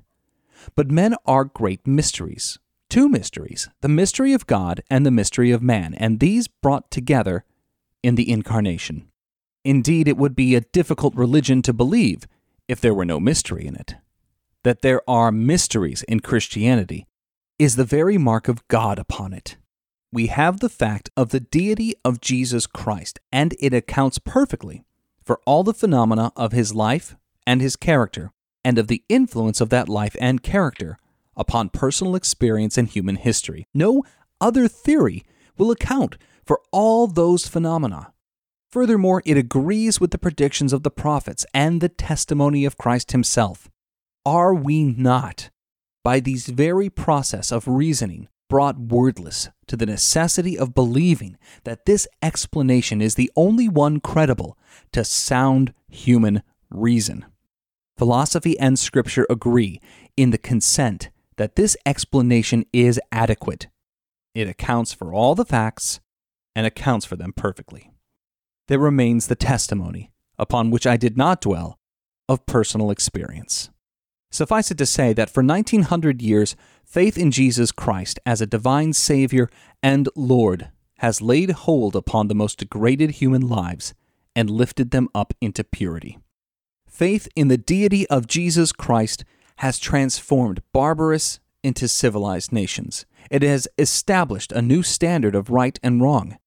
But 0.76 0.92
men 0.92 1.16
are 1.26 1.44
great 1.44 1.84
mysteries. 1.84 2.60
Two 2.88 3.08
mysteries, 3.08 3.68
the 3.80 3.88
mystery 3.88 4.34
of 4.34 4.46
God 4.46 4.84
and 4.88 5.04
the 5.04 5.10
mystery 5.10 5.50
of 5.50 5.64
man, 5.64 5.94
and 5.94 6.20
these 6.20 6.46
brought 6.46 6.92
together 6.92 7.44
in 8.04 8.14
the 8.14 8.30
incarnation. 8.30 9.08
Indeed, 9.64 10.06
it 10.06 10.16
would 10.16 10.36
be 10.36 10.54
a 10.54 10.60
difficult 10.60 11.16
religion 11.16 11.60
to 11.62 11.72
believe 11.72 12.28
if 12.68 12.80
there 12.80 12.94
were 12.94 13.04
no 13.04 13.18
mystery 13.18 13.66
in 13.66 13.74
it. 13.74 13.96
That 14.62 14.82
there 14.82 15.02
are 15.10 15.32
mysteries 15.32 16.04
in 16.04 16.20
Christianity 16.20 17.08
is 17.58 17.74
the 17.74 17.84
very 17.84 18.16
mark 18.16 18.46
of 18.46 18.68
God 18.68 19.00
upon 19.00 19.32
it. 19.32 19.56
We 20.12 20.26
have 20.26 20.60
the 20.60 20.68
fact 20.68 21.08
of 21.16 21.30
the 21.30 21.40
deity 21.40 21.94
of 22.04 22.20
Jesus 22.20 22.66
Christ, 22.66 23.18
and 23.32 23.54
it 23.58 23.72
accounts 23.72 24.18
perfectly 24.18 24.84
for 25.24 25.40
all 25.46 25.64
the 25.64 25.72
phenomena 25.72 26.32
of 26.36 26.52
his 26.52 26.74
life 26.74 27.16
and 27.46 27.62
his 27.62 27.76
character, 27.76 28.30
and 28.62 28.78
of 28.78 28.88
the 28.88 29.02
influence 29.08 29.60
of 29.60 29.70
that 29.70 29.88
life 29.88 30.14
and 30.20 30.42
character 30.42 30.98
upon 31.34 31.70
personal 31.70 32.14
experience 32.14 32.76
and 32.76 32.88
human 32.88 33.16
history. 33.16 33.66
No 33.72 34.04
other 34.40 34.68
theory 34.68 35.24
will 35.56 35.70
account 35.70 36.18
for 36.44 36.60
all 36.72 37.06
those 37.06 37.48
phenomena. 37.48 38.12
Furthermore, 38.70 39.22
it 39.24 39.36
agrees 39.36 40.00
with 40.00 40.10
the 40.10 40.18
predictions 40.18 40.72
of 40.72 40.82
the 40.82 40.90
prophets 40.90 41.46
and 41.54 41.80
the 41.80 41.88
testimony 41.88 42.64
of 42.64 42.76
Christ 42.76 43.12
himself. 43.12 43.70
Are 44.26 44.54
we 44.54 44.84
not, 44.84 45.50
by 46.04 46.20
these 46.20 46.46
very 46.48 46.90
process 46.90 47.50
of 47.50 47.66
reasoning, 47.66 48.28
brought 48.52 48.78
wordless 48.78 49.48
to 49.66 49.78
the 49.78 49.86
necessity 49.86 50.58
of 50.58 50.74
believing 50.74 51.38
that 51.64 51.86
this 51.86 52.06
explanation 52.20 53.00
is 53.00 53.14
the 53.14 53.32
only 53.34 53.66
one 53.66 53.98
credible 53.98 54.58
to 54.92 55.02
sound 55.02 55.72
human 55.88 56.42
reason? 56.68 57.24
Philosophy 57.96 58.58
and 58.58 58.78
Scripture 58.78 59.26
agree 59.30 59.80
in 60.18 60.32
the 60.32 60.36
consent 60.36 61.08
that 61.38 61.56
this 61.56 61.78
explanation 61.86 62.66
is 62.74 63.00
adequate. 63.10 63.68
It 64.34 64.48
accounts 64.48 64.92
for 64.92 65.14
all 65.14 65.34
the 65.34 65.46
facts 65.46 66.00
and 66.54 66.66
accounts 66.66 67.06
for 67.06 67.16
them 67.16 67.32
perfectly. 67.32 67.90
There 68.68 68.78
remains 68.78 69.28
the 69.28 69.34
testimony, 69.34 70.12
upon 70.38 70.70
which 70.70 70.86
I 70.86 70.98
did 70.98 71.16
not 71.16 71.40
dwell, 71.40 71.78
of 72.28 72.44
personal 72.44 72.90
experience. 72.90 73.70
Suffice 74.32 74.70
it 74.70 74.78
to 74.78 74.86
say 74.86 75.12
that 75.12 75.28
for 75.28 75.42
1900 75.44 76.22
years, 76.22 76.56
faith 76.86 77.18
in 77.18 77.30
Jesus 77.30 77.70
Christ 77.70 78.18
as 78.24 78.40
a 78.40 78.46
divine 78.46 78.94
Savior 78.94 79.50
and 79.82 80.08
Lord 80.16 80.70
has 80.98 81.20
laid 81.20 81.50
hold 81.50 81.94
upon 81.94 82.28
the 82.28 82.34
most 82.34 82.58
degraded 82.58 83.10
human 83.10 83.46
lives 83.46 83.92
and 84.34 84.48
lifted 84.48 84.90
them 84.90 85.10
up 85.14 85.34
into 85.42 85.62
purity. 85.62 86.18
Faith 86.88 87.28
in 87.36 87.48
the 87.48 87.58
deity 87.58 88.08
of 88.08 88.26
Jesus 88.26 88.72
Christ 88.72 89.22
has 89.56 89.78
transformed 89.78 90.62
barbarous 90.72 91.38
into 91.62 91.86
civilized 91.86 92.52
nations. 92.52 93.04
It 93.30 93.42
has 93.42 93.68
established 93.76 94.50
a 94.52 94.62
new 94.62 94.82
standard 94.82 95.34
of 95.34 95.50
right 95.50 95.78
and 95.82 96.00
wrong. 96.00 96.38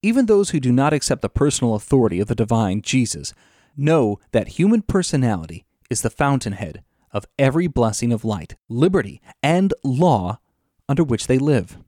Even 0.00 0.26
those 0.26 0.50
who 0.50 0.60
do 0.60 0.70
not 0.70 0.92
accept 0.92 1.22
the 1.22 1.28
personal 1.28 1.74
authority 1.74 2.20
of 2.20 2.28
the 2.28 2.36
divine 2.36 2.82
Jesus 2.82 3.34
know 3.76 4.20
that 4.30 4.58
human 4.58 4.82
personality 4.82 5.64
is 5.90 6.02
the 6.02 6.10
fountainhead 6.10 6.84
of 7.12 7.26
every 7.38 7.66
blessing 7.66 8.12
of 8.12 8.24
light, 8.24 8.56
liberty, 8.68 9.20
and 9.42 9.74
law 9.84 10.38
under 10.88 11.04
which 11.04 11.26
they 11.26 11.38
live. 11.38 11.78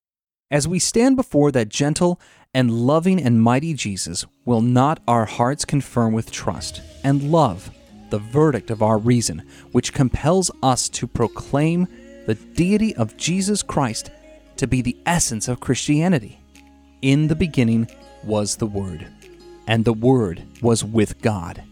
As 0.50 0.68
we 0.68 0.78
stand 0.78 1.16
before 1.16 1.50
that 1.52 1.68
gentle 1.68 2.20
and 2.52 2.70
loving 2.70 3.20
and 3.20 3.42
mighty 3.42 3.74
Jesus, 3.74 4.24
will 4.44 4.60
not 4.60 5.02
our 5.08 5.24
hearts 5.24 5.64
confirm 5.64 6.12
with 6.12 6.30
trust 6.30 6.80
and 7.02 7.30
love 7.30 7.70
the 8.10 8.18
verdict 8.18 8.70
of 8.70 8.82
our 8.82 8.98
reason, 8.98 9.42
which 9.72 9.92
compels 9.92 10.50
us 10.62 10.88
to 10.90 11.06
proclaim 11.06 11.88
the 12.26 12.34
deity 12.34 12.94
of 12.96 13.16
Jesus 13.16 13.62
Christ 13.62 14.10
to 14.56 14.66
be 14.66 14.82
the 14.82 14.96
essence 15.06 15.48
of 15.48 15.60
Christianity? 15.60 16.38
In 17.02 17.26
the 17.26 17.34
beginning 17.34 17.88
was 18.22 18.56
the 18.56 18.66
Word, 18.66 19.06
and 19.66 19.84
the 19.84 19.92
Word 19.92 20.42
was 20.62 20.84
with 20.84 21.20
God, 21.20 21.62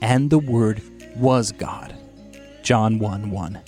and 0.00 0.30
the 0.30 0.38
Word 0.38 0.82
was 1.16 1.52
God. 1.52 1.94
John 2.62 3.00
1 3.00 3.30
1. 3.30 3.60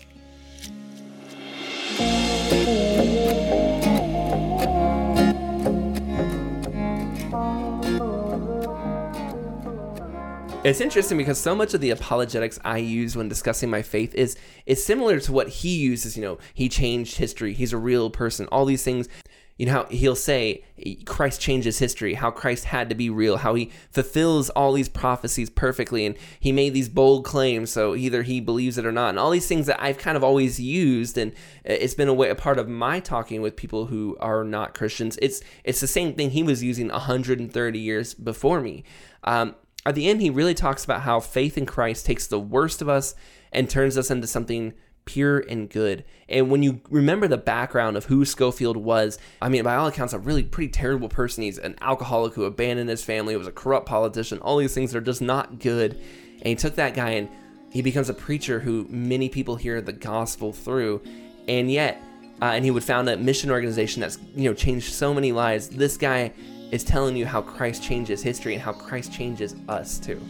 It's 10.65 10.81
interesting 10.81 11.19
because 11.19 11.39
so 11.39 11.55
much 11.55 11.75
of 11.75 11.83
the 11.83 11.91
apologetics 11.91 12.59
I 12.65 12.79
use 12.79 13.17
when 13.17 13.29
discussing 13.29 13.69
my 13.69 13.83
faith 13.83 14.15
is 14.15 14.37
is 14.65 14.83
similar 14.83 15.21
to 15.21 15.33
what 15.33 15.49
he 15.49 15.77
uses. 15.77 16.17
You 16.17 16.23
know, 16.23 16.39
he 16.55 16.71
changed 16.71 17.19
history. 17.19 17.53
He's 17.53 17.75
a 17.75 17.77
real 17.77 18.09
person. 18.09 18.47
All 18.47 18.65
these 18.65 18.83
things. 18.83 19.09
You 19.57 19.67
know, 19.67 19.73
how 19.73 19.85
he'll 19.85 20.17
say 20.17 20.65
Christ 21.05 21.41
changes 21.41 21.79
history, 21.79 22.15
how 22.15 22.33
Christ 22.33 22.65
had 22.65 22.89
to 22.89 22.95
be 22.97 23.09
real, 23.09 23.37
how 23.37 23.55
he 23.55 23.71
fulfills 23.91 24.51
all 24.51 24.73
these 24.73 24.89
prophecies 24.89 25.49
perfectly, 25.49 26.05
and 26.05 26.17
he 26.41 26.51
made 26.51 26.75
these 26.75 26.89
bold 26.89 27.25
claims. 27.25 27.71
So 27.71 27.95
either 27.95 28.23
he 28.23 28.41
believes 28.41 28.79
it 28.79 28.85
or 28.85 28.91
not, 28.91 29.11
and 29.11 29.19
all 29.19 29.31
these 29.31 29.47
things 29.47 29.67
that 29.67 29.81
I've 29.81 29.99
kind 29.99 30.17
of 30.17 30.25
always 30.25 30.59
used, 30.59 31.17
and 31.17 31.33
it's 31.65 31.95
been 31.95 32.09
a 32.09 32.15
way 32.15 32.31
a 32.31 32.35
part 32.35 32.59
of 32.59 32.69
my 32.69 32.99
talking 32.99 33.43
with 33.43 33.55
people 33.55 33.87
who 33.87 34.17
are 34.19 34.43
not 34.43 34.75
Christians. 34.75 35.19
It's 35.23 35.41
it's 35.63 35.81
the 35.81 35.87
same 35.87 36.15
thing 36.15 36.31
he 36.31 36.43
was 36.43 36.63
using 36.63 36.89
130 36.89 37.79
years 37.79 38.15
before 38.15 38.61
me. 38.61 38.83
Um, 39.23 39.55
at 39.87 39.95
the 39.95 40.09
end, 40.09 40.21
he 40.21 40.31
really 40.31 40.55
talks 40.55 40.85
about 40.85 41.03
how 41.03 41.21
faith 41.21 41.59
in 41.59 41.67
Christ 41.67 42.07
takes 42.07 42.27
the 42.27 42.41
worst 42.41 42.81
of 42.81 42.89
us 42.89 43.15
and 43.53 43.69
turns 43.69 43.97
us 43.97 44.11
into 44.11 44.27
something 44.27 44.73
pure 45.05 45.41
and 45.41 45.69
good. 45.69 46.05
And 46.29 46.51
when 46.51 46.63
you 46.63 46.81
remember 46.91 47.29
the 47.29 47.37
background 47.37 47.97
of 47.97 48.07
who 48.07 48.25
Scofield 48.25 48.77
was, 48.77 49.19
I 49.41 49.49
mean, 49.49 49.65
by 49.65 49.75
all 49.75 49.87
accounts, 49.87 50.13
a 50.13 50.19
really 50.19 50.43
pretty 50.43 50.71
terrible 50.71 51.09
person. 51.09 51.45
He's 51.45 51.59
an 51.59 51.77
alcoholic 51.81 52.35
who 52.35 52.45
abandoned 52.45 52.89
his 52.89 53.05
family, 53.05 53.37
was 53.37 53.47
a 53.47 53.53
corrupt 53.53 53.87
politician, 53.87 54.39
all 54.39 54.57
these 54.57 54.75
things 54.75 54.93
that 54.93 54.99
are 54.99 55.03
just 55.03 55.23
not 55.23 55.59
good. 55.59 55.93
And 55.93 56.47
he 56.47 56.55
took 56.55 56.77
that 56.77 56.95
guy 56.95 57.11
and 57.11 57.29
he 57.71 57.83
becomes 57.83 58.09
a 58.09 58.15
preacher 58.15 58.61
who 58.61 58.87
many 58.89 59.29
people 59.29 59.57
hear 59.57 59.81
the 59.81 59.93
gospel 59.93 60.53
through. 60.53 61.03
And 61.49 61.71
yet, 61.71 62.01
uh, 62.41 62.47
and 62.47 62.65
he 62.65 62.71
would 62.71 62.85
found 62.85 63.09
a 63.09 63.17
mission 63.17 63.51
organization 63.51 64.01
that's 64.01 64.19
you 64.35 64.49
know 64.49 64.55
changed 64.55 64.93
so 64.93 65.15
many 65.15 65.33
lives. 65.33 65.69
This 65.69 65.97
guy 65.97 66.33
is 66.71 66.85
telling 66.85 67.17
you 67.17 67.27
how 67.27 67.43
Christ 67.43 67.83
changes 67.83 68.23
history 68.23 68.55
and 68.55 68.63
how 68.63 68.73
Christ 68.73 69.13
changes 69.13 69.55
us 69.69 69.99
too. 69.99 70.21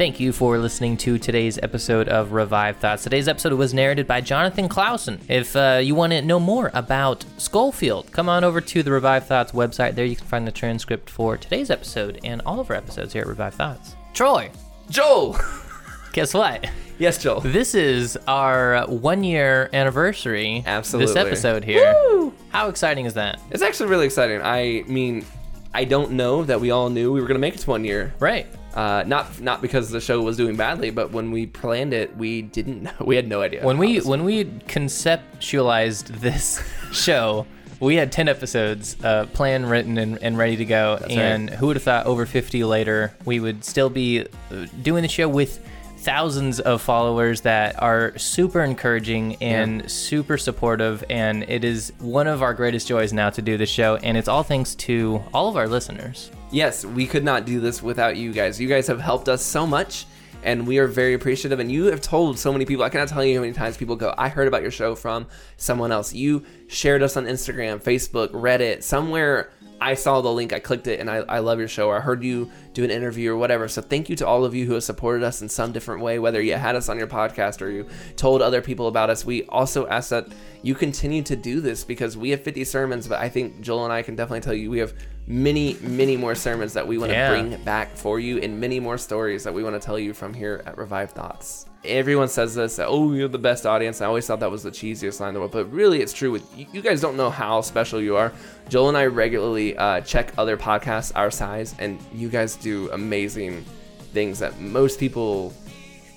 Thank 0.00 0.18
you 0.18 0.32
for 0.32 0.56
listening 0.56 0.96
to 0.96 1.18
today's 1.18 1.58
episode 1.62 2.08
of 2.08 2.32
Revived 2.32 2.80
Thoughts. 2.80 3.02
Today's 3.02 3.28
episode 3.28 3.52
was 3.52 3.74
narrated 3.74 4.06
by 4.06 4.22
Jonathan 4.22 4.66
Clauson. 4.66 5.20
If 5.28 5.54
uh, 5.54 5.78
you 5.82 5.94
want 5.94 6.14
to 6.14 6.22
know 6.22 6.40
more 6.40 6.70
about 6.72 7.22
Scofield, 7.36 8.10
come 8.10 8.26
on 8.26 8.42
over 8.42 8.62
to 8.62 8.82
the 8.82 8.90
Revived 8.90 9.26
Thoughts 9.26 9.52
website. 9.52 9.96
There 9.96 10.06
you 10.06 10.16
can 10.16 10.26
find 10.26 10.46
the 10.46 10.52
transcript 10.52 11.10
for 11.10 11.36
today's 11.36 11.68
episode 11.68 12.18
and 12.24 12.40
all 12.46 12.60
of 12.60 12.70
our 12.70 12.76
episodes 12.76 13.12
here 13.12 13.20
at 13.20 13.28
Revived 13.28 13.56
Thoughts. 13.56 13.94
Troy, 14.14 14.50
Joel! 14.88 15.36
guess 16.14 16.32
what? 16.32 16.66
yes, 16.98 17.22
Joel. 17.22 17.42
This 17.42 17.74
is 17.74 18.16
our 18.26 18.86
one 18.86 19.22
year 19.22 19.68
anniversary. 19.74 20.62
Absolutely. 20.64 21.12
This 21.12 21.26
episode 21.26 21.62
here. 21.62 22.32
How 22.48 22.70
exciting 22.70 23.04
is 23.04 23.12
that? 23.12 23.38
It's 23.50 23.62
actually 23.62 23.90
really 23.90 24.06
exciting. 24.06 24.40
I 24.40 24.82
mean, 24.86 25.26
I 25.74 25.84
don't 25.84 26.12
know 26.12 26.42
that 26.44 26.58
we 26.58 26.70
all 26.70 26.88
knew 26.88 27.12
we 27.12 27.20
were 27.20 27.26
going 27.26 27.34
to 27.34 27.38
make 27.38 27.54
it 27.54 27.60
to 27.60 27.68
one 27.68 27.84
year. 27.84 28.14
Right. 28.18 28.46
Uh, 28.74 29.02
not 29.06 29.40
not 29.40 29.60
because 29.60 29.90
the 29.90 30.00
show 30.00 30.20
was 30.22 30.36
doing 30.36 30.56
badly, 30.56 30.90
but 30.90 31.10
when 31.10 31.30
we 31.30 31.46
planned 31.46 31.92
it, 31.92 32.16
we 32.16 32.42
didn't 32.42 32.82
know. 32.84 32.92
We 33.00 33.16
had 33.16 33.28
no 33.28 33.42
idea. 33.42 33.64
When 33.64 33.78
we 33.78 34.00
when 34.00 34.24
we 34.24 34.44
conceptualized 34.44 36.06
this 36.20 36.62
show, 36.92 37.46
we 37.80 37.96
had 37.96 38.12
ten 38.12 38.28
episodes 38.28 38.96
uh, 39.02 39.26
planned, 39.32 39.68
written, 39.70 39.98
and, 39.98 40.22
and 40.22 40.38
ready 40.38 40.56
to 40.56 40.64
go. 40.64 40.98
That's 41.00 41.12
and 41.12 41.50
who 41.50 41.66
would 41.66 41.76
have 41.76 41.82
thought 41.82 42.06
over 42.06 42.26
fifty 42.26 42.62
later 42.64 43.12
we 43.24 43.40
would 43.40 43.64
still 43.64 43.90
be 43.90 44.20
uh, 44.20 44.66
doing 44.82 45.02
the 45.02 45.08
show 45.08 45.28
with 45.28 45.66
thousands 45.98 46.60
of 46.60 46.80
followers 46.80 47.42
that 47.42 47.80
are 47.82 48.16
super 48.16 48.62
encouraging 48.64 49.36
and 49.42 49.90
super 49.90 50.38
supportive 50.38 51.04
and 51.10 51.42
it 51.42 51.62
is 51.62 51.92
one 51.98 52.26
of 52.26 52.42
our 52.42 52.54
greatest 52.54 52.88
joys 52.88 53.12
now 53.12 53.28
to 53.28 53.42
do 53.42 53.58
the 53.58 53.66
show 53.66 53.96
and 53.96 54.16
it's 54.16 54.26
all 54.26 54.42
thanks 54.42 54.74
to 54.74 55.22
all 55.34 55.46
of 55.46 55.58
our 55.58 55.68
listeners 55.68 56.30
yes, 56.50 56.84
we 56.84 57.06
could 57.06 57.24
not 57.24 57.44
do 57.44 57.60
this 57.60 57.82
without 57.82 58.16
you 58.16 58.32
guys. 58.32 58.60
You 58.60 58.68
guys 58.68 58.86
have 58.86 59.00
helped 59.00 59.28
us 59.28 59.42
so 59.42 59.66
much, 59.66 60.06
and 60.42 60.66
we 60.66 60.78
are 60.78 60.86
very 60.86 61.14
appreciative. 61.14 61.60
And 61.60 61.70
you 61.70 61.86
have 61.86 62.00
told 62.00 62.38
so 62.38 62.52
many 62.52 62.64
people. 62.64 62.84
I 62.84 62.88
cannot 62.88 63.08
tell 63.08 63.24
you 63.24 63.36
how 63.36 63.42
many 63.42 63.52
times 63.52 63.76
people 63.76 63.96
go, 63.96 64.14
"I 64.16 64.28
heard 64.28 64.48
about 64.48 64.62
your 64.62 64.70
show 64.70 64.94
from 64.94 65.26
someone 65.56 65.92
else." 65.92 66.12
You 66.12 66.44
shared 66.68 67.02
us 67.02 67.16
on 67.16 67.26
Instagram, 67.26 67.82
Facebook, 67.82 68.30
Reddit, 68.30 68.82
somewhere. 68.82 69.50
I 69.82 69.94
saw 69.94 70.20
the 70.20 70.30
link, 70.30 70.52
I 70.52 70.58
clicked 70.58 70.88
it, 70.88 71.00
and 71.00 71.10
I, 71.10 71.16
I 71.16 71.38
love 71.38 71.58
your 71.58 71.68
show. 71.68 71.88
Or 71.88 71.96
I 71.96 72.00
heard 72.00 72.22
you 72.22 72.50
do 72.74 72.84
an 72.84 72.90
interview 72.90 73.32
or 73.32 73.36
whatever. 73.38 73.66
So 73.66 73.80
thank 73.80 74.10
you 74.10 74.16
to 74.16 74.26
all 74.26 74.44
of 74.44 74.54
you 74.54 74.66
who 74.66 74.74
have 74.74 74.84
supported 74.84 75.24
us 75.24 75.40
in 75.40 75.48
some 75.48 75.72
different 75.72 76.02
way, 76.02 76.18
whether 76.18 76.42
you 76.42 76.54
had 76.54 76.76
us 76.76 76.90
on 76.90 76.98
your 76.98 77.06
podcast 77.06 77.62
or 77.62 77.70
you 77.70 77.86
told 78.16 78.42
other 78.42 78.60
people 78.60 78.88
about 78.88 79.08
us. 79.08 79.24
We 79.24 79.44
also 79.44 79.86
ask 79.86 80.10
that 80.10 80.28
you 80.62 80.74
continue 80.74 81.22
to 81.22 81.34
do 81.34 81.62
this 81.62 81.82
because 81.82 82.14
we 82.18 82.28
have 82.30 82.42
50 82.42 82.62
sermons, 82.64 83.08
but 83.08 83.20
I 83.20 83.30
think 83.30 83.62
Joel 83.62 83.84
and 83.84 83.92
I 83.92 84.02
can 84.02 84.16
definitely 84.16 84.42
tell 84.42 84.52
you 84.52 84.70
we 84.70 84.80
have 84.80 84.92
many, 85.30 85.76
many 85.80 86.16
more 86.16 86.34
sermons 86.34 86.72
that 86.72 86.86
we 86.86 86.98
want 86.98 87.10
to 87.10 87.16
Yeah. 87.16 87.30
bring 87.30 87.56
back 87.62 87.96
for 87.96 88.18
you 88.18 88.38
and 88.38 88.58
many 88.60 88.80
more 88.80 88.98
stories 88.98 89.44
that 89.44 89.54
we 89.54 89.62
want 89.62 89.80
to 89.80 89.84
tell 89.84 89.96
you 89.98 90.12
from 90.12 90.34
here 90.34 90.60
at 90.66 90.76
Revived 90.76 91.12
Thoughts. 91.12 91.66
Everyone 91.84 92.26
says 92.28 92.54
this, 92.56 92.76
that, 92.76 92.88
oh, 92.88 93.12
you're 93.12 93.28
the 93.28 93.38
best 93.38 93.64
audience. 93.64 94.00
I 94.02 94.06
always 94.06 94.26
thought 94.26 94.40
that 94.40 94.50
was 94.50 94.64
the 94.64 94.72
cheesiest 94.72 95.20
line 95.20 95.28
in 95.28 95.34
the 95.34 95.40
world, 95.40 95.52
but 95.52 95.72
really 95.72 96.02
it's 96.02 96.12
true. 96.12 96.32
With 96.32 96.44
you, 96.58 96.66
you 96.72 96.82
guys 96.82 97.00
don't 97.00 97.16
know 97.16 97.30
how 97.30 97.60
special 97.60 98.00
you 98.02 98.16
are. 98.16 98.32
Joel 98.68 98.88
and 98.88 98.98
I 98.98 99.06
regularly 99.06 99.76
uh, 99.78 100.00
check 100.00 100.32
other 100.36 100.56
podcasts 100.56 101.12
our 101.14 101.30
size, 101.30 101.74
and 101.78 101.98
you 102.12 102.28
guys 102.28 102.56
do 102.56 102.90
amazing 102.90 103.64
things 104.12 104.40
that 104.40 104.60
most 104.60 104.98
people 104.98 105.54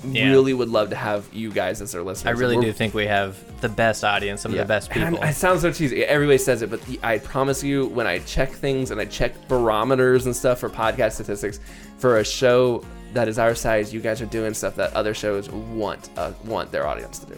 Yeah. 0.06 0.30
really 0.32 0.54
would 0.54 0.70
love 0.70 0.90
to 0.90 0.96
have 0.96 1.28
you 1.34 1.50
guys 1.52 1.82
as 1.82 1.96
our 1.96 2.02
listeners. 2.04 2.28
i 2.36 2.40
really 2.40 2.58
We're- 2.58 2.68
do 2.68 2.74
think 2.74 2.94
we 2.94 3.06
have 3.08 3.38
the 3.62 3.70
best 3.70 4.04
audience 4.04 4.42
some 4.42 4.52
of 4.52 4.58
the 4.58 4.66
best 4.66 4.90
people 4.92 5.18
I 5.22 5.32
sound 5.32 5.62
so 5.62 5.72
cheesy. 5.72 6.04
Everybody 6.04 6.38
says 6.38 6.62
it, 6.62 6.70
but 6.70 6.82
I 7.02 7.20
promise 7.20 7.64
you, 7.64 7.88
when 7.88 8.08
I 8.08 8.20
check 8.20 8.52
things 8.52 8.92
and 8.92 9.00
I 9.00 9.06
check 9.06 9.34
barometers 9.48 10.26
and 10.26 10.36
stuff 10.36 10.60
for 10.60 10.70
podcast 10.70 11.14
statistics, 11.14 11.60
for 11.98 12.18
a 12.20 12.26
show 12.26 12.84
that 13.14 13.28
is 13.28 13.40
our 13.40 13.56
size, 13.56 13.94
you 13.94 14.02
guys 14.02 14.22
are 14.22 14.26
doing 14.26 14.54
stuff 14.54 14.76
that 14.76 14.92
other 14.94 15.14
shows 15.14 15.50
want 15.50 16.10
uh, 16.18 16.32
want 16.46 16.72
their 16.72 16.88
audience 16.88 17.20
to 17.20 17.28
do. 17.28 17.38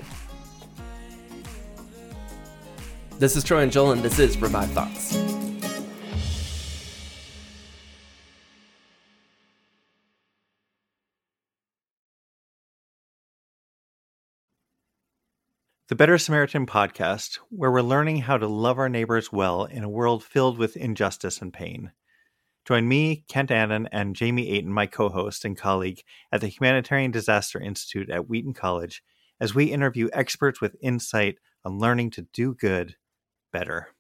This 3.20 3.36
is 3.36 3.44
Troy 3.44 3.62
and 3.62 3.72
Joel, 3.72 3.92
and 3.92 4.02
this 4.02 4.20
is 4.20 4.38
Revived 4.42 4.72
Thoughts. 4.72 5.35
The 15.88 15.96
Better 15.96 16.18
Samaritan 16.18 16.66
podcast, 16.66 17.38
where 17.52 17.72
we're 17.72 17.84
learning 17.84 18.22
how 18.22 18.40
to 18.40 18.48
love 18.48 18.80
our 18.80 18.90
neighbors 18.90 19.32
well 19.32 19.66
in 19.66 19.84
a 19.84 19.90
world 19.90 20.24
filled 20.24 20.58
with 20.58 20.76
injustice 20.76 21.44
and 21.44 21.54
pain. 21.54 21.92
Join 22.66 22.88
me, 22.88 23.24
Kent 23.28 23.52
Annan, 23.52 23.90
and 23.92 24.16
Jamie 24.16 24.50
Aten, 24.50 24.74
my 24.74 24.88
co 24.88 25.10
host 25.10 25.46
and 25.46 25.56
colleague 25.56 26.02
at 26.32 26.42
the 26.42 26.48
Humanitarian 26.48 27.12
Disaster 27.12 27.62
Institute 27.62 28.10
at 28.10 28.28
Wheaton 28.28 28.56
College, 28.56 29.04
as 29.40 29.54
we 29.54 29.66
interview 29.66 30.10
experts 30.12 30.60
with 30.60 30.76
insight 30.82 31.38
on 31.64 31.78
learning 31.78 32.10
to 32.12 32.24
do 32.34 32.56
good 32.56 32.96
better. 33.54 33.95